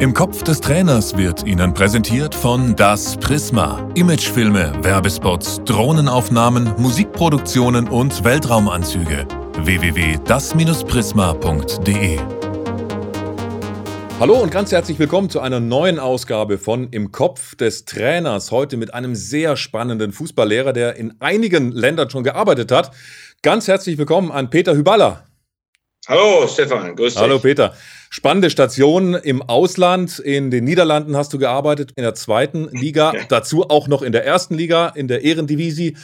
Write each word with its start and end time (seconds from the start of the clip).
Im 0.00 0.12
Kopf 0.12 0.42
des 0.42 0.60
Trainers 0.60 1.16
wird 1.16 1.46
Ihnen 1.46 1.72
präsentiert 1.72 2.34
von 2.34 2.74
Das 2.74 3.16
Prisma. 3.16 3.88
Imagefilme, 3.94 4.72
Werbespots, 4.82 5.60
Drohnenaufnahmen, 5.64 6.74
Musikproduktionen 6.78 7.86
und 7.86 8.24
Weltraumanzüge. 8.24 9.24
www.das-prisma.de 9.58 12.18
Hallo 14.18 14.34
und 14.34 14.50
ganz 14.50 14.72
herzlich 14.72 14.98
willkommen 14.98 15.30
zu 15.30 15.38
einer 15.38 15.60
neuen 15.60 16.00
Ausgabe 16.00 16.58
von 16.58 16.88
Im 16.90 17.12
Kopf 17.12 17.54
des 17.54 17.84
Trainers. 17.84 18.50
Heute 18.50 18.76
mit 18.76 18.94
einem 18.94 19.14
sehr 19.14 19.56
spannenden 19.56 20.10
Fußballlehrer, 20.10 20.72
der 20.72 20.96
in 20.96 21.14
einigen 21.20 21.70
Ländern 21.70 22.10
schon 22.10 22.24
gearbeitet 22.24 22.72
hat. 22.72 22.90
Ganz 23.42 23.68
herzlich 23.68 23.96
willkommen 23.96 24.32
an 24.32 24.50
Peter 24.50 24.74
Hüballer. 24.74 25.22
Hallo 26.08 26.48
Stefan, 26.48 26.96
grüß 26.96 27.14
dich. 27.14 27.22
Hallo 27.22 27.38
Peter. 27.38 27.76
Spannende 28.16 28.48
Station 28.48 29.14
im 29.14 29.42
Ausland. 29.42 30.20
In 30.20 30.52
den 30.52 30.62
Niederlanden 30.62 31.16
hast 31.16 31.32
du 31.32 31.38
gearbeitet, 31.38 31.90
in 31.96 32.04
der 32.04 32.14
zweiten 32.14 32.68
Liga, 32.70 33.12
ja. 33.12 33.20
dazu 33.28 33.68
auch 33.68 33.88
noch 33.88 34.02
in 34.02 34.12
der 34.12 34.24
ersten 34.24 34.54
Liga, 34.54 34.86
in 34.90 35.08
der 35.08 35.24
Ehrendivisie. 35.24 35.96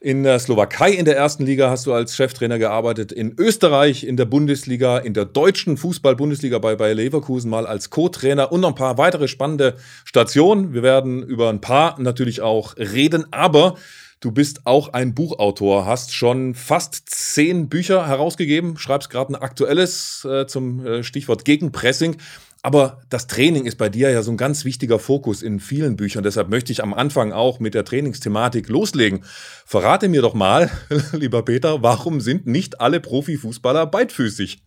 In 0.00 0.24
der 0.24 0.40
Slowakei 0.40 0.90
in 0.90 1.04
der 1.04 1.16
ersten 1.16 1.46
Liga 1.46 1.70
hast 1.70 1.86
du 1.86 1.92
als 1.92 2.16
Cheftrainer 2.16 2.58
gearbeitet, 2.58 3.12
in 3.12 3.36
Österreich 3.38 4.02
in 4.02 4.16
der 4.16 4.24
Bundesliga, 4.24 4.98
in 4.98 5.14
der 5.14 5.24
deutschen 5.24 5.76
Fußball-Bundesliga 5.76 6.58
bei 6.58 6.74
Bayer 6.74 6.94
Leverkusen 6.94 7.48
mal 7.48 7.68
als 7.68 7.90
Co-Trainer 7.90 8.50
und 8.50 8.62
noch 8.62 8.70
ein 8.70 8.74
paar 8.74 8.98
weitere 8.98 9.28
spannende 9.28 9.76
Stationen. 10.04 10.74
Wir 10.74 10.82
werden 10.82 11.22
über 11.22 11.48
ein 11.48 11.60
paar 11.60 11.94
natürlich 12.00 12.40
auch 12.40 12.76
reden, 12.76 13.26
aber 13.30 13.76
Du 14.22 14.30
bist 14.30 14.68
auch 14.68 14.92
ein 14.92 15.16
Buchautor, 15.16 15.84
hast 15.84 16.14
schon 16.14 16.54
fast 16.54 17.02
zehn 17.06 17.68
Bücher 17.68 18.06
herausgegeben, 18.06 18.78
schreibst 18.78 19.10
gerade 19.10 19.32
ein 19.32 19.34
aktuelles 19.34 20.24
äh, 20.24 20.46
zum 20.46 20.86
äh, 20.86 21.02
Stichwort 21.02 21.44
Gegenpressing. 21.44 22.18
Aber 22.62 23.02
das 23.10 23.26
Training 23.26 23.66
ist 23.66 23.78
bei 23.78 23.88
dir 23.88 24.10
ja 24.10 24.22
so 24.22 24.30
ein 24.30 24.36
ganz 24.36 24.64
wichtiger 24.64 25.00
Fokus 25.00 25.42
in 25.42 25.58
vielen 25.58 25.96
Büchern. 25.96 26.22
Deshalb 26.22 26.50
möchte 26.50 26.70
ich 26.70 26.84
am 26.84 26.94
Anfang 26.94 27.32
auch 27.32 27.58
mit 27.58 27.74
der 27.74 27.84
Trainingsthematik 27.84 28.68
loslegen. 28.68 29.24
Verrate 29.66 30.08
mir 30.08 30.22
doch 30.22 30.34
mal, 30.34 30.70
lieber 31.12 31.44
Peter, 31.44 31.82
warum 31.82 32.20
sind 32.20 32.46
nicht 32.46 32.80
alle 32.80 33.00
Profifußballer 33.00 33.86
beidfüßig? 33.86 34.62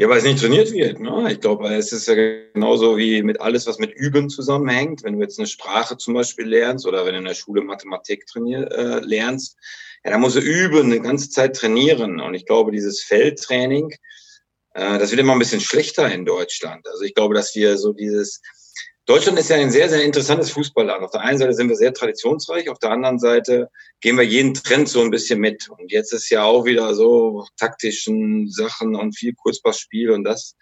Ja, 0.00 0.08
weil 0.08 0.16
es 0.16 0.24
nicht 0.24 0.40
trainiert 0.40 0.72
wird. 0.72 0.98
Ne? 0.98 1.30
Ich 1.30 1.40
glaube, 1.40 1.74
es 1.74 1.92
ist 1.92 2.08
ja 2.08 2.14
genauso 2.14 2.96
wie 2.96 3.22
mit 3.22 3.38
alles, 3.42 3.66
was 3.66 3.78
mit 3.78 3.92
Üben 3.92 4.30
zusammenhängt. 4.30 5.04
Wenn 5.04 5.16
du 5.16 5.20
jetzt 5.20 5.38
eine 5.38 5.46
Sprache 5.46 5.98
zum 5.98 6.14
Beispiel 6.14 6.46
lernst 6.46 6.86
oder 6.86 7.04
wenn 7.04 7.12
du 7.12 7.18
in 7.18 7.26
der 7.26 7.34
Schule 7.34 7.60
Mathematik 7.60 8.24
trainier, 8.24 8.72
äh, 8.72 9.00
lernst, 9.00 9.58
ja, 10.02 10.12
dann 10.12 10.22
musst 10.22 10.36
du 10.36 10.40
üben, 10.40 10.86
eine 10.86 11.02
ganze 11.02 11.28
Zeit 11.28 11.54
trainieren. 11.54 12.18
Und 12.18 12.32
ich 12.32 12.46
glaube, 12.46 12.72
dieses 12.72 13.02
Feldtraining, 13.02 13.90
äh, 14.72 14.98
das 14.98 15.10
wird 15.10 15.20
immer 15.20 15.34
ein 15.34 15.38
bisschen 15.38 15.60
schlechter 15.60 16.10
in 16.10 16.24
Deutschland. 16.24 16.88
Also 16.88 17.02
ich 17.02 17.14
glaube, 17.14 17.34
dass 17.34 17.54
wir 17.54 17.76
so 17.76 17.92
dieses 17.92 18.40
Deutschland 19.06 19.38
ist 19.38 19.50
ja 19.50 19.56
ein 19.56 19.70
sehr, 19.70 19.88
sehr 19.88 20.04
interessantes 20.04 20.50
Fußballland. 20.50 21.02
Auf 21.02 21.10
der 21.10 21.22
einen 21.22 21.38
Seite 21.38 21.54
sind 21.54 21.68
wir 21.68 21.76
sehr 21.76 21.92
traditionsreich, 21.92 22.68
auf 22.68 22.78
der 22.78 22.92
anderen 22.92 23.18
Seite 23.18 23.68
gehen 24.00 24.16
wir 24.16 24.24
jeden 24.24 24.54
Trend 24.54 24.88
so 24.88 25.00
ein 25.00 25.10
bisschen 25.10 25.40
mit. 25.40 25.68
Und 25.68 25.90
jetzt 25.90 26.12
ist 26.12 26.30
ja 26.30 26.44
auch 26.44 26.64
wieder 26.64 26.94
so 26.94 27.46
taktischen 27.56 28.48
Sachen 28.50 28.94
und 28.94 29.16
viel 29.16 29.34
Kurzpassspiel 29.34 30.10
und 30.10 30.24
das 30.24 30.54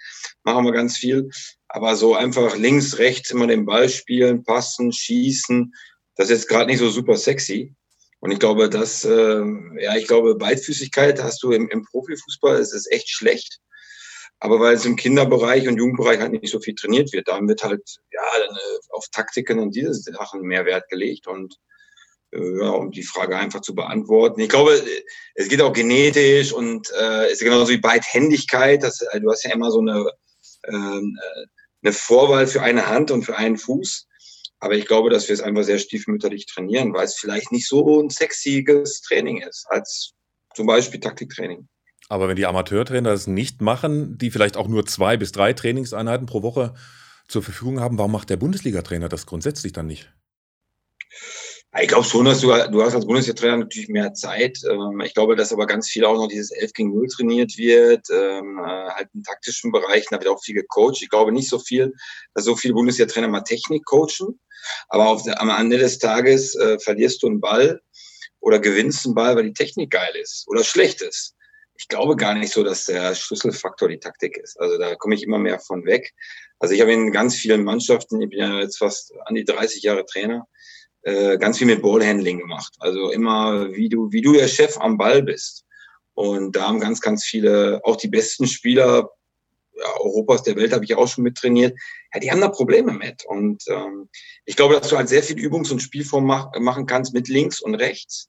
machen 0.44 0.64
wir 0.64 0.72
ganz 0.72 0.96
viel. 0.96 1.28
Aber 1.68 1.96
so 1.96 2.14
einfach 2.14 2.56
links, 2.56 2.98
rechts 2.98 3.30
immer 3.30 3.46
den 3.46 3.66
Ball 3.66 3.88
spielen, 3.88 4.44
passen, 4.44 4.92
schießen, 4.92 5.74
das 6.18 6.30
ist 6.30 6.38
jetzt 6.38 6.48
gerade 6.48 6.66
nicht 6.66 6.78
so 6.80 6.90
super 6.90 7.16
sexy. 7.16 7.74
Und 8.20 8.32
ich 8.32 8.40
glaube, 8.40 8.68
dass, 8.68 9.04
äh, 9.04 9.44
ja, 9.78 9.96
ich 9.96 10.06
glaube, 10.06 10.34
Beidfüßigkeit 10.34 11.22
hast 11.22 11.42
du 11.42 11.52
im, 11.52 11.68
im 11.68 11.84
Profifußball, 11.84 12.56
es 12.56 12.72
ist 12.72 12.90
echt 12.90 13.08
schlecht. 13.08 13.60
Aber 14.40 14.60
weil 14.60 14.74
es 14.74 14.84
im 14.84 14.96
Kinderbereich 14.96 15.66
und 15.66 15.76
Jugendbereich 15.76 16.20
halt 16.20 16.32
nicht 16.32 16.50
so 16.50 16.60
viel 16.60 16.74
trainiert 16.74 17.12
wird, 17.12 17.28
da 17.28 17.40
wird 17.40 17.62
halt 17.64 17.82
ja 18.12 18.22
dann 18.46 18.56
äh, 18.56 18.78
auf 18.90 19.06
Taktiken 19.10 19.58
und 19.58 19.74
diese 19.74 19.94
Sachen 19.94 20.42
mehr 20.42 20.64
Wert 20.64 20.88
gelegt 20.88 21.26
und 21.26 21.56
äh, 22.30 22.60
ja, 22.60 22.70
um 22.70 22.90
die 22.90 23.02
Frage 23.02 23.36
einfach 23.36 23.60
zu 23.60 23.74
beantworten. 23.74 24.40
Ich 24.40 24.48
glaube, 24.48 24.80
es 25.34 25.48
geht 25.48 25.60
auch 25.60 25.72
genetisch 25.72 26.52
und 26.52 26.88
äh, 26.90 27.26
es 27.26 27.34
ist 27.34 27.44
genauso 27.44 27.68
wie 27.70 27.78
Beidhändigkeit. 27.78 28.82
Das, 28.82 29.02
also 29.02 29.24
du 29.24 29.30
hast 29.30 29.44
ja 29.44 29.52
immer 29.52 29.70
so 29.70 29.80
eine, 29.80 30.10
ähm, 30.68 31.18
äh, 31.20 31.46
eine 31.82 31.92
Vorwahl 31.92 32.46
für 32.46 32.62
eine 32.62 32.86
Hand 32.86 33.10
und 33.10 33.24
für 33.24 33.36
einen 33.36 33.56
Fuß. 33.56 34.06
Aber 34.60 34.74
ich 34.74 34.86
glaube, 34.86 35.10
dass 35.10 35.28
wir 35.28 35.34
es 35.34 35.40
einfach 35.40 35.62
sehr 35.62 35.78
stiefmütterlich 35.78 36.46
trainieren, 36.46 36.92
weil 36.92 37.04
es 37.04 37.14
vielleicht 37.14 37.52
nicht 37.52 37.68
so 37.68 38.02
ein 38.02 38.10
sexiges 38.10 39.00
Training 39.02 39.40
ist 39.40 39.66
als 39.68 40.12
zum 40.54 40.66
Beispiel 40.66 41.00
Taktiktraining. 41.00 41.68
Aber 42.08 42.28
wenn 42.28 42.36
die 42.36 42.46
Amateurtrainer 42.46 43.10
das 43.10 43.26
nicht 43.26 43.60
machen, 43.60 44.16
die 44.16 44.30
vielleicht 44.30 44.56
auch 44.56 44.68
nur 44.68 44.86
zwei 44.86 45.16
bis 45.16 45.32
drei 45.32 45.52
Trainingseinheiten 45.52 46.26
pro 46.26 46.42
Woche 46.42 46.74
zur 47.28 47.42
Verfügung 47.42 47.80
haben, 47.80 47.98
warum 47.98 48.12
macht 48.12 48.30
der 48.30 48.38
Bundesliga-Trainer 48.38 49.10
das 49.10 49.26
grundsätzlich 49.26 49.72
dann 49.72 49.86
nicht? 49.86 50.10
Ich 51.78 51.88
glaube 51.88 52.04
schon, 52.04 52.24
dass 52.24 52.40
du, 52.40 52.48
du 52.48 52.82
hast 52.82 52.94
als 52.94 53.06
Bundesliga-Trainer 53.06 53.58
natürlich 53.58 53.88
mehr 53.88 54.14
Zeit. 54.14 54.58
Ähm, 54.68 55.00
ich 55.04 55.12
glaube, 55.12 55.36
dass 55.36 55.52
aber 55.52 55.66
ganz 55.66 55.90
viel 55.90 56.06
auch 56.06 56.16
noch 56.16 56.28
dieses 56.28 56.50
11 56.50 56.72
gegen 56.72 56.94
0 56.94 57.08
trainiert 57.08 57.58
wird, 57.58 58.06
ähm, 58.10 58.58
äh, 58.58 58.90
halt 58.90 59.08
in 59.12 59.22
taktischen 59.22 59.70
Bereichen, 59.70 60.08
da 60.10 60.18
wird 60.18 60.30
auch 60.30 60.42
viel 60.42 60.54
gecoacht. 60.54 61.02
Ich 61.02 61.10
glaube 61.10 61.30
nicht 61.30 61.50
so 61.50 61.58
viel, 61.58 61.92
dass 62.32 62.44
so 62.44 62.56
viele 62.56 62.72
Bundesliga-Trainer 62.72 63.28
mal 63.28 63.42
Technik 63.42 63.84
coachen. 63.84 64.40
Aber 64.88 65.08
auf 65.08 65.22
am 65.36 65.50
Ende 65.50 65.76
des 65.76 65.98
Tages 65.98 66.54
äh, 66.56 66.78
verlierst 66.78 67.22
du 67.22 67.26
einen 67.26 67.40
Ball 67.40 67.82
oder 68.40 68.58
gewinnst 68.58 69.04
einen 69.04 69.14
Ball, 69.14 69.36
weil 69.36 69.44
die 69.44 69.52
Technik 69.52 69.90
geil 69.90 70.14
ist 70.16 70.46
oder 70.48 70.64
schlecht 70.64 71.02
ist 71.02 71.36
ich 71.78 71.86
glaube 71.88 72.16
gar 72.16 72.34
nicht 72.34 72.52
so, 72.52 72.64
dass 72.64 72.86
der 72.86 73.14
Schlüsselfaktor 73.14 73.88
die 73.88 74.00
Taktik 74.00 74.36
ist. 74.36 74.60
Also 74.60 74.78
da 74.78 74.96
komme 74.96 75.14
ich 75.14 75.22
immer 75.22 75.38
mehr 75.38 75.60
von 75.60 75.86
weg. 75.86 76.12
Also 76.58 76.74
ich 76.74 76.80
habe 76.80 76.92
in 76.92 77.12
ganz 77.12 77.36
vielen 77.36 77.62
Mannschaften, 77.62 78.20
ich 78.20 78.30
bin 78.30 78.40
ja 78.40 78.58
jetzt 78.58 78.78
fast 78.78 79.12
an 79.26 79.36
die 79.36 79.44
30 79.44 79.82
Jahre 79.84 80.04
Trainer, 80.04 80.46
äh, 81.02 81.38
ganz 81.38 81.58
viel 81.58 81.68
mit 81.68 81.80
Ballhandling 81.80 82.40
gemacht. 82.40 82.74
Also 82.80 83.10
immer, 83.10 83.72
wie 83.72 83.88
du, 83.88 84.10
wie 84.10 84.22
du 84.22 84.32
der 84.32 84.48
Chef 84.48 84.76
am 84.78 84.98
Ball 84.98 85.22
bist. 85.22 85.64
Und 86.14 86.56
da 86.56 86.66
haben 86.66 86.80
ganz, 86.80 87.00
ganz 87.00 87.24
viele, 87.24 87.80
auch 87.84 87.94
die 87.94 88.08
besten 88.08 88.48
Spieler 88.48 89.10
ja, 89.78 90.00
Europas, 90.00 90.42
der 90.42 90.56
Welt 90.56 90.72
habe 90.72 90.84
ich 90.84 90.96
auch 90.96 91.06
schon 91.06 91.22
mit 91.22 91.36
trainiert. 91.36 91.78
Ja, 92.12 92.18
die 92.18 92.32
haben 92.32 92.40
da 92.40 92.48
Probleme 92.48 92.92
mit. 92.92 93.24
Und 93.24 93.62
ähm, 93.68 94.08
ich 94.44 94.56
glaube, 94.56 94.74
dass 94.74 94.88
du 94.88 94.96
halt 94.96 95.08
sehr 95.08 95.22
viel 95.22 95.38
Übungs- 95.38 95.70
und 95.70 95.80
Spielform 95.80 96.26
mach, 96.26 96.50
machen 96.58 96.86
kannst 96.86 97.14
mit 97.14 97.28
links 97.28 97.60
und 97.60 97.76
rechts. 97.76 98.28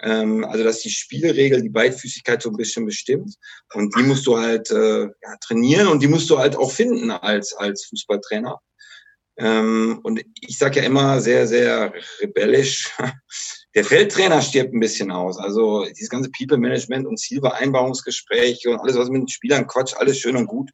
Ähm, 0.00 0.44
also 0.44 0.64
dass 0.64 0.80
die 0.80 0.90
Spielregel 0.90 1.62
die 1.62 1.68
Beidfüßigkeit 1.68 2.42
so 2.42 2.50
ein 2.50 2.56
bisschen 2.56 2.86
bestimmt. 2.86 3.34
Und 3.74 3.94
die 3.96 4.02
musst 4.02 4.26
du 4.26 4.38
halt 4.38 4.70
äh, 4.70 5.02
ja, 5.02 5.36
trainieren 5.40 5.88
und 5.88 6.00
die 6.02 6.08
musst 6.08 6.30
du 6.30 6.38
halt 6.38 6.56
auch 6.56 6.70
finden 6.70 7.10
als, 7.10 7.54
als 7.54 7.86
Fußballtrainer. 7.86 8.60
Ähm, 9.38 10.00
und 10.02 10.20
ich 10.40 10.58
sage 10.58 10.80
ja 10.80 10.86
immer 10.86 11.20
sehr, 11.20 11.46
sehr 11.46 11.92
rebellisch, 12.20 12.90
der 13.74 13.84
Feldtrainer 13.84 14.42
stirbt 14.42 14.74
ein 14.74 14.80
bisschen 14.80 15.12
aus. 15.12 15.38
Also 15.38 15.84
dieses 15.84 16.10
ganze 16.10 16.30
People-Management 16.30 17.06
und 17.06 17.18
Zielvereinbarungsgespräche 17.18 18.70
und 18.70 18.80
alles, 18.80 18.96
was 18.96 19.08
mit 19.08 19.22
den 19.22 19.28
Spielern 19.28 19.66
quatscht, 19.66 19.96
alles 19.96 20.18
schön 20.18 20.36
und 20.36 20.46
gut. 20.46 20.70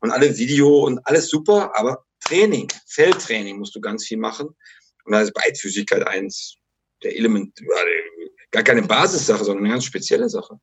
Und 0.00 0.10
alle 0.10 0.36
Video 0.38 0.84
und 0.86 1.00
alles 1.06 1.28
super, 1.28 1.72
aber 1.74 2.04
Training, 2.20 2.68
Feldtraining 2.86 3.58
musst 3.58 3.74
du 3.74 3.80
ganz 3.80 4.06
viel 4.06 4.18
machen. 4.18 4.48
Und 5.04 5.12
da 5.12 5.20
ist 5.20 5.34
Beidfüßigkeit 5.34 6.06
eins 6.06 6.56
der 7.02 7.16
Element, 7.16 7.58
gar 8.50 8.62
keine 8.62 8.82
Basissache, 8.82 9.44
sondern 9.44 9.64
eine 9.64 9.74
ganz 9.74 9.84
spezielle 9.84 10.28
Sache. 10.28 10.58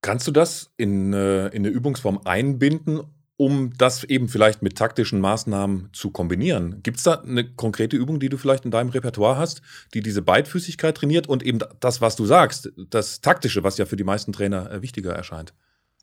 Kannst 0.00 0.26
du 0.26 0.30
das 0.30 0.70
in, 0.76 1.12
äh, 1.12 1.48
in 1.48 1.66
eine 1.66 1.68
Übungsform 1.68 2.20
einbinden, 2.24 3.02
um 3.36 3.72
das 3.78 4.04
eben 4.04 4.28
vielleicht 4.28 4.62
mit 4.62 4.76
taktischen 4.76 5.20
Maßnahmen 5.20 5.90
zu 5.92 6.10
kombinieren? 6.10 6.82
Gibt 6.82 6.98
es 6.98 7.04
da 7.04 7.20
eine 7.20 7.48
konkrete 7.54 7.96
Übung, 7.96 8.20
die 8.20 8.28
du 8.28 8.36
vielleicht 8.36 8.64
in 8.64 8.70
deinem 8.70 8.90
Repertoire 8.90 9.38
hast, 9.38 9.62
die 9.94 10.02
diese 10.02 10.22
Beidfüßigkeit 10.22 10.96
trainiert 10.96 11.28
und 11.28 11.42
eben 11.42 11.60
das, 11.80 12.00
was 12.00 12.16
du 12.16 12.26
sagst, 12.26 12.72
das 12.90 13.20
Taktische, 13.20 13.62
was 13.62 13.78
ja 13.78 13.86
für 13.86 13.96
die 13.96 14.04
meisten 14.04 14.32
Trainer 14.32 14.70
äh, 14.70 14.82
wichtiger 14.82 15.12
erscheint? 15.12 15.54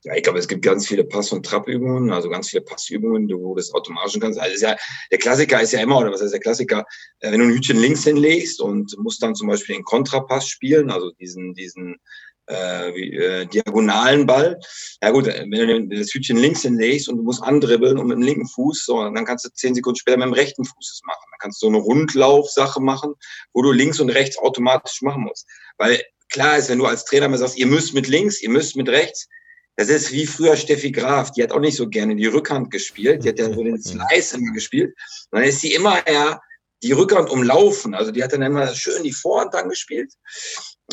Ja, 0.05 0.15
ich 0.15 0.21
glaube, 0.21 0.37
es 0.37 0.47
gibt 0.47 0.61
ganz 0.61 0.87
viele 0.87 1.03
Pass- 1.03 1.31
und 1.31 1.43
Trappübungen, 1.43 2.11
also 2.11 2.29
ganz 2.29 2.49
viele 2.49 2.61
Passübungen, 2.61 3.27
wo 3.27 3.49
du 3.49 3.55
das 3.55 3.73
automatisch 3.73 4.19
kannst. 4.19 4.39
Also 4.39 4.63
ja, 4.63 4.75
der 5.11 5.17
Klassiker 5.17 5.59
ist 5.59 5.73
ja 5.73 5.79
immer, 5.79 5.97
oder 5.97 6.11
was 6.11 6.21
heißt 6.21 6.33
der 6.33 6.39
Klassiker, 6.39 6.85
äh, 7.21 7.31
wenn 7.31 7.39
du 7.39 7.47
ein 7.47 7.51
Hütchen 7.51 7.77
links 7.77 8.03
hinlegst 8.03 8.61
und 8.61 8.95
musst 8.99 9.23
dann 9.23 9.33
zum 9.33 9.47
Beispiel 9.47 9.75
den 9.75 9.83
Kontrapass 9.83 10.47
spielen, 10.47 10.91
also 10.91 11.09
diesen, 11.13 11.55
diesen 11.55 11.97
äh, 12.45 12.93
wie, 12.93 13.15
äh, 13.15 13.47
diagonalen 13.47 14.27
Ball. 14.27 14.59
Ja 15.01 15.09
gut, 15.09 15.25
wenn 15.25 15.89
du 15.89 15.97
das 15.97 16.13
Hütchen 16.13 16.37
links 16.37 16.61
hinlegst 16.61 17.09
und 17.09 17.17
du 17.17 17.23
musst 17.23 17.41
andribbeln 17.41 17.97
und 17.97 18.05
mit 18.05 18.17
dem 18.17 18.21
linken 18.21 18.47
Fuß, 18.47 18.85
so, 18.85 19.01
dann 19.01 19.25
kannst 19.25 19.45
du 19.45 19.49
zehn 19.49 19.73
Sekunden 19.73 19.97
später 19.97 20.17
mit 20.17 20.27
dem 20.27 20.33
rechten 20.33 20.65
Fuß 20.65 20.87
das 20.87 21.01
machen. 21.03 21.25
Dann 21.31 21.39
kannst 21.39 21.63
du 21.63 21.65
so 21.65 21.69
eine 21.69 21.79
Rundlaufsache 21.79 22.79
machen, 22.79 23.15
wo 23.53 23.63
du 23.63 23.71
links 23.71 23.99
und 23.99 24.11
rechts 24.11 24.37
automatisch 24.37 25.01
machen 25.01 25.23
musst. 25.23 25.47
Weil 25.79 25.99
klar 26.29 26.59
ist, 26.59 26.69
wenn 26.69 26.77
du 26.77 26.85
als 26.85 27.05
Trainer 27.05 27.27
mal 27.27 27.39
sagst, 27.39 27.57
ihr 27.57 27.65
müsst 27.65 27.95
mit 27.95 28.07
links, 28.07 28.39
ihr 28.39 28.49
müsst 28.49 28.75
mit 28.75 28.89
rechts, 28.89 29.27
das 29.75 29.89
ist 29.89 30.11
wie 30.11 30.25
früher 30.25 30.55
Steffi 30.55 30.91
Graf, 30.91 31.31
die 31.31 31.43
hat 31.43 31.51
auch 31.51 31.59
nicht 31.59 31.75
so 31.75 31.89
gerne 31.89 32.15
die 32.15 32.27
Rückhand 32.27 32.71
gespielt, 32.71 33.23
die 33.23 33.29
hat 33.29 33.39
ja 33.39 33.53
so 33.53 33.63
den 33.63 33.81
Slice 33.81 34.33
immer 34.37 34.53
gespielt. 34.53 34.95
Und 35.31 35.39
dann 35.39 35.49
ist 35.49 35.61
sie 35.61 35.73
immer 35.73 35.97
ja 36.09 36.39
die 36.81 36.91
Rückhand 36.91 37.29
umlaufen. 37.29 37.93
Also 37.93 38.11
die 38.11 38.23
hat 38.23 38.33
dann 38.33 38.41
immer 38.41 38.67
schön 38.73 39.03
die 39.03 39.11
Vorhand 39.11 39.53
dann 39.53 39.69
gespielt. 39.69 40.13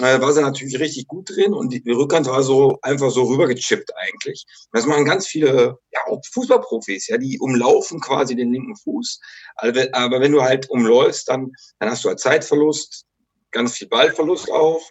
Äh, 0.01 0.21
war 0.21 0.33
sie 0.33 0.41
natürlich 0.41 0.81
richtig 0.81 1.07
gut 1.07 1.29
drin 1.29 1.53
und 1.53 1.71
die, 1.71 1.83
Rückhand 1.91 2.27
war 2.27 2.43
so 2.43 2.79
einfach 2.81 3.11
so 3.11 3.25
rübergechippt 3.25 3.93
eigentlich. 3.95 4.47
Das 4.73 4.87
machen 4.87 5.05
ganz 5.05 5.27
viele 5.27 5.79
ja, 5.93 6.01
auch 6.07 6.23
Fußballprofis, 6.33 7.09
ja, 7.09 7.19
die 7.19 7.39
umlaufen 7.39 8.01
quasi 8.01 8.35
den 8.35 8.53
linken 8.53 8.75
Fuß. 8.75 9.21
Aber 9.57 10.21
wenn 10.21 10.33
du 10.33 10.43
halt 10.43 10.71
umläufst, 10.71 11.29
dann, 11.29 11.53
dann 11.79 11.91
hast 11.91 12.05
du 12.05 12.09
halt 12.09 12.21
Zeitverlust, 12.21 13.05
ganz 13.51 13.77
viel 13.77 13.89
Ballverlust 13.89 14.51
auch. 14.51 14.83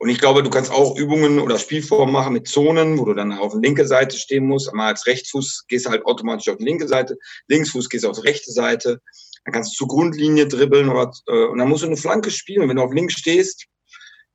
Und 0.00 0.10
ich 0.10 0.20
glaube, 0.20 0.44
du 0.44 0.50
kannst 0.50 0.70
auch 0.70 0.96
Übungen 0.96 1.40
oder 1.40 1.58
Spielformen 1.58 2.12
machen 2.12 2.32
mit 2.32 2.46
Zonen, 2.46 2.98
wo 2.98 3.04
du 3.04 3.14
dann 3.14 3.32
auf 3.32 3.52
der 3.52 3.60
linken 3.60 3.86
Seite 3.86 4.16
stehen 4.16 4.46
musst. 4.46 4.72
Mal 4.72 4.88
als 4.88 5.06
Rechtsfuß 5.06 5.64
gehst 5.66 5.86
du 5.86 5.90
halt 5.90 6.06
automatisch 6.06 6.48
auf 6.48 6.56
die 6.56 6.64
linke 6.64 6.86
Seite, 6.86 7.18
Linksfuß 7.48 7.88
gehst 7.88 8.04
du 8.04 8.10
auf 8.10 8.20
die 8.20 8.26
rechte 8.26 8.52
Seite. 8.52 9.00
Dann 9.44 9.52
kannst 9.52 9.72
du 9.72 9.76
zur 9.76 9.88
Grundlinie 9.88 10.46
dribbeln 10.46 10.88
oder, 10.88 11.10
äh, 11.26 11.46
und 11.46 11.58
dann 11.58 11.68
musst 11.68 11.82
du 11.82 11.88
eine 11.88 11.96
Flanke 11.96 12.30
spielen. 12.30 12.68
wenn 12.68 12.76
du 12.76 12.82
auf 12.82 12.92
links 12.92 13.14
stehst, 13.14 13.66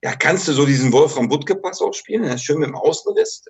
ja, 0.04 0.14
kannst 0.16 0.50
du 0.50 0.54
so 0.54 0.66
diesen 0.66 0.92
Wolfram 0.92 1.30
Butke-Pass 1.30 1.82
auch 1.82 1.94
spielen. 1.94 2.26
Ist 2.26 2.44
schön 2.44 2.60
mit 2.60 2.68
dem 2.68 2.76
Außenriss. 2.76 3.46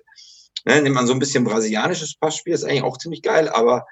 Ne, 0.66 0.80
nimmt 0.80 0.94
man 0.94 1.08
so 1.08 1.12
ein 1.12 1.18
bisschen 1.18 1.44
brasilianisches 1.44 2.16
Passspiel, 2.16 2.54
ist 2.54 2.64
eigentlich 2.64 2.84
auch 2.84 2.96
ziemlich 2.96 3.22
geil, 3.22 3.48
aber 3.48 3.86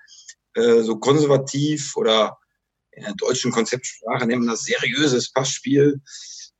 äh, 0.54 0.80
so 0.82 0.96
konservativ 0.96 1.96
oder 1.96 2.38
in 2.92 3.02
der 3.04 3.14
deutschen 3.14 3.50
Konzeptsprache 3.50 4.26
nennt 4.26 4.44
man 4.44 4.50
das 4.50 4.62
seriöses 4.62 5.32
Passspiel 5.32 6.00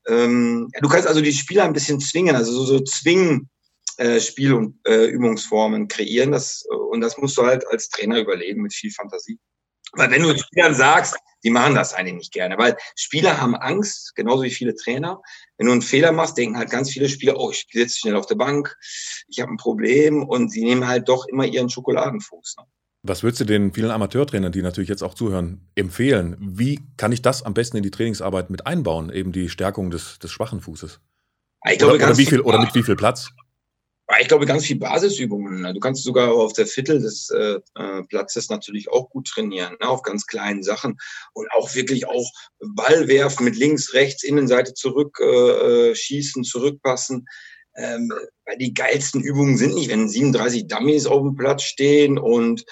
ähm, 0.07 0.69
du 0.81 0.89
kannst 0.89 1.07
also 1.07 1.21
die 1.21 1.33
Spieler 1.33 1.63
ein 1.63 1.73
bisschen 1.73 1.99
zwingen, 1.99 2.35
also 2.35 2.51
so, 2.51 2.65
so 2.65 2.79
zwingen 2.83 3.49
äh, 3.97 4.19
Spiel- 4.19 4.53
und 4.53 4.79
äh, 4.87 5.05
Übungsformen 5.05 5.87
kreieren. 5.87 6.31
Das, 6.31 6.65
und 6.91 7.01
das 7.01 7.17
musst 7.17 7.37
du 7.37 7.43
halt 7.43 7.67
als 7.67 7.89
Trainer 7.89 8.19
überlegen 8.19 8.61
mit 8.61 8.73
viel 8.73 8.91
Fantasie. 8.91 9.39
Weil 9.93 10.09
wenn 10.11 10.23
du 10.23 10.37
Spielern 10.37 10.73
sagst, 10.73 11.15
die 11.43 11.49
machen 11.49 11.75
das 11.75 11.93
eigentlich 11.93 12.15
nicht 12.15 12.33
gerne, 12.33 12.57
weil 12.57 12.77
Spieler 12.95 13.39
haben 13.39 13.55
Angst, 13.55 14.15
genauso 14.15 14.43
wie 14.43 14.51
viele 14.51 14.75
Trainer. 14.75 15.21
Wenn 15.57 15.67
du 15.67 15.73
einen 15.73 15.81
Fehler 15.81 16.11
machst, 16.11 16.37
denken 16.37 16.57
halt 16.57 16.71
ganz 16.71 16.89
viele 16.89 17.09
Spieler, 17.09 17.37
oh, 17.37 17.51
ich 17.51 17.67
sitze 17.71 17.99
schnell 17.99 18.15
auf 18.15 18.25
der 18.25 18.35
Bank, 18.35 18.75
ich 19.27 19.41
habe 19.41 19.51
ein 19.51 19.57
Problem 19.57 20.23
und 20.23 20.49
sie 20.49 20.63
nehmen 20.63 20.87
halt 20.87 21.09
doch 21.09 21.27
immer 21.27 21.45
ihren 21.45 21.69
Schokoladenfuß. 21.69 22.55
Ne? 22.59 22.65
Was 23.05 23.21
würdest 23.21 23.41
du 23.41 23.45
den 23.45 23.73
vielen 23.73 23.91
Amateurtrainern, 23.91 24.53
die 24.53 24.61
natürlich 24.61 24.87
jetzt 24.87 25.03
auch 25.03 25.13
zuhören, 25.13 25.67
empfehlen? 25.75 26.37
Wie 26.39 26.79
kann 26.95 27.11
ich 27.11 27.21
das 27.21 27.43
am 27.43 27.53
besten 27.53 27.75
in 27.75 27.83
die 27.83 27.91
Trainingsarbeit 27.91 28.49
mit 28.49 28.65
einbauen, 28.65 29.11
eben 29.11 29.33
die 29.33 29.49
Stärkung 29.49 29.91
des, 29.91 30.19
des 30.19 30.31
schwachen 30.31 30.61
Fußes? 30.61 31.01
Ich 31.69 31.79
glaube, 31.79 31.95
oder, 31.95 32.05
oder, 32.05 32.17
wie 32.17 32.25
viel, 32.25 32.39
oder 32.39 32.59
mit 32.59 32.73
wie 32.73 32.83
viel 32.83 32.95
Platz? 32.95 33.31
Ich 34.21 34.27
glaube, 34.29 34.45
ganz 34.45 34.65
viel 34.65 34.77
Basisübungen. 34.77 35.73
Du 35.73 35.79
kannst 35.81 36.03
sogar 36.03 36.31
auf 36.31 36.53
der 36.53 36.65
Viertel 36.65 37.01
des 37.01 37.29
äh, 37.29 37.59
äh, 37.75 38.03
Platzes 38.03 38.49
natürlich 38.49 38.89
auch 38.89 39.09
gut 39.09 39.27
trainieren, 39.27 39.75
ne, 39.81 39.87
auf 39.87 40.01
ganz 40.03 40.25
kleinen 40.25 40.63
Sachen. 40.63 40.97
Und 41.33 41.51
auch 41.51 41.75
wirklich 41.75 42.07
auch 42.07 42.31
Ball 42.59 43.09
werfen 43.09 43.43
mit 43.43 43.57
links, 43.57 43.93
rechts, 43.93 44.23
Innenseite 44.23 44.75
zurück, 44.75 45.19
äh, 45.21 45.89
äh 45.89 45.95
schießen, 45.95 46.45
zurückpassen. 46.45 47.25
Ähm, 47.75 48.13
weil 48.45 48.57
die 48.57 48.73
geilsten 48.73 49.21
Übungen 49.21 49.57
sind 49.57 49.73
nicht, 49.73 49.89
wenn 49.89 50.07
37 50.07 50.67
Dummies 50.67 51.07
auf 51.07 51.21
dem 51.21 51.35
Platz 51.35 51.63
stehen 51.63 52.19
und 52.19 52.65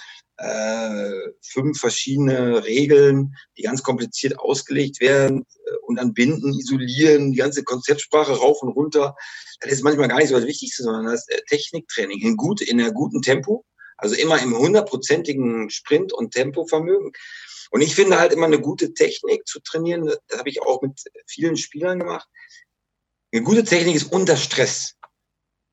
fünf 1.42 1.80
verschiedene 1.80 2.64
Regeln, 2.66 3.36
die 3.58 3.64
ganz 3.64 3.84
kompliziert 3.84 4.40
ausgelegt 4.40 5.00
werden 5.00 5.46
äh, 5.66 5.76
und 5.84 5.98
dann 5.98 6.14
binden, 6.14 6.54
isolieren, 6.54 7.32
die 7.32 7.38
ganze 7.38 7.64
Konzeptsprache 7.64 8.34
rauf 8.34 8.62
und 8.62 8.70
runter. 8.70 9.16
Das 9.60 9.72
ist 9.72 9.84
manchmal 9.84 10.08
gar 10.08 10.18
nicht 10.18 10.30
so 10.30 10.36
das 10.36 10.48
Wichtigste, 10.48 10.84
sondern 10.84 11.06
das 11.06 11.28
äh, 11.28 11.42
Techniktraining 11.48 12.22
in 12.22 12.38
gut, 12.38 12.62
in 12.62 12.80
einer 12.80 12.92
guten 12.92 13.22
Tempo, 13.22 13.66
also 13.98 14.16
immer 14.16 14.42
im 14.42 14.58
hundertprozentigen 14.58 15.70
Sprint- 15.70 16.14
und 16.14 16.32
Tempovermögen. 16.32 17.12
Und 17.70 17.82
ich 17.82 17.96
finde 17.96 18.20
halt 18.20 18.34
immer 18.34 18.48
eine 18.48 18.60
gute 18.60 18.94
Technik 18.94 19.48
zu 19.48 19.60
trainieren, 19.60 20.06
das 20.06 20.40
habe 20.40 20.50
ich 20.50 20.62
auch 20.62 20.82
mit 20.82 21.00
vielen 21.28 21.56
Spielern 21.56 22.00
gemacht. 22.00 22.28
Eine 23.32 23.44
gute 23.44 23.64
Technik 23.64 23.96
ist 23.96 24.12
unter 24.12 24.36
Stress. 24.36 24.96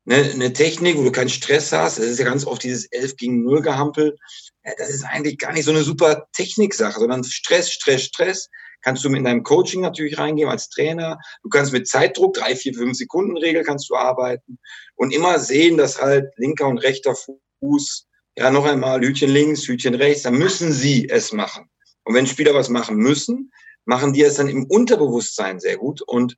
Eine, 0.05 0.31
eine 0.31 0.53
Technik, 0.53 0.97
wo 0.97 1.03
du 1.03 1.11
keinen 1.11 1.29
Stress 1.29 1.71
hast, 1.73 1.99
das 1.99 2.05
ist 2.05 2.19
ja 2.19 2.25
ganz 2.25 2.45
oft 2.45 2.63
dieses 2.63 2.85
11 2.85 3.17
gegen 3.17 3.43
0 3.43 3.61
gehampel 3.61 4.17
ja, 4.63 4.73
das 4.77 4.89
ist 4.89 5.03
eigentlich 5.03 5.37
gar 5.37 5.53
nicht 5.53 5.65
so 5.65 5.71
eine 5.71 5.83
super 5.83 6.27
Techniksache, 6.33 6.99
sondern 6.99 7.23
Stress, 7.23 7.71
Stress, 7.71 8.03
Stress. 8.03 8.49
Kannst 8.81 9.03
du 9.03 9.09
mit 9.09 9.25
deinem 9.25 9.43
Coaching 9.43 9.81
natürlich 9.81 10.17
reingehen 10.17 10.49
als 10.49 10.69
Trainer. 10.69 11.19
Du 11.43 11.49
kannst 11.49 11.73
mit 11.73 11.87
Zeitdruck, 11.87 12.33
drei, 12.33 12.55
vier, 12.55 12.73
fünf 12.73 12.97
Sekunden 12.97 13.37
Regel 13.37 13.63
kannst 13.63 13.89
du 13.89 13.95
arbeiten 13.95 14.57
und 14.95 15.13
immer 15.13 15.39
sehen, 15.39 15.77
dass 15.77 16.01
halt 16.01 16.31
linker 16.37 16.67
und 16.67 16.77
rechter 16.77 17.15
Fuß, 17.59 18.05
ja, 18.37 18.51
noch 18.51 18.65
einmal 18.65 19.01
Hütchen 19.01 19.29
links, 19.29 19.67
Hütchen 19.67 19.95
rechts, 19.95 20.23
dann 20.23 20.37
müssen 20.37 20.71
sie 20.71 21.09
es 21.09 21.33
machen. 21.33 21.69
Und 22.03 22.15
wenn 22.15 22.27
Spieler 22.27 22.53
was 22.53 22.69
machen 22.69 22.95
müssen, 22.95 23.51
machen 23.85 24.13
die 24.13 24.23
es 24.23 24.35
dann 24.35 24.47
im 24.47 24.65
Unterbewusstsein 24.65 25.59
sehr 25.59 25.77
gut 25.77 26.01
und 26.01 26.37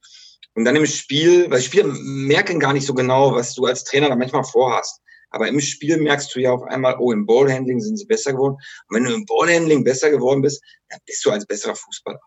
und 0.54 0.66
dann 0.66 0.76
im 0.76 0.86
Spiel, 0.86 1.50
weil 1.50 1.62
Spieler 1.62 1.86
merken 1.88 2.60
gar 2.60 2.74
nicht 2.74 2.86
so 2.86 2.94
genau, 2.94 3.34
was 3.34 3.54
du 3.54 3.66
als 3.66 3.86
Trainer 3.86 4.10
da 4.10 4.18
manchmal 4.18 4.44
vorhast. 4.44 5.02
Aber 5.32 5.48
im 5.48 5.60
Spiel 5.60 5.98
merkst 5.98 6.36
du 6.36 6.40
ja 6.40 6.52
auf 6.52 6.64
einmal, 6.64 6.98
oh, 7.00 7.12
im 7.12 7.26
Ballhandling 7.26 7.80
sind 7.80 7.98
sie 7.98 8.06
besser 8.06 8.34
geworden. 8.34 8.56
Und 8.88 8.96
wenn 8.96 9.04
du 9.06 9.14
im 9.14 9.26
Ballhandling 9.26 9.84
besser 9.84 10.12
geworden 10.12 10.42
bist, 10.42 10.62
dann 10.90 11.00
bist 11.06 11.26
du 11.26 11.32
als 11.32 11.46
besserer 11.46 11.76
Fußballer. 11.76 12.20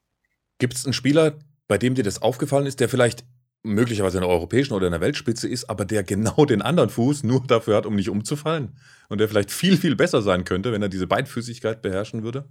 Gibt 0.58 0.74
es 0.74 0.84
einen 0.84 0.94
Spieler, 0.94 1.38
bei 1.68 1.78
dem 1.78 1.94
dir 1.94 2.02
das 2.02 2.22
aufgefallen 2.22 2.66
ist, 2.66 2.80
der 2.80 2.88
vielleicht 2.88 3.24
möglicherweise 3.62 4.18
in 4.18 4.22
der 4.22 4.30
europäischen 4.30 4.74
oder 4.74 4.86
in 4.86 4.92
der 4.92 5.00
Weltspitze 5.00 5.48
ist, 5.48 5.70
aber 5.70 5.84
der 5.84 6.02
genau 6.02 6.44
den 6.44 6.62
anderen 6.62 6.90
Fuß 6.90 7.24
nur 7.24 7.42
dafür 7.46 7.76
hat, 7.76 7.86
um 7.86 7.94
nicht 7.94 8.08
umzufallen? 8.10 8.76
Und 9.08 9.18
der 9.18 9.28
vielleicht 9.28 9.50
viel, 9.50 9.76
viel 9.76 9.96
besser 9.96 10.22
sein 10.22 10.44
könnte, 10.44 10.72
wenn 10.72 10.82
er 10.82 10.88
diese 10.88 11.06
Beidfüßigkeit 11.06 11.82
beherrschen 11.82 12.22
würde? 12.22 12.48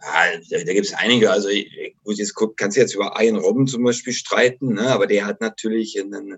Ah, 0.00 0.26
da, 0.50 0.58
da 0.58 0.72
gibt 0.72 0.86
es 0.86 0.94
einige. 0.94 1.30
Also, 1.30 1.48
ich, 1.48 1.96
gut, 2.04 2.18
jetzt 2.18 2.34
kannst 2.56 2.76
du 2.76 2.80
jetzt 2.80 2.94
über 2.94 3.16
Ian 3.20 3.36
Robben 3.36 3.66
zum 3.66 3.82
Beispiel 3.82 4.12
streiten, 4.12 4.74
ne? 4.74 4.88
aber 4.88 5.06
der 5.06 5.26
hat 5.26 5.40
natürlich 5.40 6.00
einen, 6.00 6.36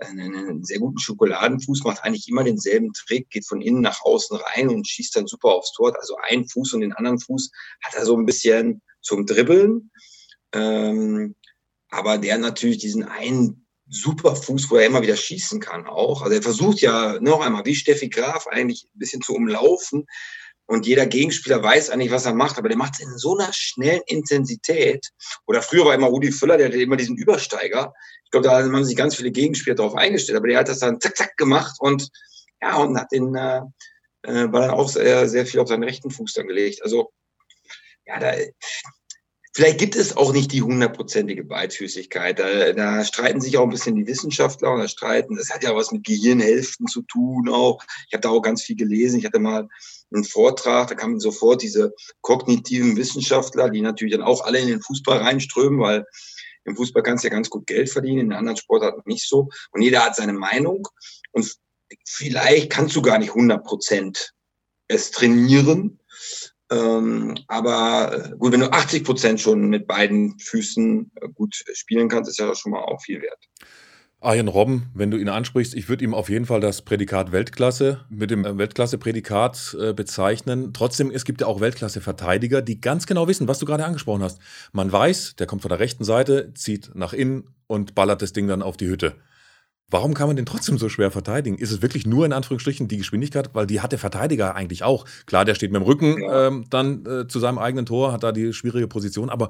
einen 0.00 0.64
sehr 0.64 0.78
guten 0.78 0.98
Schokoladenfuß, 0.98 1.84
macht 1.84 2.02
eigentlich 2.04 2.28
immer 2.28 2.44
denselben 2.44 2.92
Trick, 2.92 3.30
geht 3.30 3.46
von 3.46 3.60
innen 3.60 3.80
nach 3.80 4.02
außen 4.02 4.36
rein 4.36 4.68
und 4.68 4.88
schießt 4.88 5.16
dann 5.16 5.26
super 5.26 5.48
aufs 5.54 5.72
Tor. 5.72 5.94
Also 5.98 6.16
einen 6.16 6.48
Fuß 6.48 6.74
und 6.74 6.80
den 6.80 6.92
anderen 6.92 7.20
Fuß 7.20 7.50
hat 7.82 7.94
er 7.94 8.04
so 8.04 8.16
ein 8.16 8.26
bisschen 8.26 8.82
zum 9.02 9.26
Dribbeln. 9.26 9.90
Ähm, 10.52 11.34
aber 11.90 12.18
der 12.18 12.38
natürlich 12.38 12.78
diesen 12.78 13.04
einen 13.04 13.66
super 13.88 14.36
Fuß, 14.36 14.70
wo 14.70 14.76
er 14.76 14.86
immer 14.86 15.02
wieder 15.02 15.16
schießen 15.16 15.60
kann 15.60 15.86
auch. 15.86 16.22
Also 16.22 16.34
er 16.34 16.42
versucht 16.42 16.80
ja 16.80 17.18
noch 17.20 17.40
einmal, 17.40 17.64
wie 17.64 17.74
Steffi 17.74 18.08
Graf, 18.08 18.46
eigentlich 18.46 18.84
ein 18.84 18.98
bisschen 18.98 19.20
zu 19.20 19.34
umlaufen. 19.34 20.06
Und 20.70 20.86
jeder 20.86 21.04
Gegenspieler 21.04 21.60
weiß 21.60 21.90
eigentlich, 21.90 22.12
was 22.12 22.26
er 22.26 22.32
macht, 22.32 22.56
aber 22.56 22.68
der 22.68 22.78
macht 22.78 22.94
es 22.94 23.00
in 23.00 23.18
so 23.18 23.36
einer 23.36 23.52
schnellen 23.52 24.02
Intensität. 24.06 25.08
Oder 25.48 25.62
früher 25.62 25.84
war 25.84 25.94
immer 25.94 26.06
Rudi 26.06 26.30
Völler, 26.30 26.58
der 26.58 26.68
hatte 26.68 26.80
immer 26.80 26.94
diesen 26.94 27.16
Übersteiger. 27.16 27.92
Ich 28.24 28.30
glaube, 28.30 28.46
da 28.46 28.62
haben 28.62 28.84
sich 28.84 28.94
ganz 28.94 29.16
viele 29.16 29.32
Gegenspieler 29.32 29.74
darauf 29.74 29.96
eingestellt, 29.96 30.38
aber 30.38 30.46
der 30.46 30.60
hat 30.60 30.68
das 30.68 30.78
dann 30.78 31.00
zack, 31.00 31.16
zack 31.16 31.36
gemacht 31.36 31.74
und 31.80 32.08
ja, 32.62 32.76
und 32.76 32.96
hat 32.96 33.10
den 33.10 33.34
äh, 33.34 33.62
äh, 34.22 34.52
war 34.52 34.60
dann 34.60 34.70
auch 34.70 34.88
sehr, 34.88 35.28
sehr 35.28 35.44
viel 35.44 35.58
auf 35.58 35.66
seinen 35.66 35.82
rechten 35.82 36.12
Fuß 36.12 36.34
dann 36.34 36.46
gelegt. 36.46 36.84
Also, 36.84 37.10
ja, 38.06 38.20
da, 38.20 38.32
vielleicht 39.52 39.78
gibt 39.78 39.96
es 39.96 40.16
auch 40.16 40.32
nicht 40.32 40.52
die 40.52 40.62
hundertprozentige 40.62 41.42
Beidfüßigkeit. 41.42 42.38
Da, 42.38 42.72
da 42.74 43.04
streiten 43.04 43.40
sich 43.40 43.58
auch 43.58 43.64
ein 43.64 43.70
bisschen 43.70 43.96
die 43.96 44.06
Wissenschaftler 44.06 44.70
und 44.70 44.78
da 44.78 44.86
streiten, 44.86 45.34
das 45.34 45.50
hat 45.50 45.64
ja 45.64 45.74
was 45.74 45.90
mit 45.90 46.04
Gehirnhälften 46.04 46.86
zu 46.86 47.02
tun 47.02 47.48
auch. 47.48 47.82
Ich 48.06 48.12
habe 48.12 48.20
da 48.20 48.28
auch 48.28 48.42
ganz 48.42 48.62
viel 48.62 48.76
gelesen. 48.76 49.18
Ich 49.18 49.26
hatte 49.26 49.40
mal 49.40 49.68
einen 50.12 50.24
Vortrag, 50.24 50.88
da 50.88 50.94
kamen 50.94 51.20
sofort 51.20 51.62
diese 51.62 51.94
kognitiven 52.20 52.96
Wissenschaftler, 52.96 53.70
die 53.70 53.80
natürlich 53.80 54.14
dann 54.14 54.22
auch 54.22 54.44
alle 54.44 54.58
in 54.58 54.68
den 54.68 54.82
Fußball 54.82 55.18
reinströmen, 55.18 55.80
weil 55.80 56.04
im 56.64 56.76
Fußball 56.76 57.02
kannst 57.02 57.24
du 57.24 57.28
ja 57.28 57.34
ganz 57.34 57.48
gut 57.48 57.66
Geld 57.66 57.90
verdienen, 57.90 58.18
in 58.18 58.28
den 58.30 58.38
anderen 58.38 58.56
Sportarten 58.56 59.02
nicht 59.06 59.28
so. 59.28 59.48
Und 59.72 59.82
jeder 59.82 60.04
hat 60.04 60.16
seine 60.16 60.32
Meinung. 60.32 60.86
Und 61.32 61.56
vielleicht 62.04 62.70
kannst 62.70 62.94
du 62.96 63.02
gar 63.02 63.18
nicht 63.18 63.30
100 63.30 63.64
Prozent 63.64 64.34
es 64.88 65.10
trainieren. 65.10 66.00
Ähm, 66.70 67.36
aber 67.48 68.30
äh, 68.32 68.36
gut, 68.36 68.52
wenn 68.52 68.60
du 68.60 68.72
80 68.72 69.04
Prozent 69.04 69.40
schon 69.40 69.68
mit 69.68 69.86
beiden 69.86 70.38
Füßen 70.38 71.10
äh, 71.16 71.28
gut 71.34 71.64
spielen 71.72 72.08
kannst, 72.08 72.30
ist 72.30 72.38
ja 72.38 72.54
schon 72.54 72.72
mal 72.72 72.82
auch 72.82 73.00
viel 73.02 73.20
wert. 73.22 73.44
Arjen 74.22 74.48
Robben, 74.48 74.90
wenn 74.92 75.10
du 75.10 75.16
ihn 75.16 75.30
ansprichst, 75.30 75.74
ich 75.74 75.88
würde 75.88 76.04
ihm 76.04 76.12
auf 76.12 76.28
jeden 76.28 76.44
Fall 76.44 76.60
das 76.60 76.82
Prädikat 76.82 77.32
Weltklasse 77.32 78.00
mit 78.10 78.30
dem 78.30 78.44
Weltklasse-Prädikat 78.44 79.76
äh, 79.80 79.92
bezeichnen. 79.94 80.74
Trotzdem, 80.74 81.10
es 81.10 81.24
gibt 81.24 81.40
ja 81.40 81.46
auch 81.46 81.60
Weltklasse-Verteidiger, 81.60 82.60
die 82.60 82.82
ganz 82.82 83.06
genau 83.06 83.28
wissen, 83.28 83.48
was 83.48 83.60
du 83.60 83.64
gerade 83.64 83.86
angesprochen 83.86 84.22
hast. 84.22 84.38
Man 84.72 84.92
weiß, 84.92 85.36
der 85.36 85.46
kommt 85.46 85.62
von 85.62 85.70
der 85.70 85.78
rechten 85.78 86.04
Seite, 86.04 86.52
zieht 86.52 86.90
nach 86.94 87.14
innen 87.14 87.44
und 87.66 87.94
ballert 87.94 88.20
das 88.20 88.34
Ding 88.34 88.46
dann 88.46 88.60
auf 88.60 88.76
die 88.76 88.88
Hütte. 88.88 89.14
Warum 89.88 90.12
kann 90.12 90.26
man 90.26 90.36
den 90.36 90.46
trotzdem 90.46 90.76
so 90.76 90.90
schwer 90.90 91.10
verteidigen? 91.10 91.56
Ist 91.56 91.72
es 91.72 91.80
wirklich 91.80 92.06
nur 92.06 92.26
in 92.26 92.34
Anführungsstrichen 92.34 92.88
die 92.88 92.98
Geschwindigkeit? 92.98 93.50
Weil 93.54 93.66
die 93.66 93.80
hat 93.80 93.92
der 93.92 93.98
Verteidiger 93.98 94.54
eigentlich 94.54 94.84
auch. 94.84 95.06
Klar, 95.24 95.46
der 95.46 95.54
steht 95.54 95.72
mit 95.72 95.80
dem 95.80 95.86
Rücken 95.86 96.18
ähm, 96.30 96.66
dann 96.68 97.06
äh, 97.06 97.26
zu 97.26 97.40
seinem 97.40 97.58
eigenen 97.58 97.86
Tor, 97.86 98.12
hat 98.12 98.22
da 98.22 98.32
die 98.32 98.52
schwierige 98.52 98.86
Position. 98.86 99.30
Aber 99.30 99.48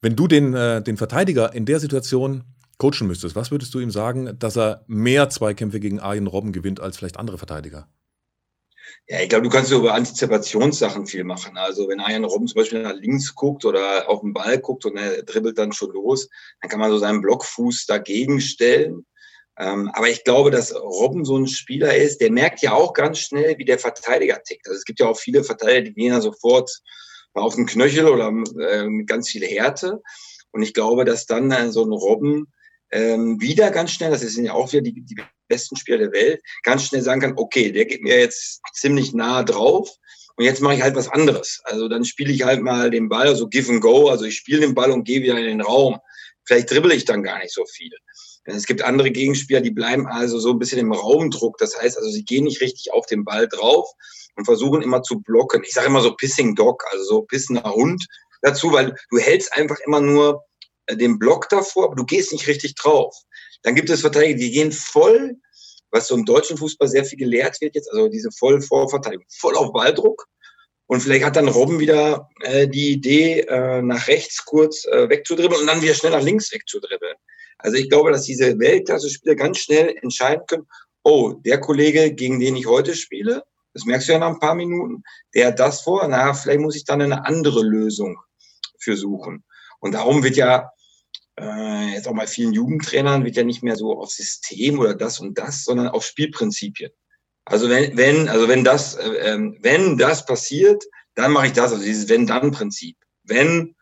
wenn 0.00 0.14
du 0.14 0.28
den, 0.28 0.54
äh, 0.54 0.80
den 0.80 0.96
Verteidiger 0.96 1.52
in 1.52 1.66
der 1.66 1.80
Situation 1.80 2.44
coachen 2.82 3.06
müsstest, 3.06 3.36
was 3.36 3.52
würdest 3.52 3.72
du 3.74 3.78
ihm 3.78 3.92
sagen, 3.92 4.36
dass 4.40 4.56
er 4.56 4.84
mehr 4.88 5.30
Zweikämpfe 5.30 5.78
gegen 5.78 6.00
Arjen 6.00 6.26
Robben 6.26 6.50
gewinnt 6.50 6.80
als 6.80 6.96
vielleicht 6.96 7.16
andere 7.16 7.38
Verteidiger? 7.38 7.88
Ja, 9.06 9.20
ich 9.20 9.28
glaube, 9.28 9.44
du 9.44 9.50
kannst 9.50 9.70
über 9.70 9.94
Antizipationssachen 9.94 11.06
viel 11.06 11.22
machen. 11.22 11.56
Also 11.56 11.88
wenn 11.88 12.00
Ian 12.00 12.24
Robben 12.24 12.48
zum 12.48 12.56
Beispiel 12.56 12.82
nach 12.82 12.94
links 12.94 13.36
guckt 13.36 13.64
oder 13.64 14.08
auf 14.08 14.20
den 14.22 14.32
Ball 14.32 14.58
guckt 14.58 14.84
und 14.84 14.96
er 14.96 15.22
dribbelt 15.22 15.58
dann 15.58 15.70
schon 15.72 15.92
los, 15.92 16.28
dann 16.60 16.70
kann 16.70 16.80
man 16.80 16.90
so 16.90 16.98
seinen 16.98 17.20
Blockfuß 17.20 17.86
dagegen 17.86 18.40
stellen. 18.40 19.06
Ähm, 19.58 19.88
aber 19.92 20.08
ich 20.08 20.24
glaube, 20.24 20.50
dass 20.50 20.74
Robben 20.74 21.24
so 21.24 21.36
ein 21.36 21.46
Spieler 21.46 21.94
ist, 21.94 22.20
der 22.20 22.32
merkt 22.32 22.62
ja 22.62 22.72
auch 22.72 22.94
ganz 22.94 23.18
schnell, 23.18 23.58
wie 23.58 23.64
der 23.64 23.78
Verteidiger 23.78 24.42
tickt. 24.42 24.66
Also 24.66 24.76
es 24.76 24.84
gibt 24.84 24.98
ja 24.98 25.06
auch 25.06 25.16
viele 25.16 25.44
Verteidiger, 25.44 25.82
die 25.82 25.94
gehen 25.94 26.12
ja 26.12 26.20
sofort 26.20 26.70
auf 27.34 27.54
den 27.54 27.66
Knöchel 27.66 28.08
oder 28.08 28.28
äh, 28.60 28.88
mit 28.88 29.06
ganz 29.06 29.28
viel 29.28 29.46
Härte. 29.46 30.02
Und 30.50 30.62
ich 30.62 30.74
glaube, 30.74 31.04
dass 31.04 31.26
dann 31.26 31.52
äh, 31.52 31.70
so 31.70 31.84
ein 31.84 31.92
Robben 31.92 32.52
ähm, 32.92 33.40
wieder 33.40 33.70
ganz 33.70 33.90
schnell, 33.90 34.10
das 34.10 34.20
sind 34.20 34.44
ja 34.44 34.52
auch 34.52 34.70
wieder 34.72 34.82
die, 34.82 35.00
die 35.02 35.16
besten 35.48 35.76
Spieler 35.76 35.98
der 35.98 36.12
Welt, 36.12 36.42
ganz 36.62 36.84
schnell 36.84 37.02
sagen 37.02 37.20
kann, 37.20 37.34
okay, 37.36 37.72
der 37.72 37.86
geht 37.86 38.02
mir 38.02 38.18
jetzt 38.18 38.60
ziemlich 38.74 39.12
nah 39.12 39.42
drauf 39.42 39.90
und 40.36 40.44
jetzt 40.44 40.60
mache 40.60 40.74
ich 40.74 40.82
halt 40.82 40.94
was 40.94 41.08
anderes. 41.08 41.60
Also 41.64 41.88
dann 41.88 42.04
spiele 42.04 42.32
ich 42.32 42.44
halt 42.44 42.62
mal 42.62 42.90
den 42.90 43.08
Ball, 43.08 43.28
also 43.28 43.48
give 43.48 43.70
and 43.70 43.80
go, 43.80 44.08
also 44.08 44.24
ich 44.24 44.36
spiele 44.36 44.60
den 44.60 44.74
Ball 44.74 44.90
und 44.90 45.04
gehe 45.04 45.22
wieder 45.22 45.38
in 45.38 45.44
den 45.44 45.60
Raum. 45.60 45.98
Vielleicht 46.44 46.70
dribbel 46.70 46.92
ich 46.92 47.04
dann 47.04 47.22
gar 47.22 47.38
nicht 47.38 47.52
so 47.52 47.64
viel. 47.66 47.90
Es 48.44 48.66
gibt 48.66 48.82
andere 48.82 49.10
Gegenspieler, 49.10 49.60
die 49.60 49.70
bleiben 49.70 50.06
also 50.06 50.38
so 50.38 50.50
ein 50.50 50.58
bisschen 50.58 50.80
im 50.80 50.92
Raumdruck. 50.92 51.58
Das 51.58 51.80
heißt 51.80 51.96
also, 51.96 52.10
sie 52.10 52.24
gehen 52.24 52.44
nicht 52.44 52.60
richtig 52.60 52.92
auf 52.92 53.06
den 53.06 53.24
Ball 53.24 53.46
drauf 53.46 53.88
und 54.34 54.44
versuchen 54.44 54.82
immer 54.82 55.02
zu 55.02 55.20
blocken. 55.20 55.62
Ich 55.64 55.72
sage 55.72 55.86
immer 55.86 56.00
so 56.00 56.14
Pissing 56.14 56.56
Dog, 56.56 56.84
also 56.90 57.04
so 57.04 57.22
pissender 57.22 57.72
Hund 57.72 58.04
dazu, 58.40 58.72
weil 58.72 58.96
du 59.10 59.18
hältst 59.18 59.52
einfach 59.52 59.78
immer 59.86 60.00
nur 60.00 60.44
den 60.90 61.18
Block 61.18 61.48
davor, 61.48 61.86
aber 61.86 61.96
du 61.96 62.04
gehst 62.04 62.32
nicht 62.32 62.46
richtig 62.46 62.74
drauf. 62.74 63.14
Dann 63.62 63.74
gibt 63.74 63.90
es 63.90 64.00
Verteidiger, 64.00 64.38
die 64.38 64.50
gehen 64.50 64.72
voll, 64.72 65.36
was 65.90 66.08
so 66.08 66.14
im 66.14 66.24
deutschen 66.24 66.56
Fußball 66.56 66.88
sehr 66.88 67.04
viel 67.04 67.18
gelehrt 67.18 67.60
wird 67.60 67.74
jetzt, 67.74 67.90
also 67.92 68.08
diese 68.08 68.30
voll 68.32 68.60
Vorverteidigung, 68.60 69.26
voll 69.28 69.56
auf 69.56 69.72
Balldruck. 69.72 70.26
Und 70.86 71.00
vielleicht 71.00 71.24
hat 71.24 71.36
dann 71.36 71.48
Robben 71.48 71.78
wieder 71.78 72.28
äh, 72.40 72.68
die 72.68 72.90
Idee, 72.90 73.40
äh, 73.40 73.80
nach 73.82 74.08
rechts 74.08 74.44
kurz 74.44 74.84
äh, 74.86 75.08
wegzudribbeln 75.08 75.60
und 75.60 75.66
dann 75.66 75.80
wieder 75.80 75.94
schnell 75.94 76.12
nach 76.12 76.22
links 76.22 76.52
wegzudribbeln. 76.52 77.14
Also 77.58 77.76
ich 77.76 77.88
glaube, 77.88 78.10
dass 78.10 78.24
diese 78.24 78.58
Weltklasse-Spieler 78.58 79.36
ganz 79.36 79.58
schnell 79.58 79.94
entscheiden 80.02 80.44
können, 80.46 80.66
oh, 81.04 81.34
der 81.44 81.60
Kollege, 81.60 82.12
gegen 82.12 82.40
den 82.40 82.56
ich 82.56 82.66
heute 82.66 82.94
spiele, 82.94 83.44
das 83.74 83.84
merkst 83.84 84.08
du 84.08 84.12
ja 84.12 84.18
nach 84.18 84.28
ein 84.28 84.38
paar 84.38 84.54
Minuten, 84.54 85.02
der 85.34 85.48
hat 85.48 85.58
das 85.58 85.82
vor, 85.82 86.06
na, 86.08 86.34
vielleicht 86.34 86.60
muss 86.60 86.76
ich 86.76 86.84
dann 86.84 87.00
eine 87.00 87.24
andere 87.24 87.62
Lösung 87.62 88.18
für 88.78 88.96
suchen. 88.96 89.44
Und 89.82 89.92
darum 89.92 90.22
wird 90.22 90.36
ja 90.36 90.70
äh, 91.38 91.94
jetzt 91.94 92.06
auch 92.06 92.14
bei 92.14 92.26
vielen 92.26 92.52
Jugendtrainern 92.52 93.24
wird 93.24 93.36
ja 93.36 93.42
nicht 93.42 93.64
mehr 93.64 93.76
so 93.76 93.98
auf 93.98 94.10
System 94.10 94.78
oder 94.78 94.94
das 94.94 95.18
und 95.18 95.38
das, 95.38 95.64
sondern 95.64 95.88
auf 95.88 96.04
Spielprinzipien. 96.04 96.92
Also 97.44 97.68
wenn, 97.68 97.96
wenn, 97.96 98.28
also 98.28 98.48
wenn 98.48 98.62
das, 98.62 98.94
äh, 98.94 99.08
ähm, 99.08 99.58
wenn 99.60 99.98
das 99.98 100.24
passiert, 100.24 100.84
dann 101.16 101.32
mache 101.32 101.48
ich 101.48 101.52
das, 101.52 101.72
also 101.72 101.84
dieses 101.84 102.08
Wenn-Dann-Prinzip. 102.08 102.96
Wenn 103.24 103.74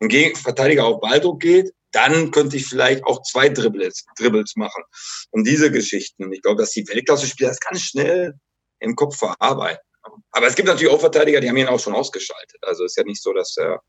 ein 0.00 0.36
Verteidiger 0.36 0.84
auf 0.84 1.00
Balldruck 1.00 1.40
geht, 1.40 1.72
dann 1.90 2.30
könnte 2.30 2.56
ich 2.56 2.66
vielleicht 2.66 3.04
auch 3.04 3.22
zwei 3.22 3.48
Dribbles, 3.48 4.04
Dribbles 4.16 4.54
machen. 4.54 4.84
Und 5.30 5.44
diese 5.44 5.72
Geschichten. 5.72 6.24
Und 6.24 6.32
ich 6.32 6.42
glaube, 6.42 6.60
dass 6.60 6.70
die 6.70 6.86
Weltklasse-Spieler 6.86 7.48
das 7.48 7.60
ganz 7.60 7.80
schnell 7.80 8.34
im 8.78 8.94
Kopf 8.94 9.16
verarbeiten. 9.16 9.82
Aber 10.30 10.46
es 10.46 10.54
gibt 10.54 10.68
natürlich 10.68 10.92
auch 10.92 11.00
Verteidiger, 11.00 11.40
die 11.40 11.48
haben 11.48 11.56
ihn 11.56 11.66
auch 11.66 11.80
schon 11.80 11.94
ausgeschaltet. 11.94 12.58
Also 12.62 12.84
ist 12.84 12.96
ja 12.96 13.02
nicht 13.02 13.20
so, 13.20 13.32
dass 13.32 13.56
er 13.56 13.82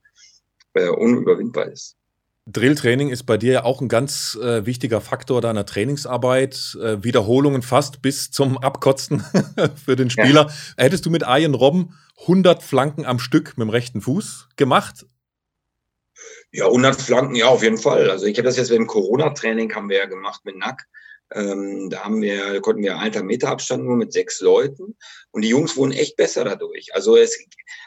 äh, 0.74 0.90
unüberwindbar 0.90 1.68
ist. 1.68 1.96
Drilltraining 2.52 3.10
ist 3.10 3.24
bei 3.24 3.38
dir 3.38 3.54
ja 3.54 3.64
auch 3.64 3.80
ein 3.80 3.90
ganz 3.90 4.38
äh, 4.42 4.66
wichtiger 4.66 5.02
Faktor 5.02 5.42
deiner 5.42 5.66
Trainingsarbeit. 5.66 6.78
Äh, 6.82 7.04
Wiederholungen 7.04 7.62
fast 7.62 8.02
bis 8.02 8.32
zum 8.32 8.58
Abkotzen 8.58 9.24
für 9.86 9.96
den 9.96 10.10
Spieler. 10.10 10.48
Ja. 10.48 10.84
Hättest 10.84 11.06
du 11.06 11.12
mit 11.12 11.24
Ian 11.28 11.54
Robben 11.54 11.94
100 12.22 12.64
Flanken 12.64 13.06
am 13.06 13.20
Stück 13.20 13.58
mit 13.58 13.68
dem 13.68 13.70
rechten 13.70 14.02
Fuß 14.02 14.50
gemacht? 14.56 15.06
Ja, 16.52 16.66
100 16.66 17.00
Flanken, 17.00 17.36
ja, 17.36 17.48
auf 17.48 17.62
jeden 17.62 17.78
Fall. 17.78 18.10
Also 18.10 18.26
ich 18.26 18.38
habe 18.38 18.48
das 18.48 18.58
jetzt 18.58 18.72
beim 18.72 18.88
Corona-Training 18.88 19.74
haben 19.76 19.90
wir 19.90 19.98
ja 19.98 20.06
gemacht 20.06 20.42
mit 20.44 20.58
Nack. 20.58 20.88
Ähm, 21.34 21.90
da 21.90 22.04
haben 22.04 22.22
wir, 22.22 22.60
konnten 22.62 22.84
wir 22.84 22.98
einen 22.98 23.26
Meter 23.26 23.50
Abstand 23.50 23.84
nur 23.84 23.96
mit 23.96 24.14
sechs 24.14 24.42
Leuten. 24.42 24.98
Und 25.32 25.44
die 25.44 25.50
Jungs 25.50 25.78
wurden 25.78 25.92
echt 25.92 26.16
besser 26.18 26.44
dadurch. 26.44 26.94
Also 26.96 27.16
es, 27.16 27.38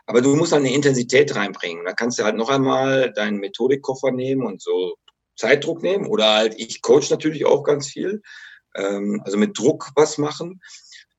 aber 0.07 0.21
du 0.21 0.35
musst 0.37 0.53
eine 0.53 0.73
Intensität 0.73 1.35
reinbringen. 1.35 1.85
Da 1.85 1.93
kannst 1.93 2.19
du 2.19 2.25
halt 2.25 2.37
noch 2.37 2.51
einmal 2.51 3.13
deinen 3.13 3.39
Methodikkoffer 3.39 4.13
nehmen 4.13 4.47
und 4.47 4.63
so 4.63 4.97
Zeitdruck 5.37 5.83
nehmen. 5.83 6.07
Oder 6.07 6.35
halt, 6.35 6.55
ich 6.57 6.83
coach 6.83 7.11
natürlich 7.11 7.45
auch 7.45 7.65
ganz 7.65 7.89
viel. 7.89 8.23
Ähm, 8.75 9.21
also 9.25 9.37
mit 9.37 9.59
Druck 9.59 9.91
was 9.97 10.19
machen. 10.19 10.61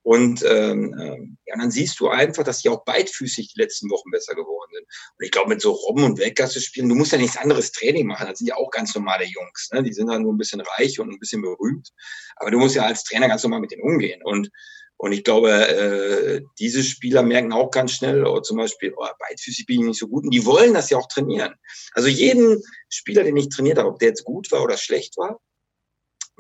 Und 0.04 0.44
ähm, 0.44 0.94
ähm, 1.00 1.38
ja, 1.46 1.56
dann 1.58 1.72
siehst 1.72 1.98
du 2.02 2.10
einfach, 2.10 2.44
dass 2.44 2.60
die 2.60 2.68
auch 2.68 2.84
beidfüßig 2.84 3.54
die 3.54 3.60
letzten 3.60 3.90
Wochen 3.90 4.12
besser 4.12 4.36
geworden 4.36 4.70
sind. 4.74 4.86
Und 5.18 5.26
ich 5.26 5.32
glaube, 5.32 5.50
mit 5.50 5.62
so 5.62 5.72
Robben 5.72 6.04
und 6.04 6.20
Weltklasse 6.20 6.60
spielen, 6.60 6.90
du 6.90 6.96
musst 6.96 7.14
ja 7.14 7.18
nichts 7.18 7.38
anderes 7.38 7.72
Training 7.72 8.08
machen. 8.08 8.28
Das 8.28 8.40
sind 8.40 8.48
ja 8.48 8.58
auch 8.58 8.70
ganz 8.70 8.94
normale 8.94 9.24
Jungs. 9.24 9.70
Ne? 9.72 9.82
Die 9.82 9.94
sind 9.94 10.08
dann 10.08 10.24
nur 10.24 10.34
ein 10.34 10.38
bisschen 10.38 10.62
reich 10.62 11.00
und 11.00 11.10
ein 11.10 11.20
bisschen 11.20 11.42
berühmt. 11.42 11.90
Aber 12.36 12.52
du 12.52 12.60
musst 12.60 12.76
ja 12.76 12.84
als 12.84 13.06
Trainer 13.06 13.30
ganz 13.30 13.44
normal 13.44 13.62
mit 13.62 13.72
denen 13.72 13.84
umgehen. 13.84 14.22
Und, 14.26 14.50
und 14.98 15.14
ich 15.14 15.24
glaube, 15.24 15.52
äh, 15.52 16.42
diese 16.60 16.84
Spieler 16.84 17.24
merken 17.24 17.54
auch 17.54 17.72
ganz 17.72 17.94
schnell, 17.94 18.26
oh, 18.26 18.42
zum 18.42 18.58
Beispiel, 18.58 18.94
oh, 18.98 19.08
beidfüßig 19.30 19.66
bin 19.66 19.80
ich 19.80 19.88
nicht 19.88 20.00
so 20.00 20.10
gut. 20.10 20.26
Und 20.26 20.32
die 20.32 20.46
wollen 20.46 20.74
das 20.74 20.90
ja 20.90 20.98
auch 20.98 21.08
trainieren. 21.08 21.56
Also 21.94 22.10
jeden 22.10 22.62
Spieler, 22.90 23.24
den 23.24 23.38
ich 23.38 23.48
trainiert 23.48 23.78
habe, 23.78 23.88
ob 23.88 24.00
der 24.00 24.10
jetzt 24.10 24.26
gut 24.26 24.52
war 24.52 24.64
oder 24.64 24.76
schlecht 24.76 25.16
war, 25.16 25.40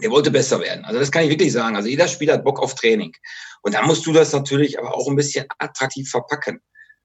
der 0.02 0.12
wollte 0.12 0.32
besser 0.32 0.60
werden. 0.60 0.86
Also 0.86 1.00
das 1.00 1.12
kann 1.12 1.24
ich 1.24 1.30
wirklich 1.30 1.52
sagen. 1.52 1.76
Also 1.76 1.88
jeder 1.88 2.08
Spieler 2.08 2.34
hat 2.34 2.44
Bock 2.44 2.60
auf 2.60 2.76
Training. 2.76 3.14
Und 3.62 3.76
da 3.76 3.84
musst 3.84 4.06
du 4.06 4.14
das 4.14 4.34
natürlich 4.34 4.80
aber 4.80 4.96
auch 4.96 5.08
ein 5.08 5.16
bisschen 5.16 5.46
attraktiv 5.60 6.10
verpacken. 6.10 6.62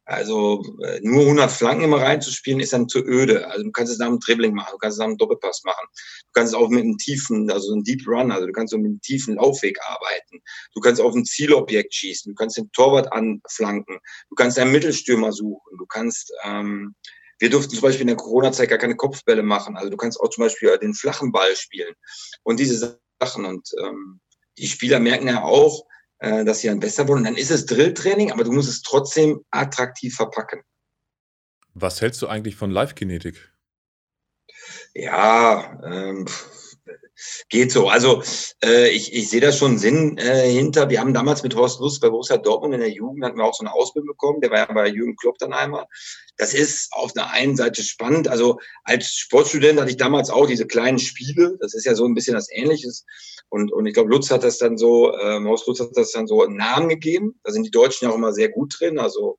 Also 0.09 0.63
äh, 0.83 1.01
nur 1.03 1.21
100 1.21 1.51
Flanken 1.51 1.85
immer 1.85 2.01
reinzuspielen 2.01 2.61
ist 2.61 2.73
dann 2.73 2.89
zu 2.89 3.05
öde. 3.05 3.47
Also 3.51 3.63
du 3.63 3.71
kannst 3.71 3.93
es 3.93 3.99
nach 3.99 4.07
einem 4.07 4.21
Dribbling 4.21 4.55
machen, 4.55 4.71
du 4.73 4.79
kannst 4.79 4.95
es 4.95 5.01
nach 5.01 5.07
einem 5.07 5.19
Doppelpass 5.19 5.65
machen. 5.65 5.87
Du 5.93 6.31
kannst 6.33 6.55
es 6.55 6.59
auch 6.59 6.71
mit 6.71 6.83
einem 6.83 6.97
tiefen, 6.97 7.51
also 7.51 7.75
einem 7.75 7.85
Deep 7.85 8.09
Run, 8.09 8.33
also 8.33 8.47
du 8.47 8.53
kannst 8.53 8.73
mit 8.73 8.87
einem 8.87 9.03
tiefen 9.03 9.35
Laufweg 9.35 9.79
arbeiten. 9.87 10.41
Du 10.73 10.81
kannst 10.81 11.03
auf 11.03 11.15
ein 11.15 11.27
Zielobjekt 11.27 11.95
schießen, 11.95 12.33
du 12.33 12.35
kannst 12.35 12.57
den 12.57 12.73
Torwart 12.73 13.13
anflanken, 13.13 13.99
du 14.31 14.35
kannst 14.35 14.59
einen 14.59 14.73
Mittelstürmer 14.73 15.31
suchen, 15.31 15.77
du 15.77 15.85
kannst 15.85 16.33
ähm, 16.43 16.95
wir 17.39 17.51
durften 17.51 17.73
zum 17.73 17.83
Beispiel 17.83 18.03
in 18.03 18.09
der 18.09 18.17
Corona-Zeit 18.17 18.69
gar 18.69 18.79
keine 18.79 18.97
Kopfbälle 18.97 19.43
machen. 19.43 19.77
Also 19.77 19.91
du 19.91 19.97
kannst 19.97 20.21
auch 20.21 20.31
zum 20.31 20.45
Beispiel 20.45 20.77
den 20.79 20.95
flachen 20.95 21.33
Ball 21.33 21.55
spielen 21.57 21.95
und 22.43 22.59
diese 22.59 23.01
Sachen. 23.21 23.45
Und 23.45 23.69
ähm, 23.83 24.21
die 24.59 24.67
Spieler 24.67 25.01
merken 25.01 25.29
ja 25.29 25.43
auch, 25.43 25.87
äh, 26.19 26.45
dass 26.45 26.61
sie 26.61 26.69
dann 26.69 26.81
besser 26.81 27.07
wurden. 27.07 27.25
dann 27.25 27.37
ist 27.37 27.51
es 27.51 27.67
Drilltraining, 27.67 28.33
aber 28.33 28.45
du 28.45 28.53
musst 28.53 28.69
es 28.69 28.83
trotzdem 28.83 29.45
attraktiv 29.51 30.15
verpacken. 30.15 30.63
Was 31.75 32.01
hältst 32.01 32.21
du 32.23 32.27
eigentlich 32.27 32.57
von 32.57 32.71
Live-Kinetik? 32.71 33.53
Ja, 34.95 35.81
ähm, 35.85 36.27
geht 37.49 37.73
so. 37.73 37.89
Also 37.89 38.23
äh, 38.65 38.89
ich, 38.91 39.13
ich 39.13 39.31
sehe 39.31 39.41
da 39.41 39.53
schon 39.53 39.79
Sinn 39.79 40.19
äh, 40.19 40.49
hinter. 40.51 40.91
Wir 40.91 41.01
haben 41.01 41.15
damals 41.15 41.43
mit 41.43 41.55
Horst 41.55 41.81
Lust 41.81 42.01
bei 42.01 42.09
Borussia 42.09 42.37
Dortmund 42.37 42.75
in 42.75 42.81
der 42.81 42.91
Jugend 42.91 43.25
hatten 43.25 43.39
wir 43.39 43.45
auch 43.45 43.55
so 43.55 43.65
eine 43.65 43.75
Ausbildung 43.75 44.09
bekommen. 44.09 44.41
Der 44.41 44.51
war 44.51 44.59
ja 44.59 44.73
bei 44.73 44.89
Jürgen 44.89 45.17
Klopp 45.17 45.39
dann 45.39 45.53
einmal. 45.53 45.87
Das 46.37 46.55
ist 46.55 46.93
auf 46.93 47.13
der 47.13 47.31
einen 47.31 47.57
Seite 47.57 47.83
spannend. 47.83 48.29
Also 48.29 48.59
als 48.85 49.11
Sportstudent 49.11 49.81
hatte 49.81 49.91
ich 49.91 49.97
damals 49.97 50.31
auch 50.31 50.47
diese 50.47 50.67
kleinen 50.67 50.99
Spiele. 50.99 51.57
Das 51.61 51.75
ist 51.75 51.85
ja 51.85 51.95
so 51.95 52.05
ein 52.05 52.15
bisschen 52.15 52.35
das 52.35 52.49
Ähnliches. 52.51 53.05
Und, 53.49 53.73
und 53.73 53.87
ich 53.87 53.95
glaube, 53.95 54.11
Lutz 54.11 54.31
hat 54.31 54.45
das 54.45 54.59
dann 54.59 54.77
so, 54.77 55.17
ähm, 55.19 55.49
Horst 55.49 55.67
Lutz 55.67 55.81
hat 55.81 55.91
das 55.95 56.13
dann 56.13 56.27
so 56.27 56.43
einen 56.43 56.57
Namen 56.57 56.89
gegeben. 56.89 57.41
Da 57.43 57.53
sind 57.53 57.65
die 57.65 57.71
Deutschen 57.71 58.07
ja 58.07 58.13
auch 58.13 58.17
immer 58.17 58.33
sehr 58.33 58.51
gut 58.51 58.75
drin. 58.79 58.99
Also 58.99 59.39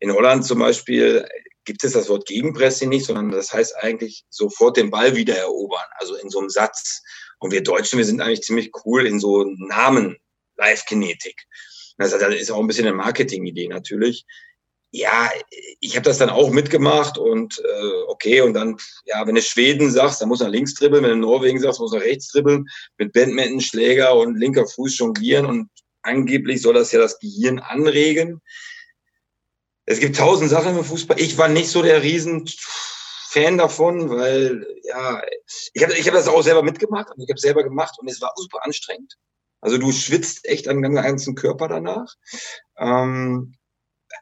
in 0.00 0.12
Holland 0.12 0.44
zum 0.44 0.58
Beispiel 0.58 1.24
gibt 1.64 1.84
es 1.84 1.92
das 1.92 2.08
Wort 2.08 2.26
Gegenpressing 2.26 2.88
nicht, 2.88 3.06
sondern 3.06 3.30
das 3.30 3.52
heißt 3.52 3.76
eigentlich 3.80 4.24
sofort 4.28 4.76
den 4.76 4.90
Ball 4.90 5.16
wieder 5.16 5.36
erobern, 5.36 5.84
also 5.96 6.16
in 6.16 6.30
so 6.30 6.38
einem 6.38 6.50
Satz. 6.50 7.02
Und 7.38 7.52
wir 7.52 7.62
Deutschen, 7.62 7.98
wir 7.98 8.04
sind 8.04 8.20
eigentlich 8.20 8.42
ziemlich 8.42 8.70
cool 8.84 9.06
in 9.06 9.20
so 9.20 9.44
Namen, 9.44 10.16
Live-Kinetik. 10.56 11.36
Das 11.98 12.12
ist 12.12 12.50
auch 12.50 12.60
ein 12.60 12.66
bisschen 12.66 12.86
eine 12.86 12.96
Marketing-Idee 12.96 13.68
natürlich. 13.68 14.24
Ja, 14.90 15.30
ich 15.80 15.96
habe 15.96 16.04
das 16.04 16.18
dann 16.18 16.28
auch 16.28 16.50
mitgemacht 16.50 17.16
und 17.16 17.58
äh, 17.58 18.02
okay, 18.08 18.42
und 18.42 18.52
dann, 18.52 18.76
ja, 19.06 19.26
wenn 19.26 19.36
du 19.36 19.42
Schweden 19.42 19.90
sagst, 19.90 20.20
dann 20.20 20.28
muss 20.28 20.42
er 20.42 20.50
links 20.50 20.74
dribbeln, 20.74 21.02
wenn 21.02 21.12
du 21.12 21.16
Norwegen 21.16 21.60
sagst, 21.60 21.80
muss 21.80 21.94
er 21.94 22.02
rechts 22.02 22.30
dribbeln, 22.30 22.66
mit 22.98 23.12
Badminton, 23.14 23.60
Schläger 23.60 24.14
und 24.14 24.38
linker 24.38 24.66
Fuß 24.66 24.98
jonglieren 24.98 25.46
und 25.46 25.70
angeblich 26.02 26.60
soll 26.60 26.74
das 26.74 26.92
ja 26.92 27.00
das 27.00 27.18
Gehirn 27.20 27.58
anregen 27.58 28.42
es 29.92 30.00
gibt 30.00 30.16
tausend 30.16 30.50
Sachen 30.50 30.76
im 30.76 30.84
Fußball. 30.84 31.20
Ich 31.20 31.36
war 31.38 31.48
nicht 31.48 31.68
so 31.68 31.82
der 31.82 32.02
riesen 32.02 32.48
Fan 33.28 33.58
davon, 33.58 34.10
weil 34.10 34.66
ja, 34.84 35.22
ich 35.74 35.82
habe 35.82 35.94
ich 35.94 36.06
hab 36.06 36.14
das 36.14 36.28
auch 36.28 36.42
selber 36.42 36.62
mitgemacht 36.62 37.10
und 37.10 37.22
ich 37.22 37.30
habe 37.30 37.40
selber 37.40 37.62
gemacht 37.62 37.94
und 37.98 38.08
es 38.08 38.20
war 38.20 38.32
super 38.36 38.64
anstrengend. 38.64 39.16
Also 39.60 39.78
du 39.78 39.92
schwitzt 39.92 40.46
echt 40.46 40.66
an 40.66 40.82
deinem 40.82 40.96
ganzen 40.96 41.34
Körper 41.34 41.68
danach. 41.68 42.14
Ähm, 42.76 43.54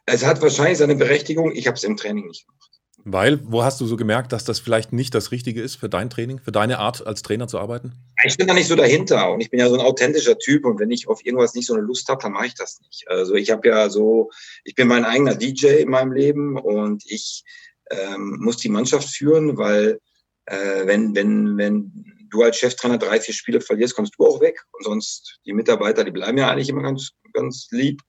es 0.05 0.25
hat 0.25 0.41
wahrscheinlich 0.41 0.77
seine 0.77 0.95
Berechtigung. 0.95 1.51
Ich 1.51 1.67
habe 1.67 1.77
es 1.77 1.83
im 1.83 1.97
Training 1.97 2.27
nicht 2.27 2.45
gemacht. 2.45 2.70
Weil, 3.03 3.39
wo 3.43 3.63
hast 3.63 3.81
du 3.81 3.85
so 3.85 3.95
gemerkt, 3.95 4.31
dass 4.31 4.45
das 4.45 4.59
vielleicht 4.59 4.93
nicht 4.93 5.15
das 5.15 5.31
Richtige 5.31 5.61
ist 5.61 5.75
für 5.75 5.89
dein 5.89 6.09
Training, 6.09 6.39
für 6.39 6.51
deine 6.51 6.79
Art 6.79 7.05
als 7.05 7.21
Trainer 7.21 7.47
zu 7.47 7.57
arbeiten? 7.59 7.93
Ich 8.25 8.37
bin 8.37 8.47
da 8.47 8.53
nicht 8.53 8.67
so 8.67 8.75
dahinter 8.75 9.31
und 9.31 9.41
ich 9.41 9.49
bin 9.49 9.59
ja 9.59 9.69
so 9.69 9.75
ein 9.75 9.81
authentischer 9.81 10.37
Typ 10.37 10.65
und 10.65 10.79
wenn 10.79 10.91
ich 10.91 11.07
auf 11.07 11.25
irgendwas 11.25 11.55
nicht 11.55 11.67
so 11.67 11.73
eine 11.73 11.83
Lust 11.83 12.07
habe, 12.09 12.21
dann 12.21 12.33
mache 12.33 12.47
ich 12.47 12.53
das 12.53 12.79
nicht. 12.81 13.05
Also 13.07 13.35
ich 13.35 13.49
habe 13.49 13.67
ja 13.67 13.89
so, 13.89 14.29
ich 14.63 14.75
bin 14.75 14.87
mein 14.87 15.05
eigener 15.05 15.35
DJ 15.35 15.67
in 15.79 15.89
meinem 15.89 16.11
Leben 16.11 16.57
und 16.57 17.03
ich 17.05 17.43
ähm, 17.89 18.37
muss 18.39 18.57
die 18.57 18.69
Mannschaft 18.69 19.09
führen, 19.09 19.57
weil 19.57 19.99
äh, 20.45 20.85
wenn, 20.85 21.15
wenn, 21.15 21.57
wenn 21.57 21.91
du 22.29 22.43
als 22.43 22.57
Cheftrainer 22.57 22.97
drei, 22.97 23.19
vier 23.19 23.33
Spiele 23.33 23.61
verlierst, 23.61 23.95
kommst 23.95 24.13
du 24.17 24.25
auch 24.25 24.41
weg 24.41 24.63
und 24.71 24.85
sonst 24.85 25.39
die 25.45 25.53
Mitarbeiter, 25.53 26.03
die 26.03 26.11
bleiben 26.11 26.37
ja 26.37 26.49
eigentlich 26.49 26.69
immer 26.69 26.83
ganz, 26.83 27.11
ganz 27.33 27.67
lieb. 27.71 28.01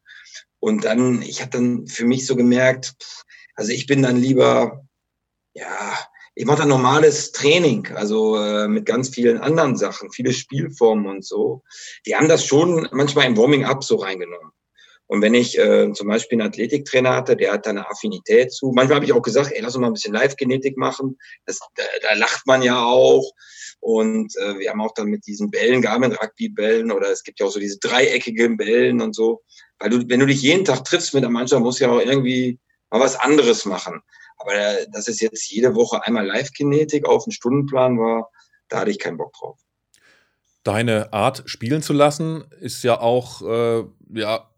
Und 0.61 0.85
dann, 0.85 1.23
ich 1.23 1.41
habe 1.41 1.51
dann 1.51 1.87
für 1.89 2.05
mich 2.05 2.25
so 2.27 2.37
gemerkt, 2.37 2.95
also 3.55 3.73
ich 3.73 3.87
bin 3.87 4.03
dann 4.03 4.17
lieber, 4.17 4.87
ja, 5.55 5.99
ich 6.35 6.47
mache 6.47 6.61
dann 6.61 6.69
normales 6.69 7.33
Training, 7.33 7.89
also 7.95 8.37
äh, 8.37 8.67
mit 8.69 8.87
ganz 8.87 9.11
vielen 9.11 9.39
anderen 9.39 9.77
Sachen, 9.77 10.11
viele 10.13 10.33
Spielformen 10.33 11.07
und 11.07 11.25
so. 11.25 11.63
Die 12.07 12.17
haben 12.17 12.29
das 12.29 12.47
schon 12.47 12.89
manchmal 12.93 13.27
im 13.27 13.37
Warming-up 13.37 13.85
so 13.85 13.97
reingenommen. 13.97 14.51
Und 15.13 15.21
wenn 15.21 15.35
ich 15.35 15.59
äh, 15.59 15.93
zum 15.93 16.09
Beispiel 16.09 16.41
einen 16.41 16.49
Athletiktrainer 16.49 17.15
hatte, 17.15 17.37
der 17.37 17.53
hat 17.53 17.67
da 17.67 17.71
eine 17.71 17.91
Affinität 17.91 18.51
zu. 18.51 18.73
Manchmal 18.75 18.97
habe 18.97 19.05
ich 19.05 19.13
auch 19.13 19.21
gesagt, 19.21 19.53
ey, 19.53 19.61
lass 19.61 19.75
uns 19.75 19.83
mal 19.83 19.89
ein 19.89 19.93
bisschen 19.93 20.15
Live-Genetik 20.15 20.79
machen. 20.79 21.19
Das, 21.45 21.59
da, 21.77 21.83
da 22.01 22.15
lacht 22.15 22.47
man 22.47 22.63
ja 22.63 22.83
auch. 22.83 23.31
Und 23.81 24.35
äh, 24.37 24.59
wir 24.59 24.71
haben 24.71 24.81
auch 24.81 24.95
dann 24.95 25.09
mit 25.09 25.27
diesen 25.27 25.51
Bällen, 25.51 25.83
Garmin-Rugby-Bällen 25.83 26.91
oder 26.91 27.11
es 27.11 27.25
gibt 27.25 27.41
ja 27.41 27.47
auch 27.47 27.51
so 27.51 27.61
diese 27.61 27.79
dreieckigen 27.79 28.57
Bällen 28.57 29.03
und 29.03 29.15
so. 29.15 29.43
Weil 29.79 29.91
du, 29.91 30.09
wenn 30.09 30.21
du 30.21 30.27
dich 30.27 30.41
jeden 30.41 30.65
Tag 30.65 30.85
triffst 30.85 31.13
mit 31.13 31.25
der 31.25 31.31
Mannschaft, 31.31 31.63
musst 31.63 31.81
du 31.81 31.85
ja 31.85 31.91
auch 31.91 32.01
irgendwie 32.01 32.59
mal 32.93 33.01
was 33.01 33.17
anderes 33.17 33.65
machen. 33.65 34.03
Aber 34.37 34.55
äh, 34.55 34.87
dass 34.93 35.09
es 35.09 35.21
jetzt 35.21 35.51
jede 35.51 35.75
Woche 35.75 36.05
einmal 36.05 36.27
Live-Kinetik 36.27 37.09
auf 37.09 37.25
dem 37.25 37.33
Stundenplan 37.33 37.99
war, 37.99 38.31
da 38.69 38.81
hatte 38.81 38.91
ich 38.91 38.99
keinen 38.99 39.17
Bock 39.17 39.33
drauf. 39.33 39.59
Deine 40.63 41.13
Art 41.13 41.43
spielen 41.47 41.83
zu 41.83 41.93
lassen 41.93 42.45
ist 42.61 42.85
ja 42.85 43.01
auch, 43.01 43.43
äh, 43.43 43.85
ja, 44.15 44.49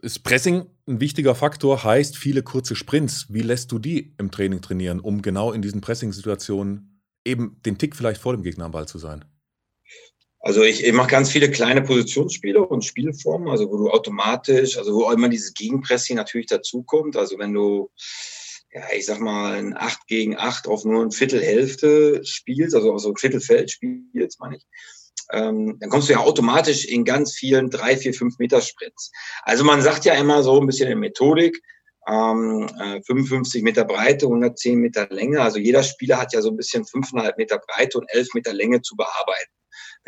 ist 0.00 0.22
Pressing 0.22 0.66
ein 0.86 1.00
wichtiger 1.00 1.34
Faktor, 1.34 1.82
heißt 1.82 2.16
viele 2.16 2.42
kurze 2.42 2.76
Sprints. 2.76 3.26
Wie 3.28 3.42
lässt 3.42 3.72
du 3.72 3.78
die 3.78 4.14
im 4.18 4.30
Training 4.30 4.60
trainieren, 4.60 5.00
um 5.00 5.20
genau 5.20 5.52
in 5.52 5.62
diesen 5.62 5.80
Pressing-Situationen 5.80 7.02
eben 7.24 7.60
den 7.66 7.76
Tick 7.76 7.96
vielleicht 7.96 8.20
vor 8.20 8.34
dem 8.34 8.42
Gegner 8.42 8.66
am 8.66 8.70
Ball 8.70 8.86
zu 8.86 8.98
sein? 8.98 9.24
Also 10.40 10.62
ich, 10.62 10.84
ich 10.84 10.92
mache 10.92 11.08
ganz 11.08 11.30
viele 11.30 11.50
kleine 11.50 11.82
Positionsspiele 11.82 12.64
und 12.64 12.84
Spielformen, 12.84 13.48
also 13.48 13.68
wo 13.70 13.76
du 13.76 13.90
automatisch, 13.90 14.78
also 14.78 14.94
wo 14.94 15.10
immer 15.10 15.28
dieses 15.28 15.52
Gegenpressing 15.54 16.16
natürlich 16.16 16.46
dazukommt. 16.46 17.16
Also 17.16 17.38
wenn 17.38 17.52
du, 17.52 17.90
ja, 18.72 18.82
ich 18.96 19.06
sag 19.06 19.18
mal, 19.20 19.54
ein 19.54 19.76
8 19.76 20.06
gegen 20.06 20.36
8 20.36 20.68
auf 20.68 20.84
nur 20.84 21.02
ein 21.02 21.10
Viertelhälfte 21.10 22.24
spielst, 22.24 22.76
also 22.76 22.92
auf 22.92 23.00
so 23.00 23.10
ein 23.10 23.16
Viertelfeld 23.16 23.70
spielst, 23.70 24.38
meine 24.40 24.56
ich, 24.56 24.66
ähm, 25.32 25.76
dann 25.80 25.90
kommst 25.90 26.08
du 26.08 26.12
ja 26.12 26.20
automatisch 26.20 26.84
in 26.86 27.04
ganz 27.04 27.34
vielen 27.34 27.68
drei, 27.68 27.96
vier, 27.96 28.14
fünf 28.14 28.38
Meter 28.38 28.60
Sprints. 28.60 29.10
Also 29.42 29.64
man 29.64 29.82
sagt 29.82 30.04
ja 30.04 30.14
immer 30.14 30.42
so 30.42 30.60
ein 30.60 30.66
bisschen 30.66 30.90
in 30.90 31.00
Methodik, 31.00 31.60
ähm, 32.06 32.68
äh, 32.80 33.02
55 33.02 33.62
Meter 33.62 33.84
Breite, 33.84 34.26
110 34.26 34.78
Meter 34.78 35.08
Länge. 35.10 35.42
Also 35.42 35.58
jeder 35.58 35.82
Spieler 35.82 36.18
hat 36.18 36.32
ja 36.32 36.40
so 36.40 36.50
ein 36.50 36.56
bisschen 36.56 36.84
5,5 36.84 37.34
Meter 37.36 37.58
Breite 37.58 37.98
und 37.98 38.06
11 38.08 38.28
Meter 38.34 38.54
Länge 38.54 38.80
zu 38.80 38.96
bearbeiten. 38.96 39.57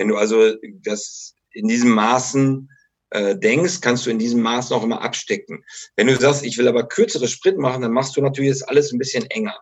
Wenn 0.00 0.09
du 0.09 0.16
also 0.16 0.54
das 0.83 1.35
in 1.52 1.69
diesem 1.69 1.90
Maßen 1.90 2.71
äh, 3.11 3.37
denkst, 3.37 3.83
kannst 3.83 4.07
du 4.07 4.11
in 4.11 4.19
diesem 4.19 4.40
Maßen 4.40 4.75
auch 4.75 4.83
immer 4.83 5.02
abstecken. 5.02 5.62
Wenn 5.95 6.07
du 6.07 6.16
sagst, 6.16 6.42
ich 6.42 6.57
will 6.57 6.69
aber 6.69 6.88
kürzere 6.88 7.28
Sprint 7.28 7.59
machen, 7.59 7.83
dann 7.83 7.92
machst 7.92 8.16
du 8.16 8.23
natürlich 8.23 8.50
das 8.50 8.62
alles 8.62 8.92
ein 8.92 8.99
bisschen 8.99 9.26
enger. 9.26 9.61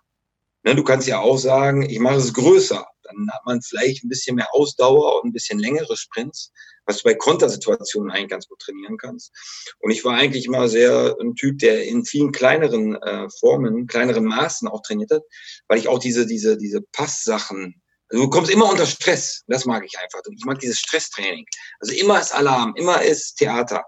Ne, 0.63 0.77
du 0.77 0.85
kannst 0.85 1.09
ja 1.09 1.19
auch 1.19 1.39
sagen, 1.39 1.83
ich 1.83 1.99
mache 1.99 2.19
es 2.19 2.33
größer. 2.35 2.87
Dann 3.03 3.29
hat 3.33 3.47
man 3.47 3.63
vielleicht 3.63 4.05
ein 4.05 4.09
bisschen 4.09 4.37
mehr 4.37 4.47
Ausdauer 4.53 5.17
und 5.17 5.31
ein 5.31 5.33
bisschen 5.33 5.59
längere 5.59 5.97
Sprints, 5.97 6.53
was 6.87 6.99
du 6.99 7.03
bei 7.03 7.15
Kontersituationen 7.15 8.13
eigentlich 8.13 8.31
ganz 8.31 8.47
gut 8.47 8.61
trainieren 8.61 8.97
kannst. 8.97 9.33
Und 9.81 9.91
ich 9.91 10.05
war 10.05 10.15
eigentlich 10.15 10.47
immer 10.47 10.69
sehr 10.69 11.17
ein 11.21 11.35
Typ, 11.35 11.59
der 11.59 11.85
in 11.85 12.05
vielen 12.05 12.31
kleineren 12.31 12.95
äh, 12.95 13.29
Formen, 13.41 13.89
kleineren 13.89 14.25
Maßen 14.25 14.69
auch 14.69 14.83
trainiert 14.83 15.11
hat, 15.11 15.23
weil 15.67 15.81
ich 15.81 15.89
auch 15.89 15.99
diese, 15.99 16.27
diese, 16.27 16.57
diese 16.57 16.81
Passsachen 16.93 17.83
also 18.11 18.25
du 18.25 18.31
kommst 18.31 18.51
immer 18.51 18.71
unter 18.71 18.87
Stress. 18.87 19.45
Das 19.49 19.65
mag 19.65 19.85
ich 19.85 19.99
einfach. 19.99 20.21
Ich 20.31 20.45
mag 20.45 20.59
dieses 20.59 20.79
Stresstraining. 20.79 21.45
Also 21.81 21.95
immer 21.95 22.21
ist 22.21 22.35
Alarm, 22.35 22.75
immer 22.77 23.03
ist 23.03 23.37
Theater. 23.37 23.85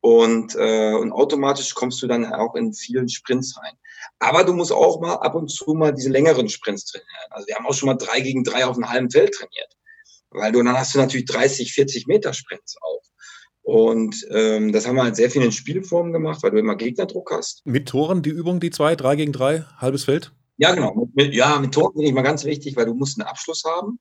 Und, 0.00 0.54
äh, 0.54 0.94
und 0.94 1.12
automatisch 1.12 1.74
kommst 1.74 2.00
du 2.02 2.06
dann 2.06 2.32
auch 2.32 2.54
in 2.54 2.72
vielen 2.72 3.08
Sprints 3.08 3.56
rein. 3.58 3.74
Aber 4.18 4.44
du 4.44 4.52
musst 4.52 4.72
auch 4.72 5.00
mal 5.00 5.14
ab 5.14 5.34
und 5.34 5.48
zu 5.48 5.74
mal 5.74 5.92
diese 5.92 6.10
längeren 6.10 6.48
Sprints 6.48 6.84
trainieren. 6.84 7.30
Also 7.30 7.46
wir 7.48 7.56
haben 7.56 7.66
auch 7.66 7.74
schon 7.74 7.88
mal 7.88 7.96
drei 7.96 8.20
gegen 8.20 8.44
drei 8.44 8.66
auf 8.66 8.76
einem 8.76 8.88
halben 8.88 9.10
Feld 9.10 9.34
trainiert. 9.34 9.76
Weil 10.30 10.52
du 10.52 10.62
dann 10.62 10.78
hast 10.78 10.94
du 10.94 10.98
natürlich 10.98 11.26
30, 11.26 11.72
40 11.72 12.06
Meter 12.06 12.34
Sprints 12.34 12.76
auch. 12.82 13.02
Und 13.62 14.24
ähm, 14.30 14.72
das 14.72 14.86
haben 14.86 14.94
wir 14.94 15.02
halt 15.02 15.16
sehr 15.16 15.30
viel 15.30 15.42
in 15.42 15.50
Spielformen 15.50 16.12
gemacht, 16.12 16.42
weil 16.42 16.52
du 16.52 16.58
immer 16.58 16.76
Gegnerdruck 16.76 17.32
hast. 17.32 17.66
Mit 17.66 17.88
Toren 17.88 18.22
die 18.22 18.30
Übung, 18.30 18.60
die 18.60 18.70
zwei, 18.70 18.94
drei 18.94 19.16
gegen 19.16 19.32
drei, 19.32 19.64
halbes 19.78 20.04
Feld? 20.04 20.30
Ja, 20.58 20.74
genau. 20.74 21.08
Ja, 21.14 21.58
mit 21.58 21.74
Toren 21.74 21.92
finde 21.92 22.08
ich 22.08 22.14
mal 22.14 22.22
ganz 22.22 22.44
wichtig, 22.44 22.76
weil 22.76 22.86
du 22.86 22.94
musst 22.94 23.20
einen 23.20 23.28
Abschluss 23.28 23.64
haben. 23.64 23.98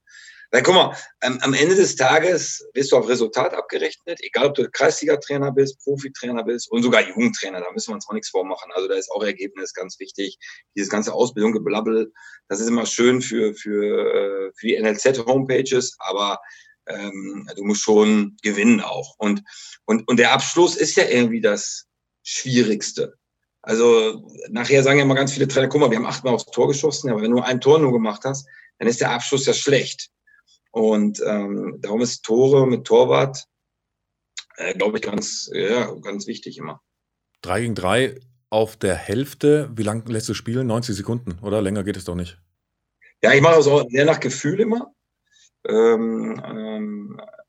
Weil 0.52 0.64
guck 0.64 0.76
mal, 0.76 0.96
am 1.20 1.54
Ende 1.54 1.76
des 1.76 1.96
Tages 1.96 2.66
wirst 2.74 2.92
du 2.92 2.98
auf 2.98 3.10
Resultat 3.10 3.54
abgerechnet, 3.54 4.20
egal 4.22 4.46
ob 4.48 4.54
du 4.54 4.70
Kreisliga-Trainer 4.70 5.52
bist, 5.52 5.84
Profitrainer 5.84 6.44
bist 6.44 6.72
und 6.72 6.84
sogar 6.84 7.02
Jugendtrainer, 7.02 7.60
da 7.60 7.72
müssen 7.74 7.90
wir 7.90 7.96
uns 7.96 8.08
auch 8.08 8.14
nichts 8.14 8.30
vormachen. 8.30 8.72
Also 8.74 8.88
da 8.88 8.96
ist 8.96 9.12
auch 9.12 9.24
Ergebnis 9.24 9.74
ganz 9.74 10.00
wichtig. 10.00 10.38
Dieses 10.76 10.90
ganze 10.90 11.14
Ausbildung, 11.14 11.52
Geblabbel, 11.52 12.14
das 12.48 12.60
ist 12.60 12.68
immer 12.68 12.86
schön 12.86 13.22
für, 13.22 13.54
für, 13.54 14.48
äh, 14.48 14.52
für 14.56 14.68
die 14.68 14.80
NLZ-Homepages, 14.80 15.98
aber 16.00 16.40
ähm, 16.88 17.50
du 17.56 17.64
musst 17.64 17.82
schon 17.82 18.38
gewinnen 18.42 18.82
auch. 18.82 19.16
Und, 19.18 19.42
und, 19.86 20.08
und 20.08 20.18
der 20.18 20.32
Abschluss 20.32 20.76
ist 20.76 20.96
ja 20.96 21.06
irgendwie 21.06 21.42
das 21.42 21.88
Schwierigste. 22.24 23.18
Also 23.66 24.24
nachher 24.50 24.84
sagen 24.84 25.00
ja 25.00 25.06
immer 25.06 25.16
ganz 25.16 25.34
viele 25.34 25.48
Trainer, 25.48 25.68
guck 25.68 25.82
mal, 25.82 25.90
wir 25.90 25.98
haben 25.98 26.06
achtmal 26.06 26.36
aufs 26.36 26.46
Tor 26.46 26.68
geschossen, 26.68 27.10
aber 27.10 27.24
wenn 27.24 27.32
du 27.32 27.42
ein 27.42 27.60
Tor 27.60 27.80
nur 27.80 27.92
gemacht 27.92 28.22
hast, 28.24 28.48
dann 28.78 28.88
ist 28.88 29.02
der 29.02 29.10
Abschluss 29.10 29.48
ja 29.48 29.54
schlecht. 29.54 30.12
Und 30.70 31.20
ähm, 31.26 31.80
darum 31.82 32.02
ist 32.02 32.24
Tore 32.24 32.68
mit 32.68 32.86
Torwart, 32.86 33.46
äh, 34.58 34.76
glaube 34.76 34.98
ich, 34.98 35.04
ganz, 35.04 35.50
ja, 35.52 35.92
ganz 35.96 36.28
wichtig 36.28 36.60
immer. 36.60 36.80
Drei 37.42 37.62
gegen 37.62 37.74
drei 37.74 38.20
auf 38.52 38.78
der 38.78 38.94
Hälfte. 38.94 39.72
Wie 39.76 39.84
lang 39.84 40.06
lässt 40.08 40.30
du 40.30 40.36
spielen? 40.36 40.68
90 40.68 40.96
Sekunden, 40.96 41.40
oder? 41.42 41.60
Länger 41.60 41.84
geht 41.84 41.98
es 41.98 42.06
doch 42.06 42.16
nicht. 42.16 42.38
Ja, 43.24 43.34
ich 43.34 43.42
mache 43.42 43.56
das 43.56 43.68
auch 43.68 43.90
sehr 43.90 44.06
nach 44.06 44.20
Gefühl 44.20 44.60
immer. 44.60 44.94
Ähm, 45.68 46.40
ähm, 46.46 46.95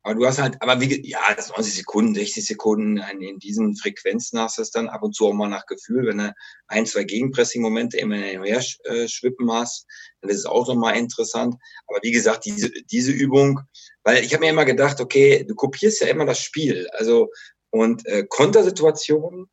aber 0.07 0.15
du 0.15 0.25
hast 0.25 0.39
halt, 0.39 0.63
aber 0.63 0.81
wie, 0.81 1.05
ja, 1.05 1.19
90 1.37 1.75
Sekunden, 1.75 2.15
60 2.15 2.47
Sekunden 2.47 2.99
in 2.99 3.41
diesen 3.41 3.75
Frequenzen 3.75 4.39
hast 4.39 4.57
du 4.57 4.63
es 4.63 4.71
dann 4.71 4.89
ab 4.89 5.03
und 5.03 5.17
zu 5.17 5.27
auch 5.27 5.33
mal 5.33 5.49
nach 5.49 5.67
Gefühl, 5.67 6.07
wenn 6.07 6.19
du 6.19 6.33
ein, 6.69 6.87
zwei 6.87 7.03
Gegenpressing-Momente 7.03 7.97
immer 7.97 8.15
her 8.15 8.65
äh, 8.85 9.09
schwippen 9.09 9.51
hast, 9.51 9.85
dann 10.21 10.31
ist 10.31 10.39
es 10.39 10.47
auch 10.47 10.69
nochmal 10.69 10.97
interessant. 10.97 11.57
Aber 11.89 11.99
wie 12.03 12.13
gesagt, 12.13 12.45
diese, 12.45 12.71
diese 12.89 13.11
Übung, 13.11 13.63
weil 14.05 14.23
ich 14.23 14.33
habe 14.33 14.45
mir 14.45 14.51
immer 14.51 14.65
gedacht, 14.65 15.01
okay, 15.01 15.43
du 15.43 15.57
kopierst 15.57 16.01
ja 16.01 16.07
immer 16.07 16.25
das 16.25 16.39
Spiel. 16.39 16.87
Also, 16.93 17.29
und 17.71 18.07
äh, 18.07 18.25
Kontersituationen 18.29 19.51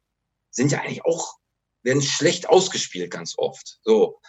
sind 0.51 0.71
ja 0.71 0.81
eigentlich 0.81 1.03
auch, 1.03 1.33
werden 1.81 2.03
schlecht 2.03 2.47
ausgespielt 2.47 3.09
ganz 3.09 3.33
oft. 3.37 3.79
So. 3.81 4.19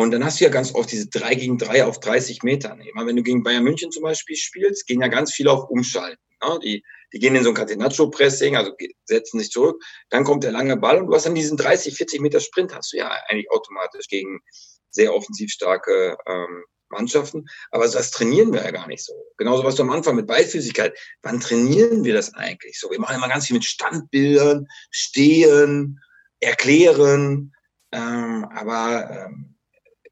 Und 0.00 0.12
dann 0.12 0.24
hast 0.24 0.40
du 0.40 0.44
ja 0.44 0.50
ganz 0.50 0.74
oft 0.74 0.90
diese 0.90 1.08
3 1.10 1.34
gegen 1.34 1.58
3 1.58 1.84
auf 1.84 2.00
30 2.00 2.42
Metern. 2.42 2.80
Immer 2.80 3.06
wenn 3.06 3.16
du 3.16 3.22
gegen 3.22 3.42
Bayern 3.42 3.64
München 3.64 3.92
zum 3.92 4.02
Beispiel 4.02 4.34
spielst, 4.34 4.86
gehen 4.86 5.02
ja 5.02 5.08
ganz 5.08 5.30
viele 5.30 5.52
auf 5.52 5.68
Umschalten. 5.68 6.24
Ne? 6.42 6.58
Die, 6.64 6.82
die 7.12 7.18
gehen 7.18 7.36
in 7.36 7.44
so 7.44 7.50
ein 7.50 7.54
Catenaccio-Pressing, 7.54 8.56
also 8.56 8.72
setzen 9.04 9.38
sich 9.38 9.50
zurück. 9.50 9.82
Dann 10.08 10.24
kommt 10.24 10.42
der 10.42 10.52
lange 10.52 10.78
Ball 10.78 11.02
und 11.02 11.08
du 11.08 11.14
hast 11.14 11.26
dann 11.26 11.34
diesen 11.34 11.58
30, 11.58 11.94
40 11.94 12.22
Meter 12.22 12.40
Sprint, 12.40 12.74
hast 12.74 12.94
du 12.94 12.96
ja 12.96 13.10
eigentlich 13.28 13.50
automatisch 13.50 14.08
gegen 14.08 14.40
sehr 14.88 15.12
offensiv 15.12 15.50
starke 15.50 16.16
ähm, 16.26 16.64
Mannschaften. 16.88 17.44
Aber 17.70 17.86
das 17.86 18.10
trainieren 18.10 18.54
wir 18.54 18.64
ja 18.64 18.70
gar 18.70 18.86
nicht 18.86 19.04
so. 19.04 19.12
Genauso 19.36 19.64
was 19.64 19.74
du 19.74 19.82
am 19.82 19.90
Anfang 19.90 20.16
mit 20.16 20.26
Beidfüßigkeit. 20.26 20.98
Wann 21.20 21.40
trainieren 21.40 22.04
wir 22.04 22.14
das 22.14 22.32
eigentlich 22.32 22.80
so? 22.80 22.90
Wir 22.90 23.00
machen 23.00 23.16
immer 23.16 23.28
ganz 23.28 23.48
viel 23.48 23.54
mit 23.56 23.66
Standbildern, 23.66 24.66
stehen, 24.90 26.00
erklären. 26.40 27.52
Ähm, 27.92 28.46
aber 28.50 29.26
ähm, 29.26 29.56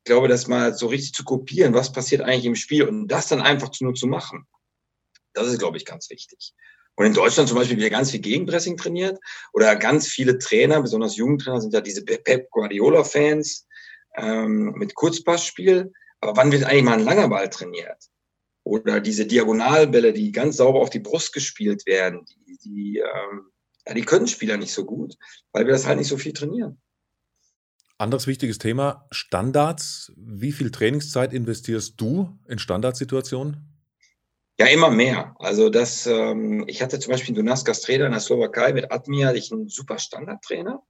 glaube, 0.08 0.26
das 0.26 0.48
mal 0.48 0.74
so 0.74 0.88
richtig 0.88 1.14
zu 1.14 1.22
kopieren, 1.22 1.74
was 1.74 1.92
passiert 1.92 2.22
eigentlich 2.22 2.46
im 2.46 2.56
Spiel 2.56 2.82
und 2.82 3.06
das 3.06 3.28
dann 3.28 3.40
einfach 3.40 3.70
nur 3.80 3.94
zu 3.94 4.08
machen, 4.08 4.46
das 5.34 5.48
ist, 5.48 5.60
glaube 5.60 5.76
ich, 5.76 5.84
ganz 5.84 6.10
wichtig. 6.10 6.52
Und 6.96 7.06
in 7.06 7.14
Deutschland 7.14 7.48
zum 7.48 7.56
Beispiel 7.56 7.78
wird 7.78 7.92
ganz 7.92 8.10
viel 8.10 8.20
Gegenpressing 8.20 8.76
trainiert 8.76 9.20
oder 9.52 9.76
ganz 9.76 10.08
viele 10.08 10.38
Trainer, 10.38 10.82
besonders 10.82 11.16
Jugendtrainer, 11.16 11.60
sind 11.60 11.72
ja 11.72 11.80
diese 11.80 12.04
Pep 12.04 12.50
Guardiola-Fans 12.50 13.68
ähm, 14.16 14.74
mit 14.76 14.96
Kurzpassspiel. 14.96 15.92
Aber 16.20 16.36
wann 16.36 16.50
wird 16.50 16.64
eigentlich 16.64 16.82
mal 16.82 16.98
ein 16.98 17.04
langer 17.04 17.28
Ball 17.28 17.48
trainiert? 17.50 18.08
Oder 18.64 18.98
diese 19.00 19.26
Diagonalbälle, 19.26 20.12
die 20.12 20.32
ganz 20.32 20.56
sauber 20.56 20.80
auf 20.80 20.90
die 20.90 20.98
Brust 20.98 21.32
gespielt 21.32 21.86
werden, 21.86 22.24
die, 22.24 22.58
die, 22.64 22.98
ähm, 22.98 23.52
ja, 23.86 23.94
die 23.94 24.02
können 24.02 24.26
Spieler 24.26 24.56
nicht 24.56 24.72
so 24.72 24.84
gut, 24.84 25.14
weil 25.52 25.66
wir 25.66 25.72
das 25.72 25.86
halt 25.86 25.98
nicht 25.98 26.08
so 26.08 26.18
viel 26.18 26.32
trainieren. 26.32 26.82
Anderes 27.98 28.28
wichtiges 28.28 28.58
Thema, 28.58 29.08
Standards. 29.10 30.12
Wie 30.16 30.52
viel 30.52 30.70
Trainingszeit 30.70 31.32
investierst 31.32 32.00
du 32.00 32.38
in 32.46 32.60
Standardsituationen? 32.60 33.78
Ja, 34.56 34.66
immer 34.66 34.90
mehr. 34.90 35.34
Also 35.38 35.68
das, 35.68 36.06
ähm, 36.06 36.64
ich 36.68 36.80
hatte 36.80 36.98
zum 37.00 37.12
Beispiel 37.12 37.34
Donaskas 37.34 37.80
Trainer 37.80 38.06
in 38.06 38.12
der 38.12 38.20
Slowakei 38.20 38.72
mit 38.72 38.90
Admir, 38.92 39.28
hatte 39.28 39.38
ich 39.38 39.52
einen 39.52 39.68
super 39.68 39.98
Standardtrainer. 39.98 40.82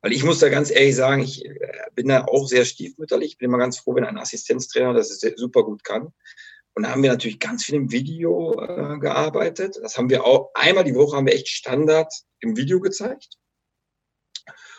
Weil 0.00 0.12
ich 0.12 0.22
muss 0.24 0.38
da 0.38 0.48
ganz 0.48 0.70
ehrlich 0.70 0.96
sagen, 0.96 1.22
ich 1.22 1.44
äh, 1.44 1.58
bin 1.94 2.08
da 2.08 2.24
auch 2.24 2.46
sehr 2.46 2.64
stiefmütterlich. 2.64 3.32
Ich 3.32 3.38
bin 3.38 3.50
immer 3.50 3.58
ganz 3.58 3.78
froh, 3.78 3.94
wenn 3.94 4.04
ein 4.04 4.18
Assistenztrainer 4.18 4.94
das 4.94 5.20
super 5.36 5.62
gut 5.62 5.84
kann. 5.84 6.12
Und 6.74 6.82
da 6.82 6.90
haben 6.90 7.02
wir 7.02 7.10
natürlich 7.10 7.38
ganz 7.38 7.64
viel 7.64 7.74
im 7.74 7.90
Video 7.90 8.52
äh, 8.60 8.98
gearbeitet. 8.98 9.78
Das 9.82 9.96
haben 9.96 10.10
wir 10.10 10.24
auch, 10.24 10.50
einmal 10.54 10.84
die 10.84 10.94
Woche 10.94 11.16
haben 11.16 11.26
wir 11.26 11.34
echt 11.34 11.48
Standard 11.48 12.12
im 12.40 12.56
Video 12.56 12.80
gezeigt. 12.80 13.38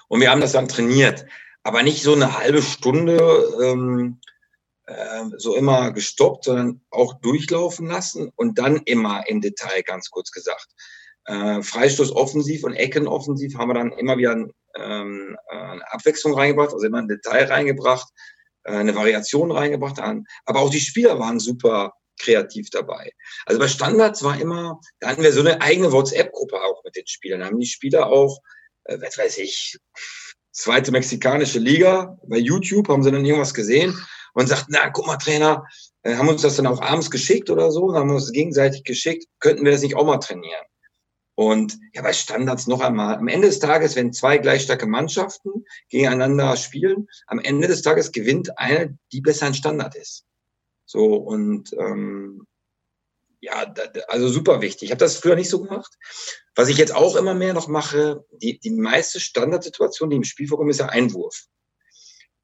Und 0.08 0.22
wir 0.22 0.32
haben 0.32 0.42
das 0.42 0.52
dann 0.52 0.68
trainiert. 0.68 1.26
Aber 1.68 1.84
nicht 1.84 2.02
so 2.02 2.14
eine 2.14 2.38
halbe 2.38 2.62
Stunde 2.62 3.18
ähm, 3.62 4.22
äh, 4.86 5.26
so 5.36 5.54
immer 5.54 5.92
gestoppt, 5.92 6.46
sondern 6.46 6.80
auch 6.92 7.20
durchlaufen 7.20 7.88
lassen 7.88 8.32
und 8.38 8.58
dann 8.58 8.78
immer 8.86 9.28
im 9.28 9.42
Detail 9.42 9.84
ganz 9.84 10.10
kurz 10.10 10.32
gesagt. 10.32 10.68
Äh, 11.26 11.62
Freistoß 11.62 12.16
offensiv 12.16 12.64
und 12.64 12.74
Ecken 12.74 13.06
offensiv 13.06 13.58
haben 13.58 13.70
wir 13.70 13.74
dann 13.74 13.92
immer 13.92 14.18
wieder 14.18 14.48
ähm, 14.78 15.38
eine 15.50 15.92
Abwechslung 15.92 16.36
reingebracht, 16.36 16.72
also 16.72 16.86
immer 16.86 17.00
ein 17.00 17.10
Detail 17.10 17.44
reingebracht 17.48 18.08
äh, 18.64 18.72
eine 18.72 18.96
Variation 18.96 19.52
reingebracht 19.52 19.98
haben. 19.98 20.24
Aber 20.46 20.62
auch 20.62 20.70
die 20.70 20.80
Spieler 20.80 21.20
waren 21.20 21.42
super 21.42 21.92
kreativ 22.18 22.70
dabei. 22.70 23.12
Also 23.46 23.60
bei 23.60 23.68
Standards 23.68 24.24
war 24.24 24.40
immer, 24.40 24.80
da 25.02 25.10
hatten 25.10 25.22
wir 25.22 25.34
so 25.34 25.42
eine 25.42 25.62
eigene 25.62 25.92
WhatsApp-Gruppe 25.92 26.62
auch 26.62 26.82
mit 26.86 26.96
den 26.96 27.08
Spielern. 27.08 27.42
Da 27.42 27.48
haben 27.48 27.60
die 27.60 27.68
Spieler 27.68 28.08
auch, 28.08 28.40
äh, 28.86 28.98
was 29.02 29.18
weiß 29.18 29.40
ich, 29.40 29.78
zweite 30.58 30.92
mexikanische 30.92 31.60
Liga, 31.60 32.18
bei 32.28 32.38
YouTube 32.38 32.90
haben 32.90 33.04
sie 33.04 33.12
dann 33.12 33.26
irgendwas 33.26 33.54
gesehen 33.54 33.96
und 34.34 34.48
sagten, 34.48 34.74
na, 34.74 34.90
guck 34.90 35.06
mal, 35.06 35.18
Trainer, 35.18 35.66
äh, 36.02 36.16
haben 36.16 36.28
uns 36.28 36.42
das 36.42 36.56
dann 36.56 36.68
auch 36.68 36.82
abends 36.82 37.12
geschickt 37.12 37.50
oder 37.50 37.72
so, 37.72 37.94
haben 37.94 38.10
uns 38.10 38.32
gegenseitig 38.32 38.84
geschickt, 38.84 39.26
könnten 39.40 39.64
wir 39.64 39.72
das 39.72 39.84
nicht 39.84 39.96
auch 39.96 40.06
mal 40.06 40.18
trainieren? 40.18 40.66
Und 41.36 41.78
ja, 41.94 42.02
bei 42.02 42.14
Standards 42.14 42.66
noch 42.66 42.82
einmal. 42.82 43.16
Am 43.16 43.28
Ende 43.28 43.48
des 43.48 43.60
Tages, 43.60 43.96
wenn 43.96 44.12
zwei 44.12 44.40
gleich 44.40 44.64
starke 44.64 44.88
Mannschaften 44.88 45.66
gegeneinander 45.90 46.58
spielen, 46.58 47.08
am 47.28 47.38
Ende 47.38 47.68
des 47.68 47.84
Tages 47.84 48.12
gewinnt 48.12 48.58
eine, 48.58 48.98
die 49.12 49.22
besser 49.22 49.46
ein 49.46 49.54
Standard 49.54 49.96
ist. 49.96 50.26
So, 50.86 51.16
und 51.16 51.72
ähm, 51.74 52.48
ja, 53.40 53.74
also 54.08 54.30
super 54.30 54.62
wichtig. 54.62 54.84
Ich 54.84 54.92
habe 54.92 55.00
das 55.00 55.18
früher 55.18 55.36
nicht 55.36 55.50
so 55.50 55.64
gemacht. 55.64 55.98
Was 56.56 56.70
ich 56.70 56.78
jetzt 56.78 56.96
auch 56.96 57.16
immer 57.16 57.34
mehr 57.34 57.54
noch 57.54 57.68
mache, 57.68 58.26
die, 58.32 58.60
die 58.60 58.72
meiste 58.72 59.20
Standardsituation, 59.20 60.10
die 60.10 60.16
im 60.16 60.24
Spiel 60.24 60.48
vorkommt, 60.48 60.72
ist 60.72 60.80
ja 60.80 60.88
Einwurf. 60.88 61.46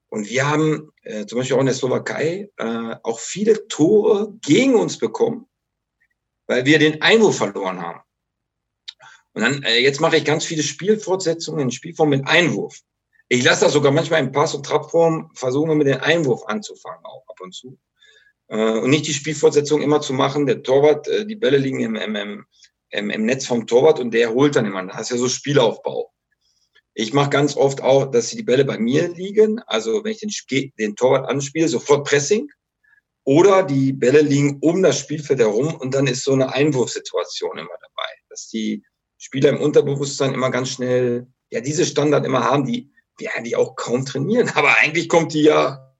Und 0.08 0.28
wir 0.28 0.48
haben 0.48 0.92
äh, 1.02 1.26
zum 1.26 1.38
Beispiel 1.38 1.56
auch 1.56 1.60
in 1.60 1.66
der 1.66 1.74
Slowakei 1.74 2.48
äh, 2.56 2.96
auch 3.02 3.18
viele 3.18 3.66
Tore 3.66 4.32
gegen 4.42 4.76
uns 4.76 4.98
bekommen, 4.98 5.48
weil 6.46 6.64
wir 6.64 6.78
den 6.78 7.02
Einwurf 7.02 7.38
verloren 7.38 7.82
haben. 7.82 8.00
Und 9.32 9.42
dann, 9.42 9.62
äh, 9.64 9.80
jetzt 9.80 10.00
mache 10.00 10.16
ich 10.16 10.24
ganz 10.24 10.44
viele 10.44 10.62
Spielfortsetzungen 10.62 11.62
in 11.62 11.70
Spielform 11.72 12.10
mit 12.10 12.28
Einwurf. 12.28 12.78
Ich 13.28 13.42
lasse 13.42 13.64
das 13.64 13.72
sogar 13.72 13.90
manchmal 13.90 14.20
in 14.20 14.30
Pass- 14.30 14.54
und 14.54 14.64
Trabform, 14.64 15.32
versuchen 15.34 15.76
mit 15.76 15.88
dem 15.88 16.00
Einwurf 16.00 16.44
anzufangen, 16.46 17.04
auch 17.04 17.24
ab 17.26 17.40
und 17.40 17.52
zu. 17.52 17.76
Äh, 18.54 18.78
und 18.78 18.90
nicht 18.90 19.06
die 19.06 19.12
Spielfortsetzung 19.12 19.82
immer 19.82 20.00
zu 20.00 20.12
machen, 20.12 20.46
der 20.46 20.62
Torwart, 20.62 21.08
äh, 21.08 21.26
die 21.26 21.36
Bälle 21.36 21.58
liegen 21.58 21.80
im, 21.80 21.96
im, 21.96 22.44
im, 22.90 23.10
im 23.10 23.24
Netz 23.26 23.46
vom 23.46 23.66
Torwart 23.66 23.98
und 23.98 24.14
der 24.14 24.32
holt 24.32 24.54
dann 24.54 24.66
immer. 24.66 24.84
Das 24.86 25.02
ist 25.02 25.10
ja 25.10 25.16
so 25.16 25.28
Spielaufbau. 25.28 26.12
Ich 26.94 27.12
mache 27.12 27.30
ganz 27.30 27.56
oft 27.56 27.82
auch, 27.82 28.12
dass 28.12 28.30
die 28.30 28.44
Bälle 28.44 28.64
bei 28.64 28.78
mir 28.78 29.08
liegen. 29.08 29.58
Also 29.66 30.04
wenn 30.04 30.12
ich 30.12 30.20
den, 30.20 30.72
den 30.78 30.94
Torwart 30.94 31.28
anspiele, 31.28 31.66
sofort 31.66 32.06
Pressing. 32.06 32.48
Oder 33.24 33.62
die 33.64 33.92
Bälle 33.92 34.20
liegen 34.20 34.58
um 34.60 34.82
das 34.82 35.00
Spielfeld 35.00 35.40
herum 35.40 35.74
und 35.74 35.94
dann 35.94 36.06
ist 36.06 36.24
so 36.24 36.32
eine 36.32 36.52
Einwurfsituation 36.52 37.56
immer 37.56 37.76
dabei, 37.80 38.08
dass 38.28 38.48
die 38.48 38.84
Spieler 39.16 39.48
im 39.48 39.62
Unterbewusstsein 39.62 40.34
immer 40.34 40.50
ganz 40.50 40.68
schnell, 40.68 41.26
ja, 41.50 41.60
diese 41.60 41.86
Standard 41.86 42.26
immer 42.26 42.44
haben, 42.44 42.66
die 42.66 42.92
wir 43.16 43.34
eigentlich 43.34 43.56
auch 43.56 43.74
kaum 43.76 44.04
trainieren. 44.04 44.48
Aber 44.54 44.76
eigentlich 44.76 45.08
kommt 45.08 45.32
die 45.32 45.42
ja 45.42 45.93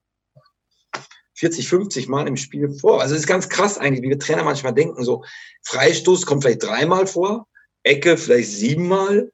40, 1.35 1.67
50 1.67 2.07
Mal 2.07 2.27
im 2.27 2.37
Spiel 2.37 2.69
vor. 2.69 3.01
Also 3.01 3.13
es 3.13 3.21
ist 3.21 3.27
ganz 3.27 3.49
krass 3.49 3.77
eigentlich, 3.77 4.03
wie 4.03 4.09
wir 4.09 4.19
Trainer 4.19 4.43
manchmal 4.43 4.73
denken. 4.73 5.03
So 5.03 5.23
Freistoß 5.63 6.25
kommt 6.25 6.43
vielleicht 6.43 6.63
dreimal 6.63 7.07
vor, 7.07 7.47
Ecke 7.83 8.17
vielleicht 8.17 8.49
siebenmal 8.49 9.31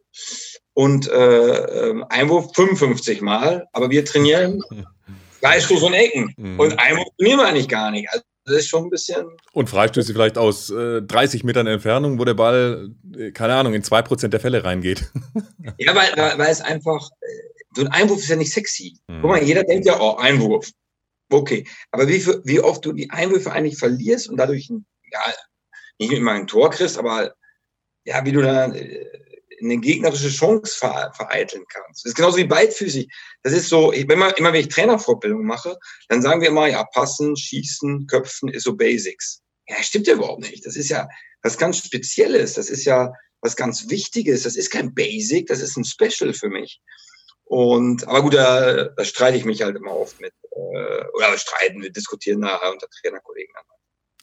und 0.74 1.10
äh, 1.10 1.90
ähm, 1.90 2.06
Einwurf 2.10 2.52
55 2.56 3.22
Mal. 3.22 3.68
Aber 3.74 3.90
wir 3.90 4.04
trainieren 4.06 4.62
Freistoß 5.42 5.84
und 5.84 5.94
Ecken. 5.94 6.34
Mhm. 6.38 6.60
Und 6.60 6.80
Einwurf 6.80 7.08
trainieren 7.18 7.40
wir 7.40 7.48
eigentlich 7.48 7.70
gar 7.70 7.92
nicht. 7.92 8.10
Also 8.10 8.24
das 8.46 8.58
ist 8.58 8.70
schon 8.70 8.86
ein 8.86 8.90
bisschen. 8.90 9.26
Und 9.54 9.70
Freistöße 9.70 10.14
vielleicht 10.14 10.38
aus 10.38 10.70
äh, 10.70 11.02
30 11.02 11.44
Metern 11.44 11.68
Entfernung, 11.68 12.20
wo 12.20 12.26
der 12.26 12.34
Ball, 12.34 12.90
äh, 13.16 13.32
keine 13.32 13.54
Ahnung, 13.54 13.74
in 13.74 13.84
2% 13.84 14.30
der 14.30 14.40
Fälle 14.40 14.64
reingeht. 14.64 15.12
ja, 15.78 15.96
weil, 15.96 16.38
weil 16.38 16.50
es 16.50 16.62
einfach, 16.62 17.10
äh, 17.22 17.26
so 17.76 17.84
ein 17.84 17.88
Einwurf 17.90 18.20
ist 18.20 18.30
ja 18.30 18.36
nicht 18.36 18.52
sexy. 18.52 18.98
Mhm. 19.08 19.22
Guck 19.22 19.30
mal, 19.30 19.44
jeder 19.44 19.64
denkt 19.64 19.86
ja, 19.86 20.00
oh, 20.00 20.16
Einwurf. 20.16 20.72
Okay. 21.32 21.66
Aber 21.92 22.08
wie, 22.08 22.26
wie 22.44 22.60
oft 22.60 22.86
du 22.86 22.92
die 22.92 23.10
Einwürfe 23.10 23.52
eigentlich 23.52 23.80
verlierst 23.80 24.30
und 24.30 24.38
dadurch, 24.38 24.70
ja, 24.70 25.34
nicht 25.98 26.12
immer 26.12 26.34
ein 26.34 26.48
Tor 26.48 26.70
kriegst, 26.70 26.98
aber 26.98 27.34
ja, 28.04 28.24
wie 28.26 28.34
du 28.34 28.42
dann 28.42 28.76
äh, 28.76 29.06
eine 29.62 29.78
gegnerische 29.78 30.30
Chance 30.30 30.78
vereiteln 30.78 31.64
kannst. 31.70 32.04
Das 32.04 32.12
ist 32.12 32.16
genauso 32.16 32.38
wie 32.38 32.46
beidfüßig. 32.46 33.08
Das 33.44 33.54
ist 33.54 33.70
so, 33.70 33.92
wenn 33.92 34.20
man, 34.20 34.34
immer 34.38 34.52
wenn 34.52 34.62
ich 34.62 34.70
Trainerfortbildung 34.70 35.46
mache, 35.46 35.78
dann 36.10 36.22
sagen 36.22 36.42
wir 36.42 36.50
immer, 36.50 36.68
ja, 36.68 36.84
passen, 36.84 37.38
schießen, 37.38 38.08
köpfen 38.08 38.50
ist 38.50 38.64
so 38.64 38.76
Basics. 38.76 39.42
Ja, 39.68 39.82
stimmt 39.82 40.08
ja 40.08 40.16
überhaupt 40.16 40.42
nicht. 40.42 40.66
Das 40.66 40.76
ist 40.76 40.90
ja 40.90 41.08
was 41.44 41.58
ganz 41.58 41.78
Spezielles. 41.78 42.54
Das 42.54 42.70
ist 42.70 42.84
ja 42.86 43.14
was 43.42 43.56
ganz 43.56 43.90
Wichtiges. 43.90 44.44
Das 44.44 44.56
ist 44.56 44.72
kein 44.72 44.94
Basic, 44.94 45.48
das 45.48 45.62
ist 45.62 45.78
ein 45.78 45.86
Special 45.86 46.34
für 46.34 46.50
mich. 46.50 46.82
Und, 47.52 48.08
aber 48.08 48.22
gut, 48.22 48.34
da, 48.34 48.86
da 48.86 49.04
streite 49.04 49.36
ich 49.36 49.44
mich 49.44 49.62
halt 49.62 49.76
immer 49.76 49.92
oft 49.92 50.22
mit, 50.22 50.32
äh, 50.52 51.04
oder 51.14 51.38
streiten, 51.38 51.82
wir 51.82 51.92
diskutieren 51.92 52.40
da 52.40 52.56
unter 52.72 52.88
Trainerkollegen. 52.88 53.54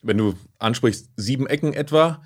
Wenn 0.01 0.17
du 0.17 0.35
ansprichst, 0.59 1.11
sieben 1.17 1.47
Ecken 1.47 1.75
etwa, 1.75 2.23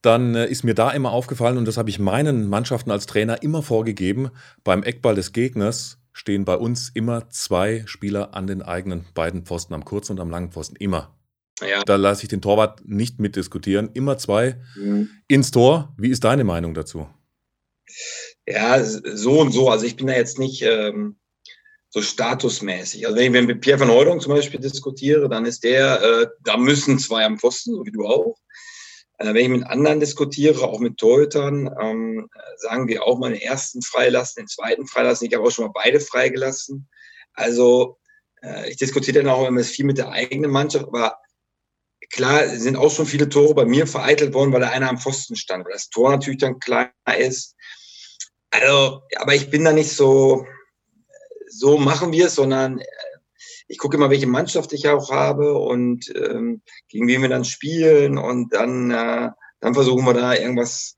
dann 0.00 0.34
äh, 0.34 0.46
ist 0.46 0.64
mir 0.64 0.72
da 0.72 0.90
immer 0.92 1.12
aufgefallen, 1.12 1.58
und 1.58 1.66
das 1.66 1.76
habe 1.76 1.90
ich 1.90 1.98
meinen 1.98 2.48
Mannschaften 2.48 2.90
als 2.90 3.04
Trainer 3.04 3.42
immer 3.42 3.62
vorgegeben, 3.62 4.30
beim 4.64 4.82
Eckball 4.82 5.14
des 5.14 5.34
Gegners 5.34 5.98
stehen 6.14 6.46
bei 6.46 6.56
uns 6.56 6.88
immer 6.94 7.28
zwei 7.28 7.82
Spieler 7.84 8.32
an 8.32 8.46
den 8.46 8.62
eigenen 8.62 9.04
beiden 9.12 9.44
Pfosten, 9.44 9.74
am 9.74 9.84
kurzen 9.84 10.12
und 10.12 10.20
am 10.20 10.30
langen 10.30 10.50
Pfosten. 10.50 10.76
Immer. 10.76 11.14
Ja. 11.60 11.82
Da 11.84 11.96
lasse 11.96 12.22
ich 12.22 12.30
den 12.30 12.40
Torwart 12.40 12.80
nicht 12.86 13.20
mitdiskutieren. 13.20 13.90
Immer 13.92 14.16
zwei 14.16 14.56
mhm. 14.76 15.10
ins 15.28 15.50
Tor. 15.50 15.92
Wie 15.98 16.08
ist 16.08 16.24
deine 16.24 16.44
Meinung 16.44 16.72
dazu? 16.72 17.06
Ja, 18.50 18.82
so 18.82 19.40
und 19.40 19.52
so. 19.52 19.68
Also 19.68 19.84
ich 19.84 19.96
bin 19.96 20.06
da 20.06 20.14
jetzt 20.14 20.38
nicht 20.38 20.62
ähm, 20.62 21.18
so 21.90 22.00
statusmäßig. 22.00 23.06
Also 23.06 23.18
wenn 23.18 23.34
ich 23.34 23.46
mit 23.46 23.60
Pierre 23.60 23.80
van 23.80 23.90
Hooydonk 23.90 24.22
zum 24.22 24.32
Beispiel 24.32 24.58
diskutiere, 24.58 25.28
dann 25.28 25.44
ist 25.44 25.64
der, 25.64 26.02
äh, 26.02 26.26
da 26.44 26.56
müssen 26.56 26.98
zwei 26.98 27.26
am 27.26 27.38
Pfosten, 27.38 27.74
so 27.74 27.84
wie 27.84 27.92
du 27.92 28.06
auch. 28.06 28.38
Äh, 29.18 29.34
wenn 29.34 29.36
ich 29.36 29.48
mit 29.48 29.66
anderen 29.66 30.00
diskutiere, 30.00 30.66
auch 30.66 30.80
mit 30.80 30.96
Torhütern, 30.96 31.70
ähm, 31.78 32.30
sagen 32.56 32.88
wir 32.88 33.04
auch 33.04 33.18
mal 33.18 33.32
den 33.32 33.42
ersten 33.42 33.82
freilassen, 33.82 34.44
den 34.44 34.48
zweiten 34.48 34.86
freilassen. 34.86 35.28
Ich 35.28 35.34
habe 35.34 35.46
auch 35.46 35.50
schon 35.50 35.66
mal 35.66 35.72
beide 35.74 36.00
freigelassen. 36.00 36.88
Also 37.34 37.98
äh, 38.42 38.70
ich 38.70 38.78
diskutiere 38.78 39.18
dann 39.22 39.28
auch 39.28 39.46
immer 39.46 39.62
viel 39.62 39.84
mit 39.84 39.98
der 39.98 40.08
eigenen 40.08 40.50
Mannschaft, 40.50 40.86
aber 40.86 41.18
klar 42.08 42.48
sind 42.48 42.76
auch 42.76 42.90
schon 42.90 43.04
viele 43.04 43.28
Tore 43.28 43.54
bei 43.54 43.66
mir 43.66 43.86
vereitelt 43.86 44.32
worden, 44.32 44.54
weil 44.54 44.62
da 44.62 44.70
einer 44.70 44.88
am 44.88 44.98
Pfosten 44.98 45.36
stand, 45.36 45.66
weil 45.66 45.74
das 45.74 45.90
Tor 45.90 46.10
natürlich 46.10 46.40
dann 46.40 46.60
kleiner 46.60 46.92
ist. 47.18 47.54
Also, 48.50 49.02
aber 49.16 49.34
ich 49.34 49.50
bin 49.50 49.64
da 49.64 49.72
nicht 49.72 49.90
so, 49.90 50.46
so 51.48 51.78
machen 51.78 52.12
wir 52.12 52.26
es, 52.26 52.34
sondern 52.34 52.78
äh, 52.78 52.84
ich 53.68 53.78
gucke 53.78 53.96
immer, 53.96 54.10
welche 54.10 54.26
Mannschaft 54.26 54.72
ich 54.72 54.88
auch 54.88 55.10
habe 55.10 55.58
und 55.58 56.12
ähm, 56.16 56.62
gegen 56.88 57.06
wen 57.06 57.22
wir 57.22 57.28
dann 57.28 57.44
spielen 57.44 58.16
und 58.16 58.54
dann, 58.54 58.90
äh, 58.90 59.30
dann 59.60 59.74
versuchen 59.74 60.06
wir 60.06 60.14
da 60.14 60.34
irgendwas 60.34 60.96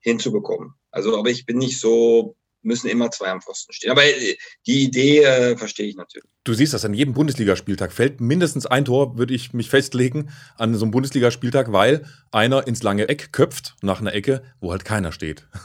hinzubekommen. 0.00 0.74
Also, 0.90 1.16
aber 1.18 1.30
ich 1.30 1.46
bin 1.46 1.58
nicht 1.58 1.78
so, 1.78 2.36
müssen 2.62 2.88
immer 2.88 3.10
zwei 3.10 3.28
am 3.28 3.40
Pfosten 3.40 3.72
stehen. 3.72 3.90
Aber 3.90 4.04
äh, 4.04 4.36
die 4.66 4.84
Idee 4.84 5.22
äh, 5.22 5.56
verstehe 5.56 5.86
ich 5.86 5.96
natürlich. 5.96 6.28
Du 6.44 6.54
siehst 6.54 6.74
das 6.74 6.84
an 6.84 6.94
jedem 6.94 7.14
Bundesligaspieltag. 7.14 7.92
Fällt 7.92 8.20
mindestens 8.20 8.66
ein 8.66 8.84
Tor, 8.84 9.16
würde 9.16 9.34
ich 9.34 9.52
mich 9.52 9.70
festlegen, 9.70 10.30
an 10.56 10.74
so 10.74 10.84
einem 10.84 10.90
Bundesligaspieltag, 10.90 11.72
weil 11.72 12.04
einer 12.32 12.66
ins 12.66 12.82
lange 12.82 13.08
Eck 13.08 13.32
köpft 13.32 13.76
nach 13.82 14.00
einer 14.00 14.14
Ecke, 14.14 14.42
wo 14.60 14.72
halt 14.72 14.84
keiner 14.84 15.12
steht. 15.12 15.46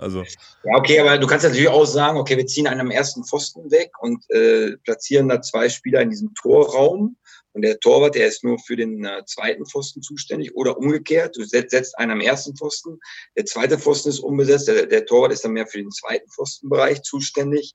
Also. 0.00 0.22
Ja, 0.64 0.76
okay, 0.76 1.00
aber 1.00 1.18
du 1.18 1.26
kannst 1.26 1.44
natürlich 1.44 1.68
auch 1.68 1.84
sagen, 1.84 2.18
okay, 2.18 2.36
wir 2.36 2.46
ziehen 2.46 2.66
einen 2.66 2.80
am 2.80 2.90
ersten 2.90 3.24
Pfosten 3.24 3.70
weg 3.70 3.90
und 4.00 4.28
äh, 4.30 4.76
platzieren 4.84 5.28
da 5.28 5.42
zwei 5.42 5.68
Spieler 5.68 6.00
in 6.00 6.10
diesem 6.10 6.34
Torraum, 6.34 7.16
und 7.52 7.62
der 7.62 7.80
Torwart, 7.80 8.14
der 8.14 8.28
ist 8.28 8.44
nur 8.44 8.58
für 8.58 8.76
den 8.76 9.04
äh, 9.04 9.24
zweiten 9.26 9.66
Pfosten 9.66 10.02
zuständig 10.02 10.54
oder 10.54 10.78
umgekehrt. 10.78 11.36
Du 11.36 11.44
setzt, 11.44 11.72
setzt 11.72 11.98
einen 11.98 12.12
am 12.12 12.20
ersten 12.20 12.56
Pfosten, 12.56 13.00
der 13.36 13.44
zweite 13.44 13.78
Pfosten 13.78 14.10
ist 14.10 14.20
unbesetzt, 14.20 14.68
der, 14.68 14.86
der 14.86 15.04
Torwart 15.06 15.32
ist 15.32 15.44
dann 15.44 15.52
mehr 15.52 15.66
für 15.66 15.78
den 15.78 15.90
zweiten 15.90 16.28
Pfostenbereich 16.30 17.02
zuständig. 17.02 17.74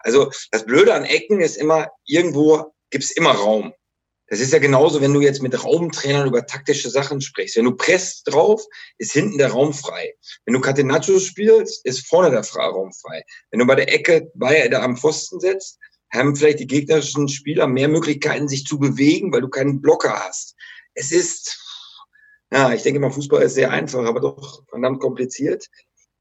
Also 0.00 0.30
das 0.52 0.64
Blöde 0.64 0.94
an 0.94 1.04
Ecken 1.04 1.40
ist 1.40 1.56
immer, 1.56 1.90
irgendwo 2.04 2.72
gibt's 2.90 3.10
immer 3.10 3.32
Raum. 3.32 3.72
Das 4.28 4.40
ist 4.40 4.52
ja 4.52 4.58
genauso, 4.58 5.00
wenn 5.00 5.14
du 5.14 5.20
jetzt 5.20 5.42
mit 5.42 5.62
Raumtrainern 5.62 6.26
über 6.26 6.46
taktische 6.46 6.90
Sachen 6.90 7.20
sprichst. 7.20 7.56
Wenn 7.56 7.64
du 7.64 7.76
presst 7.76 8.22
drauf, 8.26 8.64
ist 8.98 9.12
hinten 9.12 9.38
der 9.38 9.52
Raum 9.52 9.72
frei. 9.72 10.14
Wenn 10.44 10.54
du 10.54 10.60
Catenaccio 10.60 11.20
spielst, 11.20 11.84
ist 11.84 12.06
vorne 12.08 12.30
der 12.30 12.44
Raum 12.44 12.92
frei. 12.92 13.22
Wenn 13.50 13.60
du 13.60 13.66
bei 13.66 13.76
der 13.76 13.92
Ecke 13.92 14.30
bei 14.34 14.66
der 14.68 14.82
am 14.82 14.96
Pfosten 14.96 15.38
setzt, 15.38 15.78
haben 16.12 16.34
vielleicht 16.34 16.60
die 16.60 16.66
gegnerischen 16.66 17.28
Spieler 17.28 17.66
mehr 17.66 17.88
Möglichkeiten, 17.88 18.48
sich 18.48 18.64
zu 18.64 18.78
bewegen, 18.78 19.32
weil 19.32 19.42
du 19.42 19.48
keinen 19.48 19.80
Blocker 19.80 20.18
hast. 20.26 20.54
Es 20.94 21.12
ist, 21.12 21.60
ja, 22.50 22.72
ich 22.72 22.82
denke 22.82 23.00
mal, 23.00 23.10
Fußball 23.10 23.42
ist 23.42 23.54
sehr 23.54 23.70
einfach, 23.70 24.04
aber 24.04 24.20
doch 24.20 24.64
verdammt 24.68 25.00
kompliziert. 25.00 25.66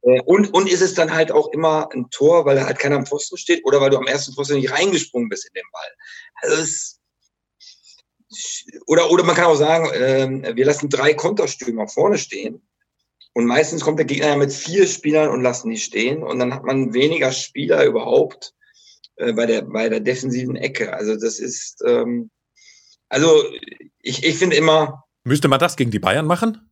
Äh, 0.02 0.22
und, 0.22 0.54
und 0.54 0.70
ist 0.70 0.82
es 0.82 0.94
dann 0.94 1.14
halt 1.14 1.32
auch 1.32 1.52
immer 1.54 1.90
ein 1.92 2.10
Tor, 2.12 2.46
weil 2.46 2.56
da 2.56 2.66
halt 2.66 2.80
keiner 2.80 2.98
am 2.98 3.06
Pfosten 3.06 3.38
steht 3.38 3.66
oder 3.66 3.82
weil 3.82 3.90
du 3.90 3.98
am 3.98 4.08
ersten 4.08 4.34
Pfosten 4.34 4.56
nicht 4.56 4.72
reingesprungen 4.72 5.30
bist 5.30 5.46
in 5.46 5.54
den 5.54 5.72
Ball. 5.72 5.92
Also 6.42 6.62
es, 6.62 7.00
oder, 8.88 9.12
oder 9.12 9.24
man 9.24 9.36
kann 9.36 9.46
auch 9.46 9.56
sagen, 9.56 9.90
äh, 9.92 10.56
wir 10.56 10.66
lassen 10.66 10.90
drei 10.90 11.14
Konterstürmer 11.14 11.88
vorne 11.88 12.18
stehen. 12.18 12.62
Und 13.34 13.46
meistens 13.46 13.82
kommt 13.82 14.00
der 14.00 14.06
Gegner 14.06 14.28
ja 14.28 14.36
mit 14.38 14.54
vier 14.54 14.88
Spielern 14.88 15.30
und 15.30 15.42
lassen 15.42 15.70
die 15.70 15.78
stehen. 15.78 16.24
Und 16.24 16.40
dann 16.40 16.54
hat 16.54 16.64
man 16.64 16.94
weniger 16.94 17.32
Spieler 17.34 17.84
überhaupt 17.84 18.54
äh, 19.18 19.34
bei, 19.34 19.46
der, 19.46 19.64
bei 19.64 19.90
der 19.90 20.00
defensiven 20.00 20.56
Ecke. 20.56 20.94
Also 20.94 21.16
das 21.16 21.40
ist, 21.40 21.84
ähm, 21.86 22.30
also 23.10 23.44
ich, 24.02 24.24
ich 24.24 24.38
finde 24.38 24.56
immer. 24.56 25.04
Müsste 25.26 25.48
man 25.48 25.60
das 25.60 25.76
gegen 25.76 25.92
die 25.92 26.00
Bayern 26.00 26.26
machen? 26.26 26.70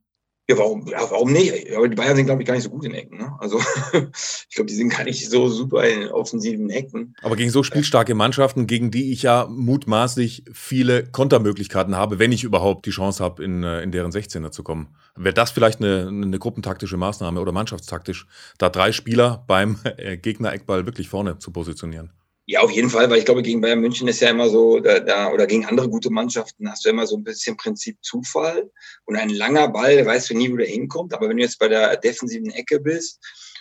Ja, 0.49 0.58
warum, 0.58 0.86
ja, 0.88 0.99
warum 1.10 1.32
nicht? 1.32 1.73
Aber 1.73 1.88
die 1.88 1.95
Bayern 1.95 2.17
sind, 2.17 2.25
glaube 2.25 2.41
ich, 2.41 2.47
gar 2.47 2.53
nicht 2.53 2.65
so 2.65 2.69
gut 2.69 2.84
in 2.84 2.93
Ecken. 2.93 3.17
Ne? 3.17 3.32
Also 3.39 3.60
ich 3.93 4.56
glaube, 4.56 4.67
die 4.67 4.75
sind 4.75 4.89
gar 4.89 5.06
nicht 5.06 5.29
so 5.29 5.47
super 5.47 5.88
in 5.88 6.10
offensiven 6.10 6.69
Ecken. 6.69 7.15
Aber 7.21 7.38
gegen 7.38 7.49
so 7.49 7.63
spielstarke 7.63 8.13
Mannschaften, 8.13 8.67
gegen 8.67 8.91
die 8.91 9.13
ich 9.13 9.23
ja 9.23 9.47
mutmaßlich 9.49 10.43
viele 10.51 11.06
Kontermöglichkeiten 11.06 11.95
habe, 11.95 12.19
wenn 12.19 12.34
ich 12.34 12.43
überhaupt 12.43 12.86
die 12.86 12.91
Chance 12.91 13.23
habe, 13.23 13.41
in, 13.41 13.63
äh, 13.63 13.82
in 13.84 13.91
deren 13.91 14.12
16er 14.12 14.51
zu 14.51 14.63
kommen, 14.63 14.89
wäre 15.15 15.34
das 15.34 15.51
vielleicht 15.51 15.79
eine, 15.79 16.10
eine 16.10 16.39
gruppentaktische 16.39 16.97
Maßnahme 16.97 17.39
oder 17.39 17.53
mannschaftstaktisch, 17.53 18.27
da 18.58 18.69
drei 18.69 18.91
Spieler 18.91 19.45
beim 19.47 19.79
äh, 19.97 20.17
Gegner-Eckball 20.17 20.86
wirklich 20.86 21.08
vorne 21.08 21.39
zu 21.39 21.51
positionieren. 21.51 22.12
Ja, 22.45 22.60
auf 22.60 22.71
jeden 22.71 22.89
Fall, 22.89 23.10
weil 23.10 23.19
ich 23.19 23.25
glaube, 23.25 23.41
gegen 23.41 23.62
Bayern 23.62 23.79
München 23.79 24.08
ist 24.10 24.19
ja 24.19 24.29
immer 24.29 24.49
so, 24.49 24.82
da, 24.82 24.99
da, 24.99 25.32
oder 25.32 25.47
gegen 25.47 25.65
andere 25.65 25.88
gute 25.88 26.10
Mannschaften 26.10 26.69
hast 26.69 26.84
du 26.84 26.89
immer 26.89 27.08
so 27.08 27.15
ein 27.15 27.23
bisschen 27.23 27.56
Prinzip 27.56 27.97
Zufall 28.01 28.69
und 29.06 29.15
ein 29.15 29.29
langer 29.29 29.69
Ball, 29.69 30.06
weißt 30.06 30.29
du 30.29 30.34
nie, 30.34 30.51
wo 30.51 30.58
der 30.58 30.67
hinkommt. 30.67 31.13
Aber 31.13 31.29
wenn 31.29 31.38
du 31.38 31.43
jetzt 31.43 31.60
bei 31.60 31.69
der 31.69 31.95
defensiven 31.95 32.51
Ecke 32.51 32.82
bist 32.82 33.19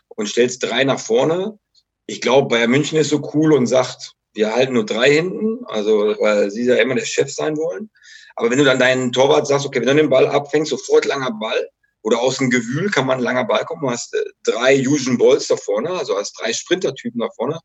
und 0.08 0.28
stellst 0.28 0.64
drei 0.64 0.82
nach 0.82 0.98
vorne, 0.98 1.58
ich 2.06 2.20
glaube, 2.20 2.48
Bayern 2.48 2.72
München 2.72 2.98
ist 2.98 3.10
so 3.10 3.30
cool 3.34 3.52
und 3.52 3.68
sagt, 3.68 4.14
wir 4.34 4.52
halten 4.52 4.72
nur 4.72 4.86
drei 4.86 5.12
hinten, 5.12 5.64
also 5.66 6.16
weil 6.18 6.50
sie 6.50 6.64
ja 6.64 6.74
immer 6.76 6.96
der 6.96 7.04
Chef 7.04 7.32
sein 7.32 7.56
wollen. 7.56 7.88
Aber 8.34 8.50
wenn 8.50 8.58
du 8.58 8.64
dann 8.64 8.80
deinen 8.80 9.12
Torwart 9.12 9.46
sagst, 9.46 9.64
okay, 9.64 9.80
wenn 9.80 9.88
du 9.88 10.02
den 10.02 10.10
Ball 10.10 10.26
abfängst, 10.26 10.70
sofort 10.70 11.04
langer 11.04 11.30
Ball, 11.32 11.68
oder 12.02 12.18
aus 12.18 12.38
dem 12.38 12.50
Gewühl 12.50 12.90
kann 12.90 13.06
man 13.06 13.20
langer 13.20 13.44
Ball 13.44 13.64
kommen, 13.64 13.82
du 13.82 13.90
hast 13.90 14.12
äh, 14.14 14.24
drei 14.42 14.84
Usual 14.86 15.16
Balls 15.18 15.46
da 15.46 15.56
vorne, 15.56 15.90
also 15.90 16.16
hast 16.18 16.34
drei 16.40 16.52
Sprintertypen 16.52 17.20
da 17.20 17.28
vorne, 17.36 17.60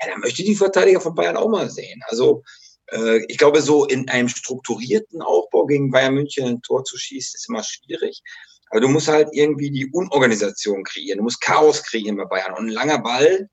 ja, 0.00 0.10
dann 0.10 0.20
möchte 0.20 0.42
die 0.42 0.54
Verteidiger 0.54 1.00
von 1.00 1.14
Bayern 1.14 1.36
auch 1.36 1.48
mal 1.48 1.70
sehen. 1.70 2.00
Also 2.06 2.42
äh, 2.90 3.24
ich 3.28 3.38
glaube, 3.38 3.62
so 3.62 3.84
in 3.86 4.08
einem 4.08 4.28
strukturierten 4.28 5.22
Aufbau 5.22 5.66
gegen 5.66 5.90
Bayern 5.90 6.14
München 6.14 6.46
ein 6.46 6.62
Tor 6.62 6.84
zu 6.84 6.98
schießen, 6.98 7.36
ist 7.36 7.48
immer 7.48 7.62
schwierig. 7.62 8.22
Aber 8.70 8.80
du 8.80 8.88
musst 8.88 9.08
halt 9.08 9.28
irgendwie 9.32 9.70
die 9.70 9.86
Unorganisation 9.90 10.84
kreieren. 10.84 11.18
Du 11.18 11.24
musst 11.24 11.40
Chaos 11.40 11.82
kreieren 11.82 12.16
bei 12.16 12.24
Bayern. 12.24 12.54
Und 12.54 12.66
ein 12.66 12.72
langer 12.72 12.98
Ball, 12.98 13.48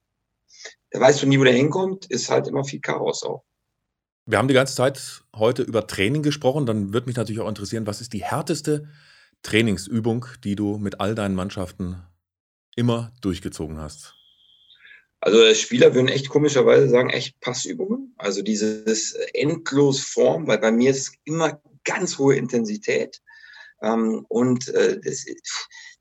da 0.91 0.99
weißt 0.99 1.21
du 1.21 1.27
nie, 1.27 1.39
wo 1.39 1.43
der 1.43 1.53
hinkommt, 1.53 2.05
ist 2.07 2.29
halt 2.29 2.47
immer 2.47 2.63
viel 2.63 2.81
Chaos 2.81 3.23
auch. 3.23 3.43
Wir 4.25 4.37
haben 4.37 4.47
die 4.47 4.53
ganze 4.53 4.75
Zeit 4.75 5.23
heute 5.35 5.63
über 5.63 5.87
Training 5.87 6.23
gesprochen. 6.23 6.65
Dann 6.65 6.93
würde 6.93 7.07
mich 7.07 7.15
natürlich 7.15 7.41
auch 7.41 7.49
interessieren, 7.49 7.87
was 7.87 8.01
ist 8.01 8.13
die 8.13 8.23
härteste 8.23 8.87
Trainingsübung, 9.43 10.25
die 10.43 10.55
du 10.55 10.77
mit 10.77 10.99
all 10.99 11.15
deinen 11.15 11.35
Mannschaften 11.35 12.01
immer 12.75 13.11
durchgezogen 13.21 13.79
hast? 13.79 14.15
Also 15.21 15.53
Spieler 15.53 15.93
würden 15.93 16.07
echt 16.07 16.29
komischerweise 16.29 16.89
sagen, 16.89 17.11
echt 17.11 17.39
Passübungen. 17.41 18.15
Also 18.17 18.41
dieses 18.41 19.13
endlos 19.33 20.01
Form, 20.01 20.47
weil 20.47 20.57
bei 20.57 20.71
mir 20.71 20.89
ist 20.89 21.13
immer 21.25 21.61
ganz 21.83 22.17
hohe 22.17 22.35
Intensität. 22.35 23.21
Ähm, 23.83 24.25
und 24.29 24.67
äh, 24.69 24.99
das, 24.99 25.25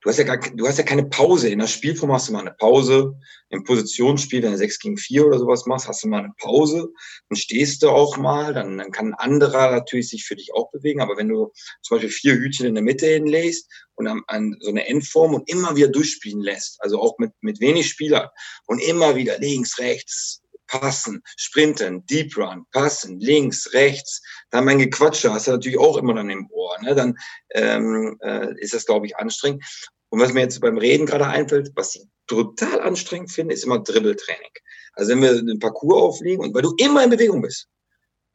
du 0.00 0.08
hast 0.08 0.18
ja 0.18 0.24
gar, 0.24 0.38
du 0.38 0.66
hast 0.66 0.78
ja 0.78 0.84
keine 0.84 1.04
Pause. 1.04 1.48
In 1.48 1.58
der 1.58 1.66
Spielform 1.66 2.12
hast 2.12 2.28
du 2.28 2.32
mal 2.32 2.40
eine 2.40 2.52
Pause. 2.52 3.18
Im 3.50 3.64
Positionsspiel, 3.64 4.42
wenn 4.42 4.52
du 4.52 4.58
6 4.58 4.78
gegen 4.78 4.96
4 4.96 5.26
oder 5.26 5.38
sowas 5.38 5.66
machst, 5.66 5.88
hast 5.88 6.04
du 6.04 6.08
mal 6.08 6.20
eine 6.20 6.32
Pause. 6.38 6.88
Dann 7.28 7.36
stehst 7.36 7.82
du 7.82 7.90
auch 7.90 8.16
mal, 8.16 8.54
dann, 8.54 8.78
dann 8.78 8.92
kann 8.92 9.08
ein 9.08 9.14
anderer 9.14 9.72
natürlich 9.72 10.08
sich 10.08 10.24
für 10.24 10.36
dich 10.36 10.54
auch 10.54 10.70
bewegen. 10.70 11.00
Aber 11.00 11.16
wenn 11.16 11.28
du 11.28 11.52
zum 11.82 11.96
Beispiel 11.96 12.10
vier 12.10 12.34
Hütchen 12.34 12.66
in 12.66 12.74
der 12.74 12.84
Mitte 12.84 13.06
hinlegst 13.06 13.68
und 13.96 14.06
an, 14.06 14.22
an 14.26 14.56
so 14.60 14.70
eine 14.70 14.86
Endform 14.86 15.34
und 15.34 15.48
immer 15.48 15.76
wieder 15.76 15.88
durchspielen 15.88 16.40
lässt, 16.40 16.80
also 16.80 17.00
auch 17.00 17.18
mit, 17.18 17.32
mit 17.40 17.60
wenig 17.60 17.88
Spielern 17.88 18.28
und 18.66 18.80
immer 18.80 19.16
wieder 19.16 19.38
links, 19.38 19.78
rechts, 19.78 20.42
passen, 20.70 21.22
sprinten, 21.36 22.06
Deep 22.06 22.36
Run, 22.36 22.64
passen, 22.72 23.18
links, 23.18 23.72
rechts, 23.72 24.22
dann 24.50 24.64
mein 24.64 24.78
Gequatsche 24.78 25.32
hast 25.32 25.48
du 25.48 25.52
natürlich 25.52 25.78
auch 25.78 25.96
immer 25.96 26.14
dann 26.14 26.30
im 26.30 26.48
Ohr. 26.50 26.76
Ne? 26.82 26.94
Dann 26.94 27.16
ähm, 27.54 28.16
äh, 28.22 28.54
ist 28.58 28.72
das, 28.72 28.86
glaube 28.86 29.06
ich, 29.06 29.16
anstrengend. 29.16 29.64
Und 30.10 30.20
was 30.20 30.32
mir 30.32 30.40
jetzt 30.40 30.60
beim 30.60 30.78
Reden 30.78 31.06
gerade 31.06 31.26
einfällt, 31.26 31.70
was 31.74 31.94
ich 31.96 32.04
total 32.26 32.80
anstrengend 32.80 33.32
finde, 33.32 33.54
ist 33.54 33.64
immer 33.64 33.80
Dribbeltraining. 33.80 34.52
Also 34.94 35.12
wenn 35.12 35.22
wir 35.22 35.30
einen 35.30 35.58
Parcours 35.58 36.02
auflegen 36.02 36.44
und 36.44 36.54
weil 36.54 36.62
du 36.62 36.74
immer 36.78 37.02
in 37.04 37.10
Bewegung 37.10 37.42
bist. 37.42 37.66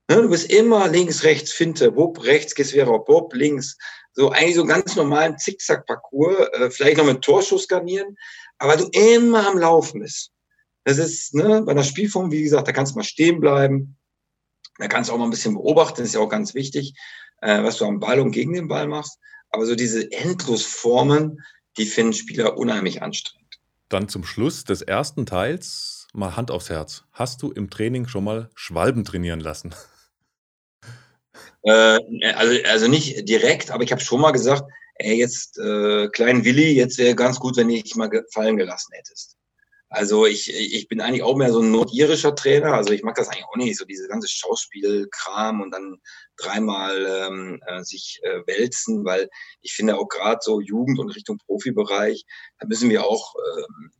Ne? 0.09 0.21
Du 0.21 0.29
bist 0.29 0.51
immer 0.51 0.87
links, 0.87 1.23
rechts, 1.23 1.51
Finte, 1.51 1.95
wupp, 1.95 2.23
rechts, 2.23 2.55
Gesvera, 2.55 2.91
wupp, 3.07 3.33
links. 3.33 3.77
So 4.13 4.29
eigentlich 4.29 4.55
so 4.55 4.61
einen 4.61 4.69
ganz 4.69 4.95
normalen 4.95 5.37
Zickzack-Parcours, 5.37 6.49
äh, 6.53 6.69
vielleicht 6.69 6.97
noch 6.97 7.05
mit 7.05 7.21
Torschuss 7.21 7.67
garnieren, 7.67 8.15
aber 8.57 8.77
du 8.77 8.87
immer 8.91 9.47
am 9.47 9.57
Laufen 9.57 10.01
bist. 10.01 10.31
Das 10.85 10.99
ist, 10.99 11.33
ne, 11.33 11.63
bei 11.63 11.71
einer 11.71 11.83
Spielform, 11.83 12.31
wie 12.31 12.43
gesagt, 12.43 12.67
da 12.67 12.71
kannst 12.71 12.93
du 12.93 12.99
mal 12.99 13.03
stehen 13.03 13.41
bleiben. 13.41 13.97
Da 14.77 14.87
kannst 14.87 15.09
du 15.09 15.13
auch 15.13 15.17
mal 15.17 15.25
ein 15.25 15.31
bisschen 15.31 15.55
beobachten, 15.55 15.97
das 15.97 16.09
ist 16.09 16.15
ja 16.15 16.21
auch 16.21 16.29
ganz 16.29 16.53
wichtig, 16.53 16.93
äh, 17.41 17.63
was 17.63 17.77
du 17.77 17.85
am 17.85 17.99
Ball 17.99 18.19
und 18.19 18.31
gegen 18.31 18.53
den 18.53 18.67
Ball 18.67 18.87
machst. 18.87 19.17
Aber 19.49 19.65
so 19.65 19.75
diese 19.75 20.11
Endlosformen, 20.11 21.41
die 21.77 21.85
finden 21.85 22.13
Spieler 22.13 22.57
unheimlich 22.57 23.01
anstrengend. 23.01 23.59
Dann 23.89 24.09
zum 24.09 24.23
Schluss 24.23 24.63
des 24.63 24.81
ersten 24.81 25.25
Teils 25.25 26.07
mal 26.13 26.35
Hand 26.35 26.51
aufs 26.51 26.69
Herz. 26.69 27.03
Hast 27.11 27.41
du 27.41 27.51
im 27.51 27.69
Training 27.69 28.07
schon 28.07 28.23
mal 28.23 28.49
Schwalben 28.53 29.05
trainieren 29.05 29.39
lassen? 29.39 29.73
Äh, 31.63 31.99
also, 32.33 32.63
also 32.69 32.87
nicht 32.87 33.27
direkt, 33.27 33.71
aber 33.71 33.83
ich 33.83 33.91
habe 33.91 34.01
schon 34.01 34.21
mal 34.21 34.31
gesagt, 34.31 34.69
ey, 34.95 35.17
jetzt 35.17 35.57
äh, 35.57 36.09
kleinen 36.09 36.45
Willi, 36.45 36.71
jetzt 36.73 36.99
wäre 36.99 37.15
ganz 37.15 37.39
gut, 37.39 37.57
wenn 37.57 37.69
ich 37.69 37.95
mal 37.95 38.09
fallen 38.31 38.57
gelassen 38.57 38.93
hättest. 38.93 39.35
Also 39.95 40.25
ich, 40.25 40.53
ich 40.53 40.89
bin 40.89 40.99
eigentlich 40.99 41.23
auch 41.23 41.37
mehr 41.37 41.53
so 41.53 41.61
ein 41.61 41.71
nordirischer 41.71 42.35
Trainer. 42.35 42.73
Also 42.73 42.91
ich 42.91 43.01
mag 43.01 43.15
das 43.15 43.29
eigentlich 43.29 43.45
auch 43.45 43.55
nicht, 43.55 43.77
so 43.77 43.85
diese 43.85 44.09
ganze 44.09 44.27
Schauspielkram 44.27 45.61
und 45.61 45.71
dann 45.71 46.01
dreimal 46.35 47.27
ähm, 47.27 47.61
äh, 47.65 47.81
sich 47.81 48.19
äh, 48.23 48.41
wälzen, 48.45 49.05
weil 49.05 49.29
ich 49.61 49.73
finde 49.73 49.97
auch 49.97 50.09
gerade 50.09 50.39
so 50.41 50.59
Jugend 50.59 50.99
und 50.99 51.11
Richtung 51.11 51.37
Profibereich, 51.37 52.25
da 52.59 52.67
müssen 52.67 52.89
wir 52.89 53.05
auch, 53.05 53.35
ähm, 53.57 53.91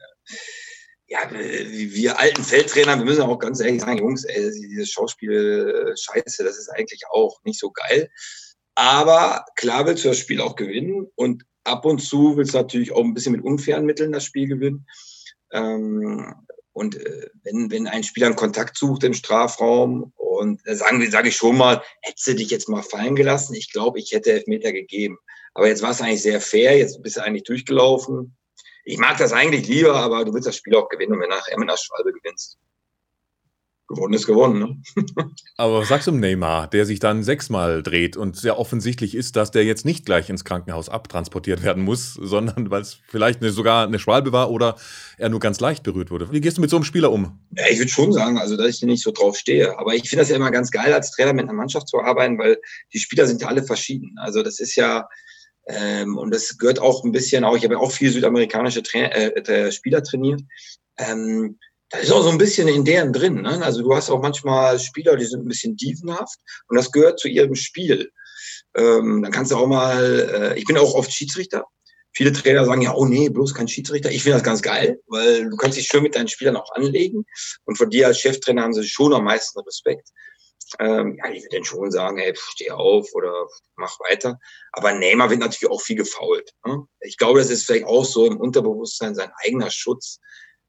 ja, 1.08 1.20
wir 1.32 2.20
alten 2.20 2.44
Feldtrainer, 2.44 2.98
wir 2.98 3.06
müssen 3.06 3.22
auch 3.22 3.40
ganz 3.40 3.62
ehrlich 3.62 3.82
sagen, 3.82 4.00
Jungs, 4.00 4.26
ey, 4.26 4.52
diese 4.52 4.88
Schauspiel-Scheiße, 4.88 6.44
das 6.44 6.58
ist 6.58 6.70
eigentlich 6.70 7.04
auch 7.10 7.40
nicht 7.44 7.60
so 7.60 7.72
geil. 7.72 8.10
Aber 8.74 9.46
klar 9.56 9.86
willst 9.86 10.04
du 10.04 10.10
das 10.10 10.18
Spiel 10.18 10.42
auch 10.42 10.58
gewinnen 10.58 11.08
und 11.16 11.46
ab 11.64 11.86
und 11.86 12.00
zu 12.00 12.36
willst 12.36 12.54
du 12.54 12.58
natürlich 12.58 12.92
auch 12.92 13.04
ein 13.04 13.14
bisschen 13.14 13.32
mit 13.32 13.46
unfairen 13.46 13.86
Mitteln 13.86 14.12
das 14.12 14.26
Spiel 14.26 14.48
gewinnen. 14.48 14.88
Ähm, 15.56 16.36
und 16.74 16.98
äh, 16.98 17.30
wenn, 17.44 17.72
wenn 17.72 17.88
ein 17.88 18.04
Spieler 18.04 18.28
einen 18.28 18.36
Kontakt 18.36 18.78
sucht 18.78 19.06
im 19.06 19.14
Strafraum 19.14 20.12
und 20.18 20.62
äh, 20.68 20.76
sagen 20.76 21.00
wir, 21.00 21.10
sage 21.10 21.30
ich 21.30 21.38
schon 21.38 21.58
mal, 21.58 21.82
hättest 22.02 22.28
du 22.28 22.36
dich 22.36 22.50
jetzt 22.50 22.68
mal 22.68 22.84
fallen 22.84 23.16
gelassen, 23.16 23.56
ich 23.56 23.72
glaube, 23.72 24.00
ich 24.00 24.12
hätte 24.12 24.34
Elfmeter 24.34 24.74
gegeben. 24.74 25.18
Aber 25.54 25.70
jetzt 25.70 25.82
war 25.82 25.92
es 25.92 26.02
eigentlich 26.02 26.22
sehr 26.22 26.42
fair, 26.42 26.78
jetzt 26.78 27.02
bist 27.02 27.16
du 27.16 27.24
eigentlich 27.24 27.44
durchgelaufen. 27.44 28.36
Ich 28.84 28.98
mag 28.98 29.18
das 29.18 29.32
eigentlich 29.32 29.68
lieber, 29.68 29.96
aber 29.96 30.26
du 30.26 30.34
willst 30.34 30.48
das 30.48 30.58
Spiel 30.58 30.76
auch 30.76 30.90
gewinnen 30.90 31.20
wenn 31.20 31.30
nachher 31.30 31.58
mit 31.58 31.70
einer 31.70 31.78
Schwalbe 31.78 32.12
gewinnst. 32.12 32.58
Gewonnen 33.88 34.14
ist 34.14 34.26
gewonnen. 34.26 34.60
Ne? 34.60 35.06
Aber 35.58 35.82
was 35.82 35.90
sagst 35.90 36.08
du 36.08 36.12
Neymar, 36.12 36.68
der 36.68 36.86
sich 36.86 37.00
dann 37.00 37.24
sechsmal 37.24 37.84
dreht 37.84 38.18
und 38.18 38.36
sehr 38.36 38.58
offensichtlich 38.58 39.16
ist, 39.16 39.36
dass 39.36 39.52
der 39.52 39.64
jetzt 39.64 39.86
nicht 39.86 40.06
gleich 40.06 40.30
ins 40.30 40.44
Krankenhaus 40.44 40.90
abtransportiert 40.90 41.64
werden 41.64 41.84
muss, 41.84 42.14
sondern 42.14 42.72
weil 42.72 42.82
es 42.82 42.98
vielleicht 43.08 43.42
eine, 43.42 43.52
sogar 43.52 43.88
eine 43.88 44.00
Schwalbe 44.00 44.32
war 44.32 44.50
oder 44.50 44.76
er 45.18 45.30
nur 45.30 45.40
ganz 45.40 45.60
leicht 45.60 45.84
berührt 45.84 46.10
wurde. 46.10 46.32
Wie 46.32 46.42
gehst 46.42 46.58
du 46.58 46.62
mit 46.62 46.70
so 46.70 46.78
einem 46.78 46.86
Spieler 46.86 47.12
um? 47.12 47.40
Ja, 47.56 47.66
ich 47.70 47.78
würde 47.78 47.92
schon 47.92 48.12
sagen, 48.12 48.38
also 48.40 48.58
dass 48.58 48.68
ich 48.68 48.82
nicht 48.82 49.04
so 49.04 49.12
drauf 49.12 49.38
stehe. 49.38 49.78
Aber 49.78 49.94
ich 49.94 50.10
finde 50.10 50.22
das 50.22 50.30
ja 50.30 50.36
immer 50.36 50.52
ganz 50.52 50.72
geil, 50.72 50.94
als 50.94 51.12
Trainer 51.12 51.34
mit 51.34 51.44
einer 51.44 51.54
Mannschaft 51.54 51.88
zu 51.88 52.00
arbeiten, 52.00 52.40
weil 52.40 52.58
die 52.94 53.00
Spieler 53.00 53.28
sind 53.28 53.42
ja 53.42 53.48
alle 53.48 53.64
verschieden. 53.64 54.16
Also 54.18 54.42
das 54.42 54.60
ist 54.60 54.76
ja, 54.76 55.08
ähm, 55.68 56.18
und 56.18 56.34
das 56.34 56.58
gehört 56.58 56.80
auch 56.80 57.04
ein 57.04 57.12
bisschen 57.12 57.44
auch, 57.44 57.56
ich 57.56 57.64
habe 57.64 57.76
ja 57.76 57.80
auch 57.80 57.92
viele 57.92 58.12
südamerikanische 58.12 58.82
Tra 58.82 59.00
äh, 59.00 59.72
Spieler 59.72 60.04
trainiert. 60.04 60.42
Ähm, 60.98 61.60
das 61.96 62.06
ist 62.06 62.12
auch 62.12 62.24
so 62.24 62.30
ein 62.30 62.38
bisschen 62.38 62.68
in 62.68 62.86
deren 62.86 63.14
drin. 63.14 63.42
Ne? 63.42 63.64
Also 63.64 63.82
du 63.82 63.96
hast 63.96 64.10
auch 64.10 64.22
manchmal 64.22 64.80
Spieler, 64.80 65.16
die 65.16 65.26
sind 65.26 65.42
ein 65.42 65.48
bisschen 65.48 65.76
dievenhaft 65.76 66.38
und 66.68 66.78
das 66.78 66.92
gehört 66.92 67.20
zu 67.20 67.28
ihrem 67.28 67.56
Spiel. 67.56 68.12
Ähm, 68.76 69.22
dann 69.24 69.32
kannst 69.32 69.52
du 69.52 69.56
auch 69.56 69.68
mal, 69.68 70.54
äh, 70.56 70.60
ich 70.60 70.66
bin 70.66 70.78
auch 70.78 70.94
oft 70.94 71.12
Schiedsrichter. 71.12 71.66
Viele 72.14 72.32
Trainer 72.32 72.66
sagen 72.66 72.82
ja, 72.82 72.94
oh 72.94 73.06
nee, 73.06 73.30
bloß 73.30 73.54
kein 73.54 73.68
Schiedsrichter. 73.68 74.10
Ich 74.10 74.24
finde 74.24 74.38
das 74.38 74.44
ganz 74.44 74.62
geil, 74.62 75.02
weil 75.08 75.50
du 75.50 75.58
kannst 75.58 75.78
dich 75.78 75.88
schön 75.88 76.04
mit 76.04 76.16
deinen 76.16 76.30
Spielern 76.30 76.56
auch 76.56 76.72
anlegen. 76.74 77.26
Und 77.66 77.78
von 77.78 77.90
dir 77.90 78.08
als 78.08 78.20
Cheftrainer 78.20 78.64
haben 78.64 78.74
sie 78.74 78.88
schon 78.88 79.14
am 79.14 79.26
meisten 79.26 79.60
Respekt. 79.60 80.10
Ähm, 80.80 81.18
ja, 81.18 81.30
ich 81.32 81.44
würde 81.44 81.58
dann 81.58 81.66
schon 81.66 81.92
sagen, 81.92 82.18
ey, 82.18 82.34
steh 82.36 82.72
auf 82.72 83.14
oder 83.14 83.48
mach 83.76 84.00
weiter. 84.00 84.40
Aber 84.72 84.94
Neymar 84.94 85.30
wird 85.30 85.42
natürlich 85.42 85.70
auch 85.70 85.82
viel 85.82 85.98
gefault. 85.98 86.52
Ne? 86.66 86.86
Ich 87.02 87.18
glaube, 87.18 87.40
das 87.40 87.50
ist 87.50 87.66
vielleicht 87.66 87.86
auch 87.86 88.06
so 88.06 88.26
im 88.26 88.38
Unterbewusstsein 88.38 89.14
sein 89.14 89.32
eigener 89.44 89.70
Schutz 89.70 90.20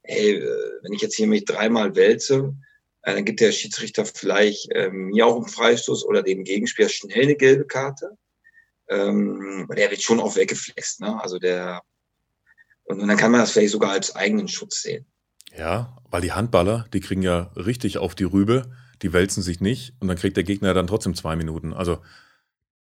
hey, 0.06 0.36
äh, 0.36 0.80
wenn 0.82 0.92
ich 0.92 1.02
jetzt 1.02 1.16
hier 1.16 1.26
mich 1.26 1.44
dreimal 1.44 1.94
wälze, 1.96 2.54
äh, 3.02 3.14
dann 3.14 3.24
gibt 3.24 3.40
der 3.40 3.52
Schiedsrichter 3.52 4.04
vielleicht 4.04 4.70
äh, 4.72 4.90
mir 4.90 5.26
auch 5.26 5.36
einen 5.36 5.48
Freistoß 5.48 6.04
oder 6.04 6.22
dem 6.22 6.44
Gegenspieler 6.44 6.88
schnell 6.88 7.22
eine 7.22 7.36
gelbe 7.36 7.66
Karte. 7.66 8.16
Ähm, 8.88 9.68
der 9.76 9.90
wird 9.90 10.02
schon 10.02 10.20
auch 10.20 10.36
weggeflext, 10.36 11.00
ne? 11.00 11.20
Also 11.20 11.38
der 11.38 11.82
und, 12.86 13.00
und 13.00 13.08
dann 13.08 13.16
kann 13.16 13.32
man 13.32 13.40
das 13.40 13.50
vielleicht 13.50 13.72
sogar 13.72 13.90
als 13.90 14.14
eigenen 14.14 14.48
Schutz 14.48 14.82
sehen. 14.82 15.06
Ja, 15.56 15.96
weil 16.10 16.22
die 16.22 16.32
Handballer, 16.32 16.86
die 16.92 17.00
kriegen 17.00 17.22
ja 17.22 17.50
richtig 17.56 17.98
auf 17.98 18.14
die 18.14 18.24
Rübe, 18.24 18.70
die 19.02 19.12
wälzen 19.12 19.42
sich 19.42 19.60
nicht 19.60 19.94
und 20.00 20.08
dann 20.08 20.16
kriegt 20.16 20.36
der 20.36 20.44
Gegner 20.44 20.74
dann 20.74 20.86
trotzdem 20.86 21.14
zwei 21.14 21.36
Minuten. 21.36 21.72
Also 21.72 21.98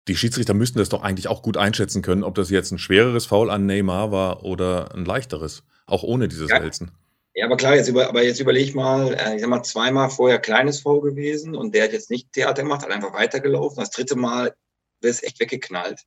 die 0.07 0.17
Schiedsrichter 0.17 0.55
müssten 0.55 0.79
das 0.79 0.89
doch 0.89 1.03
eigentlich 1.03 1.29
auch 1.29 1.43
gut 1.43 1.57
einschätzen 1.57 2.03
können, 2.03 2.25
ob 2.25 2.35
das 2.35 2.51
jetzt 2.51 2.71
ein 2.71 2.79
schwereres 2.79 3.27
Foul 3.27 3.51
an 3.51 3.67
Neymar 3.67 4.11
war 4.11 4.45
oder 4.45 4.95
ein 4.95 5.05
leichteres, 5.05 5.65
auch 5.87 6.03
ohne 6.03 6.29
dieses 6.29 6.51
ja. 6.51 6.63
Wälzen. 6.63 6.93
Ja, 7.39 7.45
aber 7.45 7.57
klar, 7.57 7.77
jetzt 7.77 7.87
über, 7.87 8.09
aber 8.09 8.25
jetzt 8.25 8.41
überleg 8.41 8.75
mal, 8.75 9.15
äh, 9.15 9.37
ich 9.37 9.43
sag 9.43 9.49
mal, 9.49 9.63
zweimal 9.63 10.11
vorher 10.11 10.41
kleines 10.41 10.81
V 10.81 11.01
gewesen 11.01 11.55
und 11.55 11.73
der 11.73 11.85
hat 11.85 11.93
jetzt 11.93 12.11
nicht 12.11 12.33
Theater 12.33 12.65
gemacht, 12.65 12.83
hat 12.83 12.91
einfach 12.91 13.13
weitergelaufen. 13.13 13.79
Das 13.79 13.93
dritte 13.93 14.17
Mal 14.17 14.57
wäre 15.01 15.13
es 15.13 15.23
echt 15.23 15.39
weggeknallt. 15.39 16.03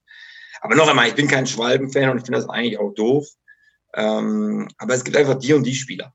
Aber 0.60 0.76
noch 0.76 0.89
einmal, 0.89 1.08
ich 1.08 1.15
bin 1.15 1.30
kein 1.30 1.48
Schwalben-Fan 1.48 2.10
und 2.10 2.17
ich 2.17 2.26
finde 2.26 2.41
das 2.41 2.50
eigentlich 2.50 2.78
auch 2.78 2.94
doof. 2.94 3.30
Ähm, 3.94 4.67
aber 4.78 4.94
es 4.94 5.06
gibt 5.06 5.15
einfach 5.15 5.36
die 5.36 5.54
und 5.54 5.63
die 5.63 5.74
Spieler. 5.74 6.13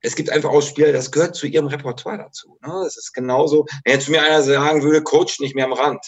Es 0.00 0.14
gibt 0.14 0.30
einfach 0.30 0.50
auch 0.50 0.62
Spieler, 0.62 0.92
das 0.92 1.10
gehört 1.10 1.34
zu 1.34 1.48
ihrem 1.48 1.66
Repertoire 1.66 2.18
dazu. 2.18 2.56
Ne? 2.64 2.72
Das 2.84 2.96
ist 2.96 3.12
genauso, 3.12 3.66
wenn 3.84 3.94
jetzt 3.94 4.08
mir 4.08 4.22
einer 4.22 4.44
sagen 4.44 4.84
würde, 4.84 5.02
Coach 5.02 5.40
nicht 5.40 5.56
mehr 5.56 5.64
am 5.64 5.72
Rand, 5.72 6.06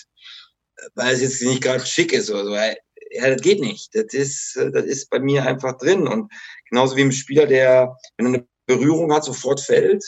weil 0.94 1.12
es 1.12 1.22
jetzt 1.22 1.42
nicht 1.42 1.60
gerade 1.60 1.84
schick 1.84 2.12
ist 2.12 2.30
oder 2.30 2.44
so. 2.44 2.54
Ja, 2.54 3.30
das 3.30 3.42
geht 3.42 3.60
nicht. 3.60 3.92
Das 3.96 4.14
ist, 4.14 4.54
das 4.54 4.84
ist 4.84 5.10
bei 5.10 5.18
mir 5.18 5.44
einfach 5.44 5.76
drin. 5.76 6.06
Und 6.06 6.32
Genauso 6.74 6.96
wie 6.96 7.02
ein 7.02 7.12
Spieler, 7.12 7.46
der, 7.46 7.96
wenn 8.16 8.26
er 8.26 8.34
eine 8.34 8.48
Berührung 8.66 9.12
hat, 9.12 9.22
sofort 9.22 9.60
fällt. 9.60 10.02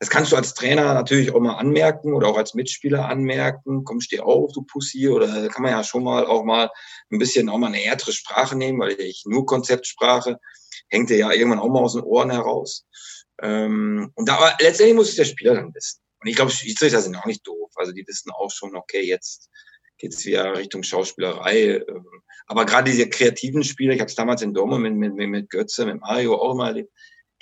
Das 0.00 0.10
kannst 0.10 0.32
du 0.32 0.36
als 0.36 0.54
Trainer 0.54 0.92
natürlich 0.92 1.32
auch 1.32 1.38
mal 1.38 1.54
anmerken 1.54 2.14
oder 2.14 2.26
auch 2.26 2.36
als 2.36 2.52
Mitspieler 2.52 3.08
anmerken. 3.08 3.84
Komm, 3.84 4.00
steh 4.00 4.18
auf, 4.18 4.50
du 4.52 4.62
Pussy. 4.62 5.08
Oder 5.08 5.48
kann 5.50 5.62
man 5.62 5.70
ja 5.70 5.84
schon 5.84 6.02
mal 6.02 6.26
auch 6.26 6.42
mal 6.42 6.68
ein 7.12 7.20
bisschen 7.20 7.48
auch 7.48 7.58
mal 7.58 7.68
eine 7.68 7.76
härtere 7.76 8.10
Sprache 8.10 8.56
nehmen, 8.56 8.80
weil 8.80 9.00
ich 9.00 9.22
nur 9.24 9.46
Konzeptsprache 9.46 10.40
hängt 10.88 11.10
dir 11.10 11.16
ja 11.16 11.30
irgendwann 11.30 11.60
auch 11.60 11.68
mal 11.68 11.78
aus 11.78 11.92
den 11.92 12.02
Ohren 12.02 12.32
heraus. 12.32 12.88
Ähm, 13.40 14.10
und 14.16 14.28
da, 14.28 14.34
aber 14.34 14.56
letztendlich 14.58 14.96
muss 14.96 15.10
es 15.10 15.14
der 15.14 15.26
Spieler 15.26 15.54
dann 15.54 15.72
wissen. 15.72 16.00
Und 16.18 16.26
ich 16.26 16.34
glaube, 16.34 16.50
Schiedsrichter 16.50 17.00
sind 17.02 17.14
auch 17.14 17.26
nicht 17.26 17.46
doof. 17.46 17.70
Also 17.76 17.92
die 17.92 18.04
wissen 18.08 18.32
auch 18.32 18.50
schon, 18.50 18.74
okay, 18.74 19.06
jetzt 19.06 19.48
geht's 20.00 20.24
wieder 20.24 20.56
Richtung 20.56 20.82
Schauspielerei. 20.82 21.84
Ähm, 21.86 22.06
aber 22.46 22.64
gerade 22.64 22.90
diese 22.90 23.08
kreativen 23.08 23.62
Spieler, 23.62 23.94
ich 23.94 24.00
habe 24.00 24.08
es 24.08 24.16
damals 24.16 24.42
in 24.42 24.54
Dortmund 24.54 24.82
mit, 24.82 25.14
mit, 25.14 25.28
mit 25.28 25.50
Götze, 25.50 25.86
mit 25.86 26.00
Mario 26.00 26.34
auch 26.34 26.54
immer 26.54 26.68
erlebt, 26.68 26.92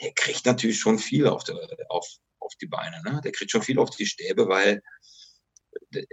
der 0.02 0.12
kriegt 0.12 0.44
natürlich 0.44 0.78
schon 0.78 0.98
viel 0.98 1.26
auf, 1.26 1.44
der, 1.44 1.56
auf, 1.88 2.06
auf 2.40 2.52
die 2.60 2.66
Beine. 2.66 3.00
Ne? 3.04 3.20
Der 3.24 3.32
kriegt 3.32 3.50
schon 3.50 3.62
viel 3.62 3.78
auf 3.78 3.90
die 3.90 4.06
Stäbe, 4.06 4.48
weil, 4.48 4.82
äh, 5.94 6.04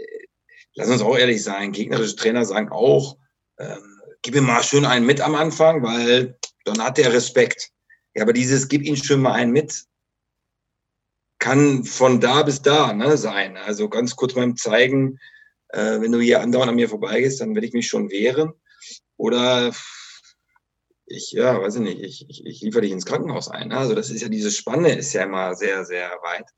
lass 0.76 0.90
uns 0.90 1.02
auch 1.02 1.18
ehrlich 1.18 1.44
sein, 1.44 1.72
gegnerische 1.72 2.16
Trainer 2.16 2.46
sagen 2.46 2.70
auch, 2.70 3.18
ähm, 3.60 4.00
gib 4.22 4.36
ihm 4.36 4.46
mal 4.46 4.64
schön 4.64 4.86
einen 4.86 5.06
mit 5.06 5.22
am 5.22 5.36
Anfang, 5.36 5.84
weil 5.84 6.38
dann 6.64 6.82
hat 6.82 6.98
der 6.98 7.12
Respekt. 7.12 7.72
Ja, 8.14 8.24
aber 8.24 8.34
dieses 8.34 8.68
gib 8.68 8.84
ihm 8.84 8.96
schön 8.96 9.22
mal 9.22 9.34
einen 9.34 9.52
mit, 9.52 9.86
kann 11.40 11.84
von 11.84 12.22
da 12.22 12.44
bis 12.44 12.62
da 12.62 12.94
ne, 12.94 13.18
sein. 13.18 13.58
Also 13.58 13.90
ganz 13.90 14.16
kurz 14.16 14.34
beim 14.34 14.56
Zeigen, 14.56 15.20
äh, 15.70 16.02
wenn 16.02 16.12
du 16.12 16.20
hier 16.20 16.42
andauernd 16.42 16.70
an 16.70 16.76
mir 16.76 16.90
vorbeigehst, 16.90 17.42
dann 17.42 17.56
werde 17.56 17.68
ich 17.68 17.74
mich 17.74 17.88
schon 17.88 18.10
wehren. 18.10 18.54
Oder 19.18 19.74
ich, 21.06 21.32
ja, 21.32 21.62
weiß 21.62 21.76
ich 21.76 21.82
nicht, 21.82 22.02
ich, 22.02 22.30
ich, 22.30 22.46
ich 22.46 22.62
liefere 22.62 22.82
dich 22.82 22.92
ins 22.92 23.06
Krankenhaus 23.06 23.50
ein. 23.50 23.70
Ne? 23.70 23.78
Also 23.78 23.94
das 23.94 24.10
ist 24.10 24.22
ja, 24.22 24.30
diese 24.30 24.52
Spanne 24.52 24.96
ist 24.96 25.14
ja 25.14 25.24
immer 25.24 25.56
sehr, 25.56 25.86
sehr 25.86 26.10
weit. 26.24 26.50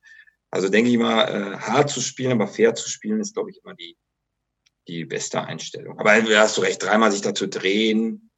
Also 0.49 0.69
denke 0.69 0.89
ich 0.89 0.97
mal, 0.97 1.23
äh, 1.23 1.57
hart 1.57 1.89
zu 1.89 2.01
spielen, 2.01 2.31
aber 2.31 2.47
fair 2.47 2.73
zu 2.73 2.89
spielen, 2.89 3.19
ist, 3.19 3.33
glaube 3.33 3.51
ich, 3.51 3.59
immer 3.63 3.75
die, 3.75 3.97
die 4.87 5.05
beste 5.05 5.43
Einstellung. 5.43 5.99
Aber 5.99 6.21
du 6.21 6.37
hast 6.37 6.57
du 6.57 6.61
recht, 6.61 6.81
dreimal 6.81 7.11
sich 7.11 7.21
dazu 7.21 7.47
drehen 7.47 8.31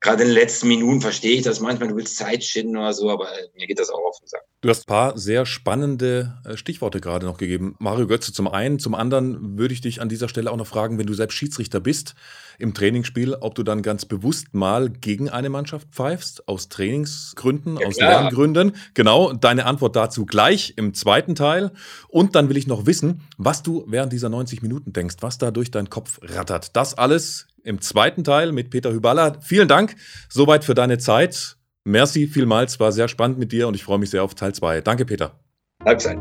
gerade 0.00 0.22
in 0.22 0.28
den 0.28 0.34
letzten 0.34 0.68
Minuten 0.68 1.00
verstehe 1.00 1.36
ich 1.36 1.42
das 1.42 1.60
manchmal, 1.60 1.88
du 1.88 1.96
willst 1.96 2.16
Zeit 2.16 2.44
schinden 2.44 2.76
oder 2.76 2.92
so, 2.92 3.10
aber 3.10 3.28
mir 3.54 3.66
geht 3.66 3.78
das 3.78 3.90
auch 3.90 4.04
auf 4.04 4.18
den 4.20 4.28
Sack. 4.28 4.42
Du 4.60 4.68
hast 4.68 4.82
ein 4.82 4.86
paar 4.86 5.18
sehr 5.18 5.46
spannende 5.46 6.38
äh, 6.44 6.56
Stichworte 6.56 7.00
gerade 7.00 7.26
noch 7.26 7.38
gegeben. 7.38 7.76
Mario 7.78 8.06
Götze 8.06 8.32
zum 8.32 8.48
einen, 8.48 8.78
zum 8.78 8.94
anderen 8.94 9.58
würde 9.58 9.74
ich 9.74 9.80
dich 9.80 10.00
an 10.00 10.08
dieser 10.08 10.28
Stelle 10.28 10.50
auch 10.50 10.56
noch 10.56 10.66
fragen, 10.66 10.98
wenn 10.98 11.06
du 11.06 11.14
selbst 11.14 11.34
Schiedsrichter 11.34 11.80
bist 11.80 12.14
im 12.58 12.74
Trainingsspiel, 12.74 13.34
ob 13.34 13.54
du 13.54 13.62
dann 13.62 13.82
ganz 13.82 14.04
bewusst 14.04 14.54
mal 14.54 14.88
gegen 14.88 15.28
eine 15.28 15.48
Mannschaft 15.48 15.88
pfeifst, 15.90 16.48
aus 16.48 16.68
Trainingsgründen, 16.68 17.78
ja, 17.78 17.86
aus 17.86 17.96
Lerngründen. 17.96 18.76
Genau, 18.94 19.32
deine 19.32 19.66
Antwort 19.66 19.96
dazu 19.96 20.26
gleich 20.26 20.74
im 20.76 20.94
zweiten 20.94 21.34
Teil. 21.34 21.72
Und 22.08 22.34
dann 22.34 22.48
will 22.48 22.56
ich 22.56 22.66
noch 22.66 22.86
wissen, 22.86 23.22
was 23.36 23.62
du 23.62 23.84
während 23.88 24.12
dieser 24.12 24.28
90 24.28 24.62
Minuten 24.62 24.92
denkst, 24.92 25.16
was 25.20 25.38
da 25.38 25.50
durch 25.50 25.70
deinen 25.70 25.90
Kopf 25.90 26.20
rattert. 26.22 26.76
Das 26.76 26.94
alles 26.94 27.48
im 27.64 27.80
zweiten 27.80 28.22
Teil 28.22 28.52
mit 28.52 28.70
Peter 28.70 28.92
Hüballa. 28.92 29.38
Vielen 29.40 29.68
Dank 29.68 29.96
soweit 30.28 30.64
für 30.64 30.74
deine 30.74 30.98
Zeit. 30.98 31.56
Merci 31.84 32.26
vielmals, 32.26 32.80
war 32.80 32.92
sehr 32.92 33.08
spannend 33.08 33.38
mit 33.38 33.52
dir 33.52 33.68
und 33.68 33.74
ich 33.74 33.84
freue 33.84 33.98
mich 33.98 34.10
sehr 34.10 34.22
auf 34.22 34.34
Teil 34.34 34.54
2. 34.54 34.80
Danke, 34.80 35.04
Peter. 35.04 35.38
Halbzeit. 35.84 36.18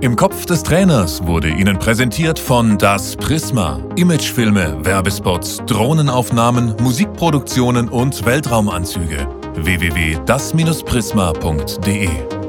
Im 0.00 0.16
Kopf 0.16 0.46
des 0.46 0.62
Trainers 0.62 1.26
wurde 1.26 1.50
Ihnen 1.50 1.78
präsentiert 1.78 2.38
von 2.38 2.78
Das 2.78 3.16
Prisma. 3.16 3.86
Imagefilme, 3.96 4.82
Werbespots, 4.82 5.58
Drohnenaufnahmen, 5.66 6.74
Musikproduktionen 6.80 7.90
und 7.90 8.24
Weltraumanzüge. 8.24 9.28
www.das-prisma.de 9.56 12.39